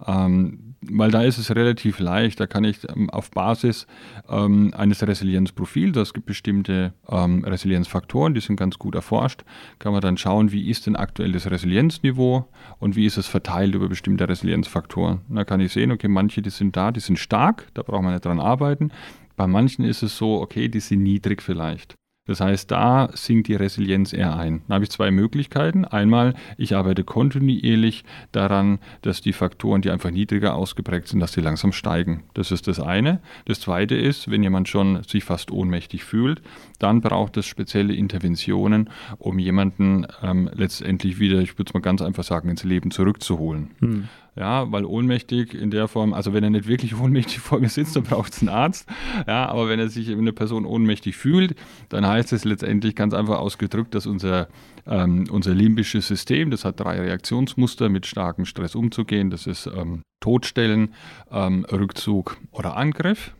Ähm, 0.07 0.69
weil 0.81 1.11
da 1.11 1.23
ist 1.23 1.39
es 1.39 1.55
relativ 1.55 1.99
leicht, 1.99 2.39
da 2.39 2.47
kann 2.47 2.65
ich 2.65 2.89
ähm, 2.89 3.11
auf 3.11 3.31
Basis 3.31 3.87
ähm, 4.29 4.73
eines 4.77 5.07
Resilienzprofils, 5.07 5.93
das 5.93 6.15
gibt 6.15 6.27
bestimmte 6.27 6.93
ähm, 7.09 7.45
Resilienzfaktoren, 7.45 8.35
die 8.35 8.41
sind 8.41 8.57
ganz 8.57 8.79
gut 8.79 8.95
erforscht, 8.95 9.45
kann 9.79 9.93
man 9.93 10.01
dann 10.01 10.17
schauen, 10.17 10.53
wie 10.53 10.71
ist 10.71 10.87
denn 10.87 10.97
aktuell 10.97 11.33
das 11.33 11.51
Resilienzniveau 11.51 12.49
und 12.79 12.97
wie 12.97 13.07
ist 13.07 13.17
es 13.17 13.27
verteilt 13.27 13.75
über 13.75 13.89
bestimmte 13.89 14.29
Resilienzfaktoren. 14.29 15.21
Da 15.29 15.45
kann 15.45 15.61
ich 15.61 15.73
sehen, 15.73 15.91
okay, 15.91 16.09
manche, 16.09 16.43
die 16.43 16.51
sind 16.51 16.77
da, 16.77 16.93
die 16.93 17.01
sind 17.01 17.19
stark, 17.19 17.69
da 17.75 17.83
braucht 17.83 18.03
man 18.03 18.13
nicht 18.13 18.25
dran 18.25 18.41
arbeiten. 18.41 18.93
Bei 19.37 19.47
manchen 19.47 19.85
ist 19.85 20.03
es 20.03 20.17
so, 20.17 20.41
okay, 20.41 20.69
die 20.69 20.81
sind 20.81 21.03
niedrig 21.03 21.43
vielleicht. 21.43 21.98
Das 22.29 22.41
heißt, 22.41 22.71
da 22.71 23.09
sinkt 23.15 23.49
die 23.49 23.55
Resilienz 23.55 24.13
eher 24.13 24.37
ein. 24.37 24.61
Da 24.69 24.75
habe 24.75 24.85
ich 24.85 24.91
zwei 24.91 25.11
Möglichkeiten. 25.11 25.87
Einmal, 25.87 26.35
ich 26.59 26.77
arbeite 26.77 27.03
kontinuierlich 27.03 28.05
daran, 28.33 28.81
dass 29.01 29.23
die 29.23 29.33
Faktoren, 29.33 29.81
die 29.81 29.91
einfach 29.91 30.11
niedriger 30.11 30.55
ausgeprägt 30.55 31.09
sind, 31.09 31.21
dass 31.21 31.33
die 31.33 31.41
langsam 31.41 31.73
steigen. 31.73 32.25
Das 32.35 32.53
ist 32.53 32.69
das 32.69 32.81
eine. 32.81 33.21
Das 33.47 33.61
zweite 33.61 33.95
ist, 33.95 34.31
wenn 34.31 34.43
jemand 34.43 34.69
schon 34.69 35.03
sich 35.05 35.25
fast 35.25 35.51
ohnmächtig 35.51 36.05
fühlt, 36.05 36.43
dann 36.79 37.01
braucht 37.01 37.39
es 37.39 37.47
spezielle 37.47 37.95
Interventionen, 37.95 38.91
um 39.19 39.39
jemanden 39.39 40.07
ähm, 40.23 40.51
letztendlich 40.53 41.19
wieder, 41.19 41.41
ich 41.41 41.59
würde 41.59 41.71
es 41.71 41.75
mal 41.75 41.81
ganz 41.81 42.03
einfach 42.03 42.25
sagen, 42.25 42.51
ins 42.51 42.63
Leben 42.63 42.91
zurückzuholen. 42.91 43.71
Hm. 43.81 44.09
Ja, 44.39 44.71
weil 44.71 44.85
ohnmächtig 44.85 45.53
in 45.53 45.73
der 45.73 45.89
Form, 45.89 46.15
also 46.15 46.33
wenn 46.33 46.45
er 46.45 46.51
nicht 46.51 46.69
wirklich 46.69 46.97
ohnmächtig 47.01 47.41
vor 47.41 47.59
mir 47.59 47.69
sitzt, 47.69 47.97
dann 47.97 48.05
braucht 48.05 48.33
es 48.33 48.41
einen 48.41 48.51
Arzt. 48.51 48.89
Ja, 49.27 49.49
aber 49.49 49.69
wenn 49.69 49.81
er 49.81 49.89
sich 49.89 50.11
eine 50.11 50.33
Person 50.33 50.65
ohnmächtig 50.65 51.17
fühlt, 51.17 51.57
dann 51.89 52.07
heißt 52.07 52.33
es 52.33 52.45
letztendlich 52.45 52.95
ganz 52.95 53.15
einfach 53.15 53.39
ausgedrückt, 53.39 53.95
dass 53.97 54.07
unser, 54.07 54.49
ähm, 54.87 55.27
unser 55.31 55.55
limbisches 55.55 56.07
System, 56.07 56.53
das 56.53 56.65
hat 56.65 56.79
drei 56.79 57.01
Reaktionsmuster, 57.01 57.89
mit 57.89 58.07
starkem 58.07 58.45
Stress 58.45 58.77
umzugehen. 58.77 59.31
Das 59.31 59.49
ist 59.49 59.67
ähm, 59.67 60.03
Todstellen, 60.21 60.95
ähm, 61.33 61.67
Rückzug 61.71 62.37
oder 62.53 62.77
Angriff. 62.77 63.35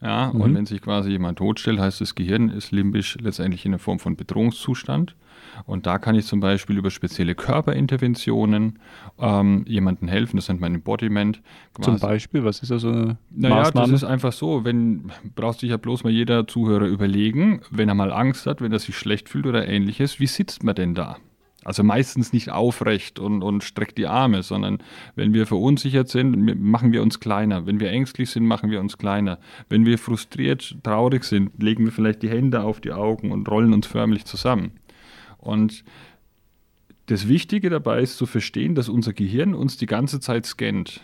Ja, 0.00 0.30
mhm. 0.32 0.40
und 0.40 0.54
wenn 0.54 0.66
sich 0.66 0.80
quasi 0.80 1.10
jemand 1.10 1.38
totstellt, 1.38 1.78
heißt 1.78 2.00
das 2.00 2.14
Gehirn 2.14 2.48
ist 2.48 2.70
limbisch 2.70 3.18
letztendlich 3.20 3.66
in 3.66 3.72
einer 3.72 3.80
Form 3.80 3.98
von 3.98 4.16
Bedrohungszustand. 4.16 5.14
Und 5.66 5.86
da 5.86 5.98
kann 5.98 6.14
ich 6.14 6.26
zum 6.26 6.40
Beispiel 6.40 6.78
über 6.78 6.90
spezielle 6.90 7.34
Körperinterventionen 7.34 8.78
ähm, 9.18 9.64
jemandem 9.66 10.08
helfen. 10.08 10.36
Das 10.36 10.48
nennt 10.48 10.60
man 10.60 10.74
Embodiment. 10.74 11.40
Quasi. 11.74 11.90
Zum 11.90 12.00
Beispiel, 12.00 12.44
was 12.44 12.60
ist 12.60 12.70
da 12.70 12.78
so 12.78 12.88
eine 12.88 13.18
naja, 13.30 13.56
Maßnahme? 13.56 13.92
das 13.92 14.02
ist 14.02 14.08
einfach 14.08 14.32
so, 14.32 14.64
wenn, 14.64 15.10
braucht 15.34 15.60
sich 15.60 15.70
ja 15.70 15.76
bloß 15.76 16.04
mal 16.04 16.12
jeder 16.12 16.46
Zuhörer 16.46 16.86
überlegen, 16.86 17.60
wenn 17.70 17.88
er 17.88 17.94
mal 17.94 18.12
Angst 18.12 18.46
hat, 18.46 18.60
wenn 18.60 18.72
er 18.72 18.78
sich 18.78 18.96
schlecht 18.96 19.28
fühlt 19.28 19.46
oder 19.46 19.66
ähnliches, 19.66 20.20
wie 20.20 20.26
sitzt 20.26 20.64
man 20.64 20.74
denn 20.74 20.94
da? 20.94 21.16
Also 21.64 21.82
meistens 21.82 22.32
nicht 22.32 22.50
aufrecht 22.50 23.18
und, 23.18 23.42
und 23.42 23.64
streckt 23.64 23.98
die 23.98 24.06
Arme, 24.06 24.42
sondern 24.42 24.78
wenn 25.16 25.34
wir 25.34 25.46
verunsichert 25.46 26.08
sind, 26.08 26.58
machen 26.58 26.92
wir 26.92 27.02
uns 27.02 27.20
kleiner. 27.20 27.66
Wenn 27.66 27.78
wir 27.78 27.90
ängstlich 27.90 28.30
sind, 28.30 28.46
machen 28.46 28.70
wir 28.70 28.80
uns 28.80 28.96
kleiner. 28.96 29.38
Wenn 29.68 29.84
wir 29.84 29.98
frustriert, 29.98 30.76
traurig 30.82 31.24
sind, 31.24 31.62
legen 31.62 31.84
wir 31.84 31.92
vielleicht 31.92 32.22
die 32.22 32.30
Hände 32.30 32.62
auf 32.62 32.80
die 32.80 32.92
Augen 32.92 33.32
und 33.32 33.50
rollen 33.50 33.74
uns 33.74 33.86
förmlich 33.86 34.24
zusammen. 34.24 34.77
Und 35.38 35.84
das 37.06 37.26
Wichtige 37.26 37.70
dabei 37.70 38.02
ist 38.02 38.18
zu 38.18 38.26
verstehen, 38.26 38.74
dass 38.74 38.88
unser 38.88 39.12
Gehirn 39.14 39.54
uns 39.54 39.78
die 39.78 39.86
ganze 39.86 40.20
Zeit 40.20 40.44
scannt. 40.44 41.00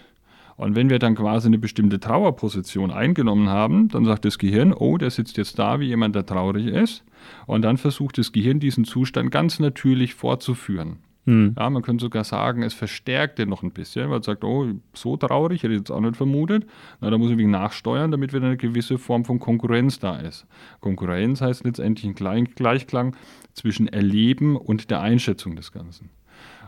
Und 0.57 0.77
wenn 0.77 0.91
wir 0.91 0.99
dann 0.99 1.17
quasi 1.17 1.49
eine 1.49 1.59
bestimmte 1.59 1.99
Trauerposition 1.99 2.91
eingenommen 2.91 3.49
haben, 3.49 3.89
dann 3.89 4.05
sagt 4.05 4.25
das 4.25 4.39
Gehirn, 4.39 4.73
oh, 4.73 4.99
der 4.99 5.11
sitzt 5.11 5.37
jetzt 5.37 5.59
da 5.59 5.81
wie 5.81 5.87
jemand, 5.87 6.15
der 6.15 6.27
traurig 6.27 6.67
ist. 6.67 7.05
Und 7.47 7.63
dann 7.63 7.77
versucht 7.77 8.19
das 8.19 8.33
Gehirn 8.33 8.61
diesen 8.61 8.85
Zustand 8.85 9.31
ganz 9.31 9.59
natürlich 9.59 10.15
fortzuführen. 10.15 10.99
Hm. 11.27 11.55
Ja, 11.59 11.71
man 11.71 11.83
könnte 11.83 12.03
sogar 12.03 12.25
sagen, 12.25 12.63
es 12.63 12.75
verstärkt 12.75 13.39
den 13.39 13.49
noch 13.49 13.63
ein 13.63 13.71
bisschen, 13.71 14.11
weil 14.11 14.21
es 14.21 14.27
sagt, 14.27 14.45
oh, 14.45 14.69
so 14.93 15.17
traurig, 15.17 15.63
hätte 15.63 15.73
ich 15.73 15.81
jetzt 15.81 15.91
auch 15.91 16.01
nicht 16.01 16.17
vermutet. 16.17 16.67
Na, 17.01 17.11
da 17.11 17.17
muss 17.17 17.31
ich 17.31 17.37
nachsteuern, 17.39 18.11
damit 18.11 18.33
wieder 18.33 18.47
eine 18.47 18.57
gewisse 18.57 18.99
Form 18.99 19.25
von 19.25 19.39
Konkurrenz 19.39 19.99
da 19.99 20.17
ist. 20.17 20.47
Konkurrenz 20.81 21.41
heißt 21.41 21.65
letztendlich 21.65 22.07
ein 22.07 22.55
Gleichklang 22.55 23.17
zwischen 23.55 23.89
Erleben 23.89 24.57
und 24.57 24.91
der 24.91 25.01
Einschätzung 25.01 25.57
des 25.57 25.73
Ganzen. 25.73 26.11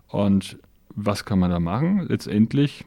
Und 0.09 0.59
was 0.95 1.25
kann 1.27 1.39
man 1.39 1.51
da 1.51 1.61
machen? 1.61 2.07
Letztendlich 2.09 2.87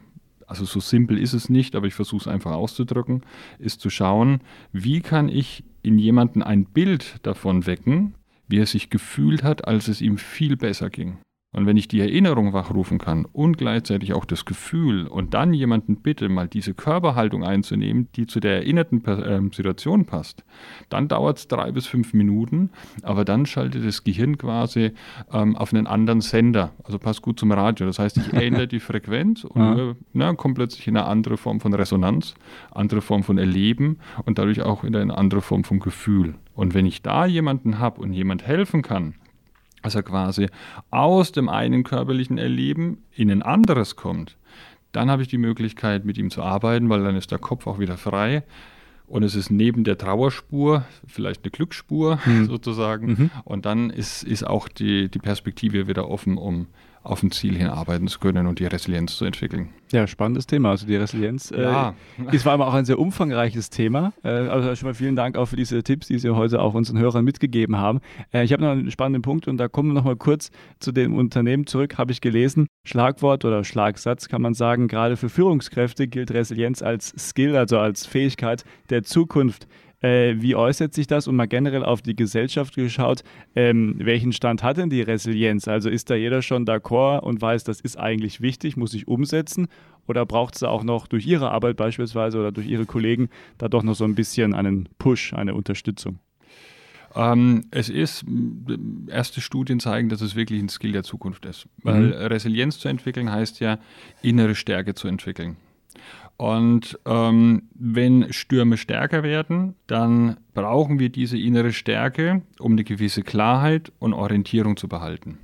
also 0.50 0.66
so 0.66 0.80
simpel 0.80 1.20
ist 1.20 1.34
es 1.34 1.48
nicht, 1.48 1.76
aber 1.76 1.86
ich 1.86 1.94
versuche 1.94 2.22
es 2.22 2.28
einfach 2.28 2.54
auszudrücken, 2.54 3.22
ist 3.60 3.82
zu 3.82 3.92
schauen, 3.92 4.42
wie 4.72 5.02
kann 5.02 5.30
ich 5.30 5.64
in 5.84 6.00
jemanden 6.00 6.42
ein 6.42 6.66
Bild 6.66 7.18
davon 7.22 7.68
wecken, 7.68 8.16
wie 8.48 8.58
er 8.58 8.66
sich 8.66 8.90
gefühlt 8.90 9.44
hat, 9.44 9.68
als 9.68 9.88
es 9.88 10.02
ihm 10.02 10.18
viel 10.18 10.58
besser 10.58 10.90
ging. 10.90 11.20
Und 11.52 11.66
wenn 11.66 11.78
ich 11.78 11.88
die 11.88 12.00
Erinnerung 12.00 12.54
wachrufen 12.54 13.00
kann 13.00 13.26
und 13.26 13.58
gleichzeitig 13.58 14.14
auch 14.14 14.26
das 14.26 14.46
Gefühl 14.46 15.08
und 15.08 15.34
dann 15.34 15.52
jemanden 15.52 15.96
bitte, 15.96 16.30
mal 16.30 16.48
diese 16.48 16.76
Körperhaltung 16.76 17.44
einzunehmen, 17.44 18.08
die 18.16 18.28
zu 18.28 18.40
der 18.40 18.58
erinnerten 18.58 19.02
ähm, 19.08 19.52
Situation 19.52 20.06
passt, 20.06 20.44
dann 20.90 21.08
dauert 21.08 21.40
es 21.40 21.48
drei 21.48 21.72
bis 21.72 21.88
fünf 21.88 22.14
Minuten, 22.14 22.70
aber 23.02 23.26
dann 23.26 23.48
schaltet 23.48 23.84
das 23.84 24.04
Gehirn 24.04 24.38
quasi 24.38 24.92
ähm, 25.34 25.56
auf 25.56 25.74
einen 25.74 25.88
anderen 25.88 26.22
Sender. 26.22 26.74
Also 26.84 27.00
passt 27.00 27.24
gut 27.24 27.40
zum 27.40 27.52
Radio. 27.52 27.88
Das 27.88 27.98
heißt, 27.98 28.18
ich 28.18 28.32
ändere 28.32 28.68
die 28.68 28.80
Frequenz 28.80 29.44
und 29.44 29.62
ja. 29.78 29.96
na, 30.14 30.34
komme 30.36 30.54
plötzlich 30.54 30.88
in 30.88 30.98
eine 30.98 31.08
andere 31.08 31.38
Form 31.38 31.62
von 31.62 31.74
Resonanz, 31.74 32.36
andere 32.70 33.02
Form 33.02 33.24
von 33.24 33.40
Erleben 33.40 33.98
und 34.24 34.38
dadurch 34.38 34.62
auch 34.62 34.84
in 34.84 34.96
eine 34.96 35.18
andere 35.18 35.42
Form 35.42 35.64
von 35.64 35.80
Gefühl. 35.80 36.36
Und 36.54 36.76
wenn 36.76 36.86
ich 36.86 37.02
da 37.02 37.26
jemanden 37.26 37.80
habe 37.80 38.02
und 38.02 38.14
jemand 38.14 38.46
helfen 38.46 38.84
kann, 38.84 39.16
also 39.82 40.02
quasi 40.04 40.48
aus 40.90 41.32
dem 41.32 41.50
einen 41.50 41.84
körperlichen 41.84 42.38
Erleben 42.38 43.04
in 43.12 43.32
ein 43.32 43.42
anderes 43.42 43.96
kommt, 43.96 44.38
dann 44.92 45.12
habe 45.12 45.22
ich 45.22 45.28
die 45.28 45.38
Möglichkeit, 45.38 46.06
mit 46.06 46.18
ihm 46.18 46.32
zu 46.32 46.42
arbeiten, 46.42 46.90
weil 46.90 47.04
dann 47.04 47.16
ist 47.16 47.32
der 47.32 47.40
Kopf 47.40 47.68
auch 47.68 47.80
wieder 47.80 47.98
frei. 47.98 48.44
Und 49.08 49.24
es 49.24 49.34
ist 49.34 49.50
neben 49.50 49.84
der 49.84 49.98
Trauerspur 49.98 50.86
vielleicht 51.08 51.44
eine 51.44 51.52
Glücksspur 51.52 52.20
mhm. 52.26 52.46
sozusagen. 52.48 53.08
Mhm. 53.08 53.32
Und 53.44 53.66
dann 53.66 53.90
ist, 53.90 54.24
ist 54.24 54.46
auch 54.46 54.68
die, 54.68 55.10
die 55.10 55.20
Perspektive 55.20 55.88
wieder 55.88 56.08
offen, 56.10 56.38
um 56.38 56.68
auf 57.10 57.24
ein 57.24 57.32
Ziel 57.32 57.58
hinarbeiten 57.58 58.08
zu 58.08 58.20
können 58.20 58.48
und 58.48 58.60
die 58.60 58.66
Resilienz 58.66 59.16
zu 59.16 59.26
entwickeln. 59.26 59.70
Ja, 59.92 60.06
spannendes 60.06 60.46
Thema. 60.46 60.70
Also 60.70 60.86
die 60.86 60.96
Resilienz 60.96 61.52
äh, 61.52 61.64
ja. 61.64 61.96
ist 62.32 62.44
vor 62.44 62.52
allem 62.52 62.62
auch 62.62 62.74
ein 62.74 62.86
sehr 62.86 63.00
umfangreiches 63.00 63.72
Thema. 63.72 64.14
Äh, 64.24 64.30
also 64.30 64.76
schon 64.76 64.90
mal 64.90 64.94
vielen 64.94 65.16
Dank 65.16 65.36
auch 65.36 65.48
für 65.48 65.56
diese 65.56 65.82
Tipps, 65.82 66.08
die 66.08 66.20
Sie 66.20 66.30
heute 66.30 66.62
auch 66.62 66.76
unseren 66.76 67.00
Hörern 67.00 67.26
mitgegeben 67.26 67.78
haben. 67.78 68.00
Äh, 68.32 68.44
ich 68.44 68.54
habe 68.54 68.62
noch 68.64 68.72
einen 68.72 68.92
spannenden 68.92 69.24
Punkt 69.24 69.48
und 69.48 69.58
da 69.58 69.68
kommen 69.68 69.90
wir 69.90 69.94
noch 69.96 70.04
mal 70.04 70.16
kurz 70.16 70.52
zu 70.80 70.92
dem 70.92 71.16
Unternehmen 71.16 71.66
zurück. 71.66 71.98
Habe 71.98 72.12
ich 72.12 72.22
gelesen, 72.22 72.68
Schlagwort 72.86 73.44
oder 73.44 73.64
Schlagsatz 73.64 74.28
kann 74.28 74.42
man 74.42 74.54
sagen, 74.54 74.88
gerade 74.88 75.18
für 75.18 75.30
Führungskräfte 75.30 76.08
gilt 76.08 76.32
Resilienz 76.32 76.84
als 76.84 77.14
Skill, 77.18 77.56
also 77.56 77.80
als 77.80 78.06
Fähigkeit 78.06 78.64
der 78.90 79.04
Zukunft. 79.04 79.68
Äh, 80.02 80.36
wie 80.38 80.56
äußert 80.56 80.94
sich 80.94 81.08
das 81.08 81.28
und 81.28 81.36
mal 81.36 81.48
generell 81.48 81.84
auf 81.84 82.02
die 82.02 82.16
Gesellschaft 82.16 82.76
geschaut? 82.76 83.24
Ähm, 83.56 83.96
welchen 84.00 84.32
Stand 84.32 84.64
hat 84.64 84.78
denn 84.78 84.90
die 84.90 85.02
Resilienz? 85.02 85.68
Also 85.68 85.90
ist 85.90 86.10
da 86.10 86.16
jeder 86.16 86.42
schon 86.42 86.66
d'accord 86.66 87.20
und 87.20 87.42
weiß, 87.42 87.64
das 87.66 87.82
ist 87.82 87.98
eigentlich 87.98 88.42
wichtig, 88.42 88.78
muss 88.78 88.94
ich 88.94 89.08
umsetzen? 89.08 89.68
Oder 90.08 90.26
braucht 90.26 90.56
es 90.56 90.62
da 90.62 90.70
auch 90.70 90.84
noch 90.84 91.08
durch 91.08 91.28
Ihre 91.28 91.52
Arbeit 91.52 91.78
beispielsweise 91.78 92.40
oder 92.40 92.52
durch 92.52 92.68
Ihre 92.68 92.86
Kollegen 92.86 93.30
da 93.58 93.68
doch 93.68 93.84
noch 93.84 93.96
so 93.96 94.06
ein 94.06 94.16
bisschen 94.16 94.54
einen 94.54 94.90
Push, 94.98 95.34
eine 95.34 95.54
Unterstützung? 95.54 96.20
Ähm, 97.16 97.66
es 97.72 97.90
ist, 97.90 98.24
erste 99.08 99.42
Studien 99.42 99.80
zeigen, 99.80 100.10
dass 100.10 100.22
es 100.22 100.36
wirklich 100.36 100.62
ein 100.62 100.70
Skill 100.70 100.92
der 100.92 101.04
Zukunft 101.04 101.46
ist. 101.46 101.68
Weil 101.84 102.08
mhm. 102.08 102.14
Resilienz 102.14 102.80
zu 102.80 102.88
entwickeln 102.88 103.32
heißt 103.32 103.60
ja, 103.60 103.80
innere 104.22 104.56
Stärke 104.56 104.94
zu 104.94 105.08
entwickeln. 105.08 105.58
Und 106.40 106.98
ähm, 107.06 107.64
wenn 107.74 108.32
Stürme 108.32 108.78
stärker 108.78 109.24
werden, 109.24 109.76
dann 109.88 110.38
brauchen 110.54 110.98
wir 110.98 111.10
diese 111.10 111.38
innere 111.38 111.74
Stärke, 111.74 112.44
um 112.60 112.72
eine 112.72 112.86
gewisse 112.86 113.24
Klarheit 113.24 113.92
und 114.00 114.14
Orientierung 114.14 114.78
zu 114.78 114.88
behalten. 114.88 115.38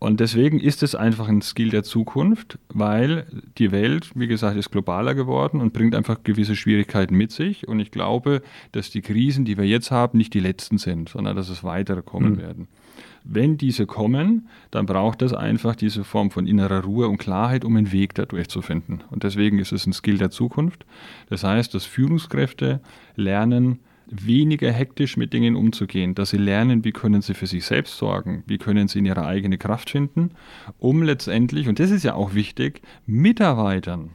Und 0.00 0.18
deswegen 0.18 0.58
ist 0.58 0.82
es 0.82 0.96
einfach 0.96 1.28
ein 1.28 1.42
Skill 1.42 1.70
der 1.70 1.84
Zukunft, 1.84 2.58
weil 2.68 3.26
die 3.56 3.70
Welt, 3.70 4.10
wie 4.16 4.26
gesagt, 4.26 4.56
ist 4.56 4.72
globaler 4.72 5.14
geworden 5.14 5.60
und 5.60 5.72
bringt 5.72 5.94
einfach 5.94 6.24
gewisse 6.24 6.56
Schwierigkeiten 6.56 7.14
mit 7.14 7.30
sich. 7.30 7.68
Und 7.68 7.78
ich 7.78 7.92
glaube, 7.92 8.42
dass 8.72 8.90
die 8.90 9.02
Krisen, 9.02 9.44
die 9.44 9.56
wir 9.56 9.64
jetzt 9.64 9.92
haben, 9.92 10.18
nicht 10.18 10.34
die 10.34 10.40
letzten 10.40 10.78
sind, 10.78 11.08
sondern 11.08 11.36
dass 11.36 11.48
es 11.48 11.62
weitere 11.62 12.02
kommen 12.02 12.32
mhm. 12.32 12.38
werden. 12.38 12.68
Wenn 13.28 13.58
diese 13.58 13.86
kommen, 13.86 14.48
dann 14.70 14.86
braucht 14.86 15.20
es 15.22 15.32
einfach 15.32 15.74
diese 15.74 16.04
Form 16.04 16.30
von 16.30 16.46
innerer 16.46 16.84
Ruhe 16.84 17.08
und 17.08 17.18
Klarheit, 17.18 17.64
um 17.64 17.76
einen 17.76 17.90
Weg 17.90 18.14
dadurch 18.14 18.48
zu 18.48 18.62
finden. 18.62 19.00
Und 19.10 19.24
deswegen 19.24 19.58
ist 19.58 19.72
es 19.72 19.86
ein 19.86 19.92
Skill 19.92 20.18
der 20.18 20.30
Zukunft. 20.30 20.86
Das 21.28 21.42
heißt, 21.42 21.74
dass 21.74 21.84
Führungskräfte 21.84 22.80
lernen, 23.16 23.80
weniger 24.08 24.70
hektisch 24.70 25.16
mit 25.16 25.32
Dingen 25.32 25.56
umzugehen, 25.56 26.14
dass 26.14 26.30
sie 26.30 26.36
lernen, 26.36 26.84
wie 26.84 26.92
können 26.92 27.22
sie 27.22 27.34
für 27.34 27.48
sich 27.48 27.64
selbst 27.64 27.98
sorgen, 27.98 28.44
wie 28.46 28.58
können 28.58 28.86
sie 28.86 29.00
in 29.00 29.06
ihre 29.06 29.26
eigene 29.26 29.58
Kraft 29.58 29.90
finden, 29.90 30.30
um 30.78 31.02
letztendlich, 31.02 31.68
und 31.68 31.80
das 31.80 31.90
ist 31.90 32.04
ja 32.04 32.14
auch 32.14 32.34
wichtig, 32.34 32.82
Mitarbeitern 33.06 34.10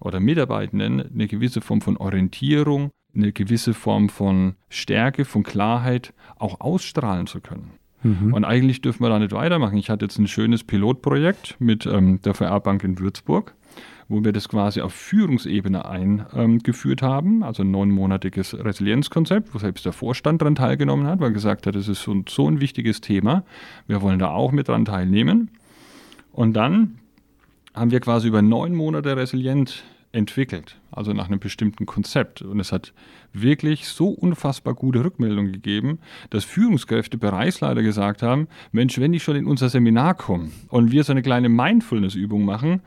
oder 0.00 0.18
Mitarbeitenden 0.18 1.12
eine 1.12 1.28
gewisse 1.28 1.60
Form 1.60 1.80
von 1.80 1.96
Orientierung, 1.96 2.90
eine 3.14 3.32
gewisse 3.32 3.72
Form 3.74 4.08
von 4.08 4.56
Stärke, 4.68 5.24
von 5.24 5.44
Klarheit 5.44 6.12
auch 6.38 6.60
ausstrahlen 6.60 7.26
zu 7.28 7.40
können. 7.40 7.70
Mhm. 8.02 8.34
Und 8.34 8.44
eigentlich 8.44 8.80
dürfen 8.82 9.02
wir 9.02 9.08
da 9.08 9.18
nicht 9.18 9.32
weitermachen. 9.32 9.76
Ich 9.78 9.90
hatte 9.90 10.04
jetzt 10.04 10.18
ein 10.18 10.28
schönes 10.28 10.64
Pilotprojekt 10.64 11.56
mit 11.58 11.86
ähm, 11.86 12.20
der 12.22 12.34
VR-Bank 12.34 12.84
in 12.84 12.98
Würzburg 12.98 13.54
wo 14.08 14.24
wir 14.24 14.32
das 14.32 14.48
quasi 14.48 14.80
auf 14.80 14.94
Führungsebene 14.94 15.84
eingeführt 15.84 17.02
ähm, 17.02 17.08
haben, 17.08 17.42
also 17.42 17.62
ein 17.64 17.70
neunmonatiges 17.70 18.54
Resilienzkonzept, 18.54 19.52
wo 19.54 19.58
selbst 19.58 19.84
der 19.84 19.92
Vorstand 19.92 20.42
daran 20.42 20.54
teilgenommen 20.54 21.06
hat, 21.06 21.20
weil 21.20 21.32
gesagt 21.32 21.66
hat, 21.66 21.74
das 21.74 21.88
ist 21.88 22.02
so, 22.02 22.22
so 22.28 22.48
ein 22.48 22.60
wichtiges 22.60 23.00
Thema, 23.00 23.42
wir 23.86 24.02
wollen 24.02 24.18
da 24.18 24.30
auch 24.30 24.52
mit 24.52 24.68
dran 24.68 24.84
teilnehmen. 24.84 25.50
Und 26.32 26.54
dann 26.54 26.98
haben 27.74 27.90
wir 27.90 28.00
quasi 28.00 28.28
über 28.28 28.42
neun 28.42 28.74
Monate 28.74 29.16
resilient 29.16 29.84
entwickelt, 30.16 30.80
also 30.90 31.12
nach 31.12 31.26
einem 31.26 31.38
bestimmten 31.38 31.86
Konzept. 31.86 32.42
Und 32.42 32.58
es 32.58 32.72
hat 32.72 32.92
wirklich 33.32 33.86
so 33.86 34.08
unfassbar 34.08 34.74
gute 34.74 35.04
Rückmeldungen 35.04 35.52
gegeben, 35.52 35.98
dass 36.30 36.44
Führungskräfte, 36.44 37.18
Bereichsleiter 37.18 37.82
gesagt 37.82 38.22
haben, 38.22 38.48
Mensch, 38.72 38.98
wenn 38.98 39.12
ich 39.12 39.22
schon 39.22 39.36
in 39.36 39.46
unser 39.46 39.68
Seminar 39.68 40.14
komme 40.14 40.50
und 40.68 40.90
wir 40.90 41.04
so 41.04 41.12
eine 41.12 41.22
kleine 41.22 41.48
Mindfulness-Übung 41.48 42.44
machen, 42.44 42.80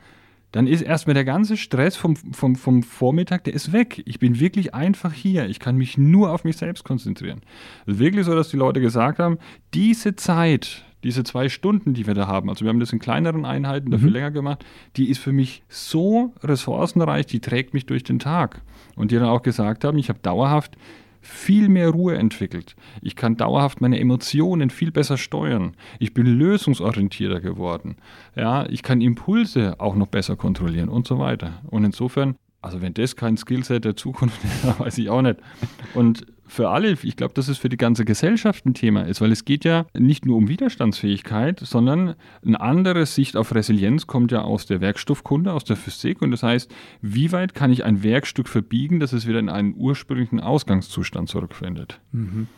dann 0.52 0.66
ist 0.66 0.82
erstmal 0.82 1.14
der 1.14 1.24
ganze 1.24 1.56
Stress 1.56 1.96
vom, 1.96 2.16
vom, 2.16 2.56
vom 2.56 2.82
Vormittag, 2.82 3.44
der 3.44 3.54
ist 3.54 3.72
weg. 3.72 4.02
Ich 4.04 4.18
bin 4.18 4.40
wirklich 4.40 4.74
einfach 4.74 5.12
hier. 5.12 5.48
Ich 5.48 5.60
kann 5.60 5.76
mich 5.76 5.96
nur 5.96 6.32
auf 6.32 6.42
mich 6.42 6.56
selbst 6.56 6.82
konzentrieren. 6.82 7.42
Es 7.86 7.94
ist 7.94 8.00
wirklich 8.00 8.26
so, 8.26 8.34
dass 8.34 8.48
die 8.48 8.56
Leute 8.56 8.80
gesagt 8.80 9.20
haben, 9.20 9.38
diese 9.72 10.16
Zeit, 10.16 10.84
diese 11.02 11.24
zwei 11.24 11.48
Stunden, 11.48 11.94
die 11.94 12.06
wir 12.06 12.14
da 12.14 12.26
haben, 12.26 12.48
also 12.48 12.64
wir 12.64 12.68
haben 12.68 12.80
das 12.80 12.92
in 12.92 12.98
kleineren 12.98 13.44
Einheiten 13.44 13.90
dafür 13.90 14.08
mhm. 14.08 14.14
länger 14.14 14.30
gemacht, 14.30 14.64
die 14.96 15.08
ist 15.08 15.18
für 15.18 15.32
mich 15.32 15.62
so 15.68 16.34
ressourcenreich, 16.42 17.26
die 17.26 17.40
trägt 17.40 17.74
mich 17.74 17.86
durch 17.86 18.04
den 18.04 18.18
Tag. 18.18 18.62
Und 18.96 19.10
die 19.10 19.16
dann 19.16 19.28
auch 19.28 19.42
gesagt 19.42 19.84
haben, 19.84 19.98
ich 19.98 20.08
habe 20.08 20.18
dauerhaft 20.20 20.76
viel 21.20 21.68
mehr 21.68 21.90
Ruhe 21.90 22.16
entwickelt. 22.16 22.76
Ich 23.02 23.14
kann 23.14 23.36
dauerhaft 23.36 23.80
meine 23.80 24.00
Emotionen 24.00 24.70
viel 24.70 24.90
besser 24.90 25.18
steuern. 25.18 25.74
Ich 25.98 26.14
bin 26.14 26.26
lösungsorientierter 26.26 27.40
geworden. 27.40 27.96
Ja, 28.36 28.66
ich 28.66 28.82
kann 28.82 29.00
Impulse 29.00 29.78
auch 29.78 29.94
noch 29.94 30.06
besser 30.06 30.36
kontrollieren 30.36 30.88
und 30.88 31.06
so 31.06 31.18
weiter. 31.18 31.60
Und 31.70 31.84
insofern, 31.84 32.36
also 32.62 32.80
wenn 32.80 32.94
das 32.94 33.16
kein 33.16 33.36
Skillset 33.36 33.84
der 33.84 33.96
Zukunft 33.96 34.42
ist, 34.44 34.80
weiß 34.80 34.98
ich 34.98 35.10
auch 35.10 35.22
nicht. 35.22 35.38
Und 35.94 36.26
für 36.50 36.68
alle, 36.68 36.96
ich 37.02 37.16
glaube, 37.16 37.34
dass 37.34 37.48
es 37.48 37.58
für 37.58 37.68
die 37.68 37.76
ganze 37.76 38.04
Gesellschaft 38.04 38.66
ein 38.66 38.74
Thema 38.74 39.02
ist, 39.02 39.20
weil 39.20 39.30
es 39.30 39.44
geht 39.44 39.64
ja 39.64 39.86
nicht 39.96 40.26
nur 40.26 40.36
um 40.36 40.48
Widerstandsfähigkeit, 40.48 41.60
sondern 41.60 42.16
eine 42.44 42.60
andere 42.60 43.06
Sicht 43.06 43.36
auf 43.36 43.54
Resilienz 43.54 44.06
kommt 44.06 44.32
ja 44.32 44.42
aus 44.42 44.66
der 44.66 44.80
Werkstoffkunde, 44.80 45.52
aus 45.52 45.64
der 45.64 45.76
Physik 45.76 46.20
und 46.22 46.32
das 46.32 46.42
heißt, 46.42 46.74
wie 47.00 47.32
weit 47.32 47.54
kann 47.54 47.72
ich 47.72 47.84
ein 47.84 48.02
Werkstück 48.02 48.48
verbiegen, 48.48 48.98
dass 49.00 49.12
es 49.12 49.26
wieder 49.26 49.38
in 49.38 49.48
einen 49.48 49.74
ursprünglichen 49.76 50.40
Ausgangszustand 50.40 51.28
zurückfindet. 51.28 52.00
Mhm. 52.12 52.48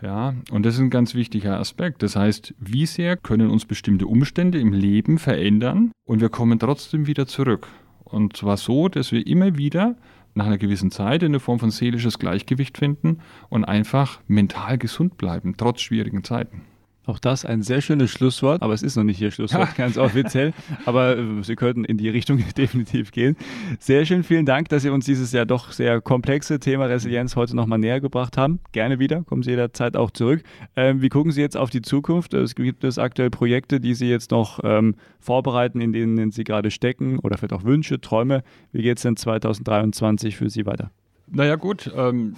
Ja, 0.00 0.34
und 0.50 0.64
das 0.66 0.74
ist 0.74 0.80
ein 0.80 0.90
ganz 0.90 1.14
wichtiger 1.14 1.58
Aspekt. 1.58 2.02
Das 2.02 2.14
heißt, 2.14 2.54
wie 2.58 2.86
sehr 2.86 3.16
können 3.16 3.50
uns 3.50 3.64
bestimmte 3.64 4.06
Umstände 4.06 4.58
im 4.58 4.72
Leben 4.72 5.18
verändern 5.18 5.92
und 6.04 6.20
wir 6.20 6.28
kommen 6.28 6.58
trotzdem 6.58 7.06
wieder 7.06 7.26
zurück. 7.26 7.68
Und 8.04 8.36
zwar 8.36 8.58
so, 8.58 8.88
dass 8.88 9.12
wir 9.12 9.26
immer 9.26 9.56
wieder 9.56 9.96
nach 10.34 10.46
einer 10.46 10.58
gewissen 10.58 10.90
Zeit 10.90 11.22
in 11.22 11.32
der 11.32 11.40
Form 11.40 11.58
von 11.58 11.70
seelisches 11.70 12.18
Gleichgewicht 12.18 12.78
finden 12.78 13.20
und 13.48 13.64
einfach 13.64 14.20
mental 14.26 14.78
gesund 14.78 15.16
bleiben, 15.16 15.56
trotz 15.56 15.80
schwierigen 15.80 16.24
Zeiten. 16.24 16.62
Auch 17.06 17.18
das 17.18 17.44
ein 17.44 17.62
sehr 17.62 17.82
schönes 17.82 18.10
Schlusswort, 18.10 18.62
aber 18.62 18.72
es 18.72 18.82
ist 18.82 18.96
noch 18.96 19.04
nicht 19.04 19.20
Ihr 19.20 19.30
Schlusswort, 19.30 19.74
ganz 19.76 19.98
offiziell. 19.98 20.54
Aber 20.86 21.18
äh, 21.18 21.42
Sie 21.42 21.54
könnten 21.54 21.84
in 21.84 21.98
die 21.98 22.08
Richtung 22.08 22.42
definitiv 22.56 23.12
gehen. 23.12 23.36
Sehr 23.78 24.06
schön, 24.06 24.22
vielen 24.22 24.46
Dank, 24.46 24.70
dass 24.70 24.82
Sie 24.82 24.88
uns 24.88 25.04
dieses 25.04 25.32
ja 25.32 25.44
doch 25.44 25.72
sehr 25.72 26.00
komplexe 26.00 26.58
Thema 26.60 26.86
Resilienz 26.86 27.36
heute 27.36 27.54
nochmal 27.54 27.78
näher 27.78 28.00
gebracht 28.00 28.38
haben. 28.38 28.60
Gerne 28.72 28.98
wieder, 28.98 29.22
kommen 29.24 29.42
Sie 29.42 29.50
jederzeit 29.50 29.96
auch 29.96 30.10
zurück. 30.10 30.42
Ähm, 30.76 31.02
wie 31.02 31.10
gucken 31.10 31.32
Sie 31.32 31.42
jetzt 31.42 31.56
auf 31.56 31.68
die 31.68 31.82
Zukunft? 31.82 32.32
Es 32.32 32.54
gibt 32.54 32.84
es 32.84 32.98
aktuell 32.98 33.30
Projekte, 33.30 33.80
die 33.80 33.94
Sie 33.94 34.08
jetzt 34.08 34.30
noch 34.30 34.60
ähm, 34.64 34.94
vorbereiten, 35.20 35.82
in 35.82 35.92
denen 35.92 36.30
Sie 36.30 36.44
gerade 36.44 36.70
stecken 36.70 37.18
oder 37.18 37.36
vielleicht 37.36 37.52
auch 37.52 37.64
Wünsche, 37.64 38.00
Träume. 38.00 38.42
Wie 38.72 38.82
geht 38.82 38.96
es 38.96 39.02
denn 39.02 39.16
2023 39.16 40.36
für 40.36 40.48
Sie 40.48 40.64
weiter? 40.64 40.90
Naja 41.26 41.56
gut, 41.56 41.90
ähm, 41.96 42.36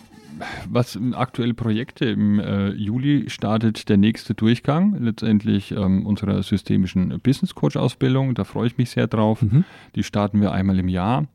was 0.68 0.98
aktuelle 1.12 1.54
Projekte 1.54 2.06
im 2.06 2.38
äh, 2.38 2.68
Juli 2.70 3.28
startet 3.30 3.88
der 3.88 3.96
nächste 3.96 4.34
Durchgang, 4.34 4.96
letztendlich 5.00 5.72
ähm, 5.72 6.04
unserer 6.04 6.42
systemischen 6.42 7.20
Business 7.22 7.54
Coach 7.54 7.76
Ausbildung. 7.76 8.34
Da 8.34 8.44
freue 8.44 8.66
ich 8.66 8.76
mich 8.76 8.90
sehr 8.90 9.06
drauf. 9.06 9.42
Mhm. 9.42 9.64
Die 9.94 10.02
starten 10.02 10.40
wir 10.40 10.52
einmal 10.52 10.78
im 10.78 10.88
Jahr. 10.88 11.26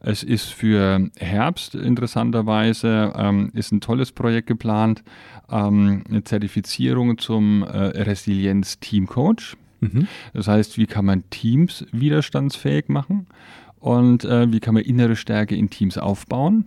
Es 0.00 0.22
ist 0.22 0.46
für 0.46 1.10
Herbst 1.18 1.74
interessanterweise 1.74 3.12
ähm, 3.16 3.50
ist 3.54 3.72
ein 3.72 3.80
tolles 3.80 4.12
Projekt 4.12 4.46
geplant, 4.46 5.02
ähm, 5.50 6.04
eine 6.08 6.24
Zertifizierung 6.24 7.18
zum 7.18 7.62
äh, 7.62 7.68
Resilienz 8.02 8.80
Team 8.80 9.06
Coach. 9.06 9.56
Mhm. 9.80 10.08
Das 10.32 10.48
heißt, 10.48 10.78
wie 10.78 10.86
kann 10.86 11.04
man 11.04 11.28
Teams 11.30 11.84
widerstandsfähig 11.92 12.88
machen? 12.88 13.26
Und 13.78 14.24
äh, 14.24 14.50
wie 14.50 14.60
kann 14.60 14.74
man 14.74 14.82
innere 14.82 15.16
Stärke 15.16 15.54
in 15.54 15.68
Teams 15.68 15.98
aufbauen? 15.98 16.64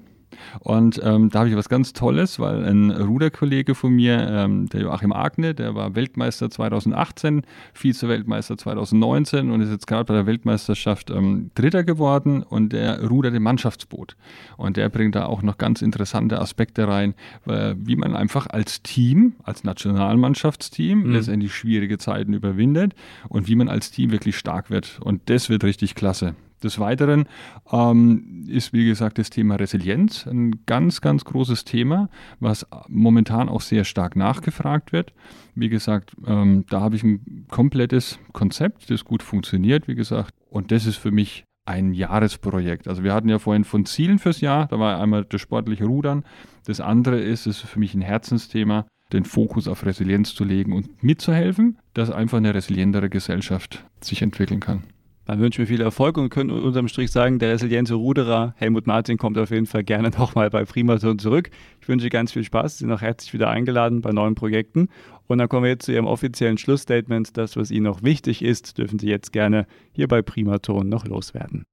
Und 0.60 1.00
ähm, 1.04 1.30
da 1.30 1.40
habe 1.40 1.50
ich 1.50 1.56
was 1.56 1.70
ganz 1.70 1.94
Tolles, 1.94 2.40
weil 2.40 2.66
ein 2.66 2.92
Ruderkollege 2.92 3.76
von 3.76 3.94
mir, 3.94 4.28
ähm, 4.30 4.68
der 4.70 4.82
Joachim 4.82 5.12
Agne, 5.12 5.54
der 5.54 5.76
war 5.76 5.96
Weltmeister 5.96 6.50
2018, 6.50 7.44
Vize-Weltmeister 7.74 8.58
2019 8.58 9.52
und 9.52 9.62
ist 9.62 9.70
jetzt 9.70 9.88
gerade 9.88 10.06
bei 10.06 10.14
der 10.14 10.26
Weltmeisterschaft 10.26 11.10
ähm, 11.10 11.52
Dritter 11.56 11.84
geworden 11.84 12.44
und 12.44 12.74
der 12.74 13.08
rudert 13.08 13.34
im 13.36 13.44
Mannschaftsboot. 13.44 14.16
Und 14.58 14.78
der 14.78 14.90
bringt 14.90 15.16
da 15.16 15.26
auch 15.26 15.42
noch 15.42 15.58
ganz 15.58 15.82
interessante 15.82 16.40
Aspekte 16.40 16.88
rein, 16.88 17.14
äh, 17.48 17.76
wie 17.78 17.96
man 17.96 18.16
einfach 18.16 18.48
als 18.48 18.82
Team, 18.82 19.34
als 19.44 19.64
Nationalmannschaftsteam 19.64 21.04
mhm. 21.04 21.14
letztendlich 21.14 21.54
schwierige 21.54 21.98
Zeiten 21.98 22.34
überwindet 22.34 22.94
und 23.30 23.48
wie 23.48 23.56
man 23.56 23.70
als 23.70 23.92
Team 23.92 24.12
wirklich 24.12 24.38
stark 24.38 24.70
wird. 24.70 25.00
Und 25.04 25.30
das 25.30 25.50
wird 25.50 25.64
richtig 25.64 25.96
klasse. 25.96 26.36
Des 26.64 26.80
Weiteren 26.80 27.26
ähm, 27.72 28.46
ist, 28.48 28.74
wie 28.74 28.86
gesagt, 28.86 29.18
das 29.18 29.30
Thema 29.30 29.56
Resilienz 29.56 30.28
ein 30.28 30.66
ganz, 30.66 31.02
ganz 31.02 31.26
großes 31.26 31.64
Thema, 31.66 32.10
was 32.40 32.66
momentan 32.88 33.50
auch 33.50 33.62
sehr 33.62 33.86
stark 33.86 34.16
nachgefragt 34.16 34.92
wird. 34.92 35.14
Wie 35.56 35.70
gesagt, 35.70 36.16
ähm, 36.26 36.66
da 36.70 36.82
habe 36.82 36.96
ich 36.96 37.04
ein 37.04 37.46
komplettes 37.50 38.20
Konzept, 38.34 38.90
das 38.90 39.06
gut 39.06 39.24
funktioniert, 39.24 39.88
wie 39.88 39.96
gesagt. 39.96 40.34
Und 40.50 40.72
das 40.72 40.86
ist 40.86 40.98
für 40.98 41.12
mich 41.12 41.46
ein 41.66 41.94
Jahresprojekt. 41.94 42.88
Also 42.88 43.04
wir 43.04 43.14
hatten 43.14 43.30
ja 43.30 43.38
vorhin 43.38 43.64
von 43.64 43.86
Zielen 43.86 44.18
fürs 44.18 44.42
Jahr, 44.42 44.68
da 44.68 44.80
war 44.80 45.00
einmal 45.00 45.26
das 45.26 45.40
sportliche 45.40 45.86
Rudern. 45.86 46.24
Das 46.66 46.82
andere 46.82 47.20
ist, 47.20 47.46
es 47.46 47.64
ist 47.64 47.70
für 47.70 47.80
mich 47.80 47.94
ein 47.94 48.02
Herzensthema, 48.02 48.86
den 49.14 49.26
Fokus 49.26 49.68
auf 49.68 49.86
Resilienz 49.86 50.34
zu 50.36 50.44
legen 50.44 50.74
und 50.74 51.04
mitzuhelfen, 51.04 51.78
dass 51.94 52.12
einfach 52.12 52.38
eine 52.38 52.54
resilientere 52.54 53.10
Gesellschaft 53.10 53.86
sich 54.02 54.22
entwickeln 54.22 54.60
kann. 54.60 54.84
Dann 55.30 55.42
wünschen 55.42 55.60
wir 55.60 55.68
viel 55.68 55.82
Erfolg 55.82 56.18
und 56.18 56.30
können 56.30 56.50
unterm 56.50 56.88
Strich 56.88 57.12
sagen, 57.12 57.38
der 57.38 57.52
resiliente 57.52 57.94
Ruderer 57.94 58.56
Helmut 58.58 58.88
Martin 58.88 59.20
kommt 59.20 59.38
auf 59.38 59.52
jeden 59.52 59.68
Fall 59.68 59.84
gerne 59.84 60.10
nochmal 60.18 60.50
bei 60.50 60.66
Primaton 60.66 61.20
zurück. 61.20 61.52
Ich 61.80 61.88
wünsche 61.88 62.10
ganz 62.10 62.32
viel 62.32 62.44
Spaß. 62.44 62.80
Sie 62.80 62.86
sind 62.86 62.92
auch 62.92 63.02
herzlich 63.02 63.32
wieder 63.36 63.48
eingeladen 63.48 64.02
bei 64.02 64.12
neuen 64.12 64.34
Projekten. 64.34 64.88
Und 65.28 65.38
dann 65.38 65.48
kommen 65.48 65.66
wir 65.66 65.70
jetzt 65.70 65.86
zu 65.86 65.92
Ihrem 65.92 66.08
offiziellen 66.08 66.58
Schlussstatement. 66.58 67.38
Das, 67.38 67.58
was 67.58 67.70
Ihnen 67.70 67.84
noch 67.84 68.02
wichtig 68.02 68.42
ist, 68.42 68.80
dürfen 68.80 68.98
Sie 68.98 69.08
jetzt 69.08 69.32
gerne 69.32 69.68
hier 69.92 70.08
bei 70.08 70.24
Primaton 70.24 70.90
noch 70.90 71.06
loswerden. 71.06 71.64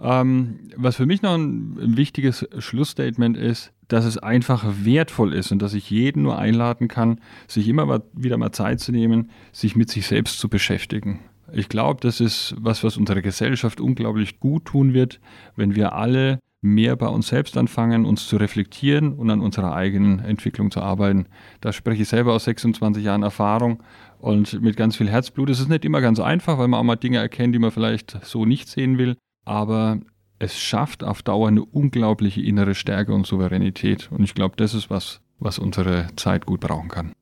Ähm, 0.00 0.60
was 0.74 0.96
für 0.96 1.04
mich 1.04 1.20
noch 1.20 1.34
ein 1.34 1.98
wichtiges 1.98 2.48
Schlussstatement 2.58 3.36
ist, 3.36 3.74
dass 3.86 4.06
es 4.06 4.16
einfach 4.16 4.64
wertvoll 4.80 5.34
ist 5.34 5.52
und 5.52 5.60
dass 5.60 5.74
ich 5.74 5.90
jeden 5.90 6.22
nur 6.22 6.38
einladen 6.38 6.88
kann, 6.88 7.20
sich 7.48 7.68
immer 7.68 8.02
wieder 8.14 8.38
mal 8.38 8.52
Zeit 8.52 8.80
zu 8.80 8.92
nehmen, 8.92 9.30
sich 9.52 9.76
mit 9.76 9.90
sich 9.90 10.06
selbst 10.06 10.38
zu 10.38 10.48
beschäftigen. 10.48 11.20
Ich 11.52 11.68
glaube, 11.68 12.00
das 12.00 12.20
ist 12.20 12.54
was, 12.58 12.82
was 12.84 12.96
unserer 12.96 13.22
Gesellschaft 13.22 13.80
unglaublich 13.80 14.40
gut 14.40 14.64
tun 14.66 14.94
wird, 14.94 15.20
wenn 15.56 15.74
wir 15.74 15.92
alle 15.94 16.38
mehr 16.64 16.96
bei 16.96 17.08
uns 17.08 17.28
selbst 17.28 17.58
anfangen, 17.58 18.06
uns 18.06 18.26
zu 18.26 18.38
reflektieren 18.38 19.12
und 19.12 19.28
an 19.28 19.42
unserer 19.42 19.74
eigenen 19.74 20.20
Entwicklung 20.20 20.70
zu 20.70 20.80
arbeiten. 20.80 21.26
Da 21.60 21.72
spreche 21.72 22.02
ich 22.02 22.08
selber 22.08 22.32
aus 22.32 22.44
26 22.44 23.04
Jahren 23.04 23.22
Erfahrung 23.22 23.82
und 24.18 24.62
mit 24.62 24.76
ganz 24.76 24.96
viel 24.96 25.10
Herzblut. 25.10 25.50
Es 25.50 25.60
ist 25.60 25.68
nicht 25.68 25.84
immer 25.84 26.00
ganz 26.00 26.20
einfach, 26.20 26.56
weil 26.56 26.68
man 26.68 26.80
auch 26.80 26.84
mal 26.84 26.96
Dinge 26.96 27.18
erkennt, 27.18 27.54
die 27.54 27.58
man 27.58 27.70
vielleicht 27.70 28.24
so 28.24 28.46
nicht 28.46 28.68
sehen 28.68 28.96
will, 28.96 29.16
aber 29.44 30.00
es 30.38 30.58
schafft 30.58 31.04
auf 31.04 31.22
Dauer 31.22 31.48
eine 31.48 31.64
unglaubliche 31.64 32.40
innere 32.40 32.74
Stärke 32.74 33.12
und 33.12 33.26
Souveränität. 33.26 34.10
Und 34.10 34.24
ich 34.24 34.34
glaube, 34.34 34.56
das 34.56 34.72
ist 34.72 34.88
was, 34.88 35.20
was 35.38 35.58
unsere 35.58 36.08
Zeit 36.16 36.46
gut 36.46 36.60
brauchen 36.60 36.88
kann. 36.88 37.12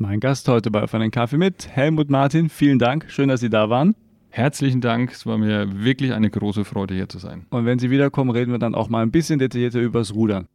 Mein 0.00 0.20
Gast 0.20 0.46
heute 0.46 0.70
bei 0.70 0.84
Auf 0.84 0.94
einen 0.94 1.10
Kaffee 1.10 1.38
mit, 1.38 1.70
Helmut 1.70 2.08
Martin. 2.08 2.48
Vielen 2.50 2.78
Dank. 2.78 3.06
Schön, 3.08 3.28
dass 3.28 3.40
Sie 3.40 3.50
da 3.50 3.68
waren. 3.68 3.96
Herzlichen 4.30 4.80
Dank, 4.80 5.10
es 5.10 5.26
war 5.26 5.38
mir 5.38 5.82
wirklich 5.82 6.12
eine 6.12 6.30
große 6.30 6.64
Freude, 6.64 6.94
hier 6.94 7.08
zu 7.08 7.18
sein. 7.18 7.46
Und 7.50 7.66
wenn 7.66 7.80
Sie 7.80 7.90
wiederkommen, 7.90 8.30
reden 8.30 8.52
wir 8.52 8.60
dann 8.60 8.76
auch 8.76 8.88
mal 8.88 9.02
ein 9.02 9.10
bisschen 9.10 9.40
detaillierter 9.40 9.80
übers 9.80 10.14
Rudern. 10.14 10.46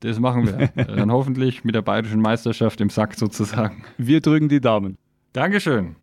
Das 0.00 0.20
machen 0.20 0.46
wir. 0.46 0.84
dann 0.84 1.10
hoffentlich 1.10 1.64
mit 1.64 1.74
der 1.74 1.80
bayerischen 1.80 2.20
Meisterschaft 2.20 2.78
im 2.82 2.90
Sack 2.90 3.14
sozusagen. 3.14 3.84
Wir 3.96 4.20
drücken 4.20 4.50
die 4.50 4.60
Daumen. 4.60 4.98
Dankeschön. 5.32 5.96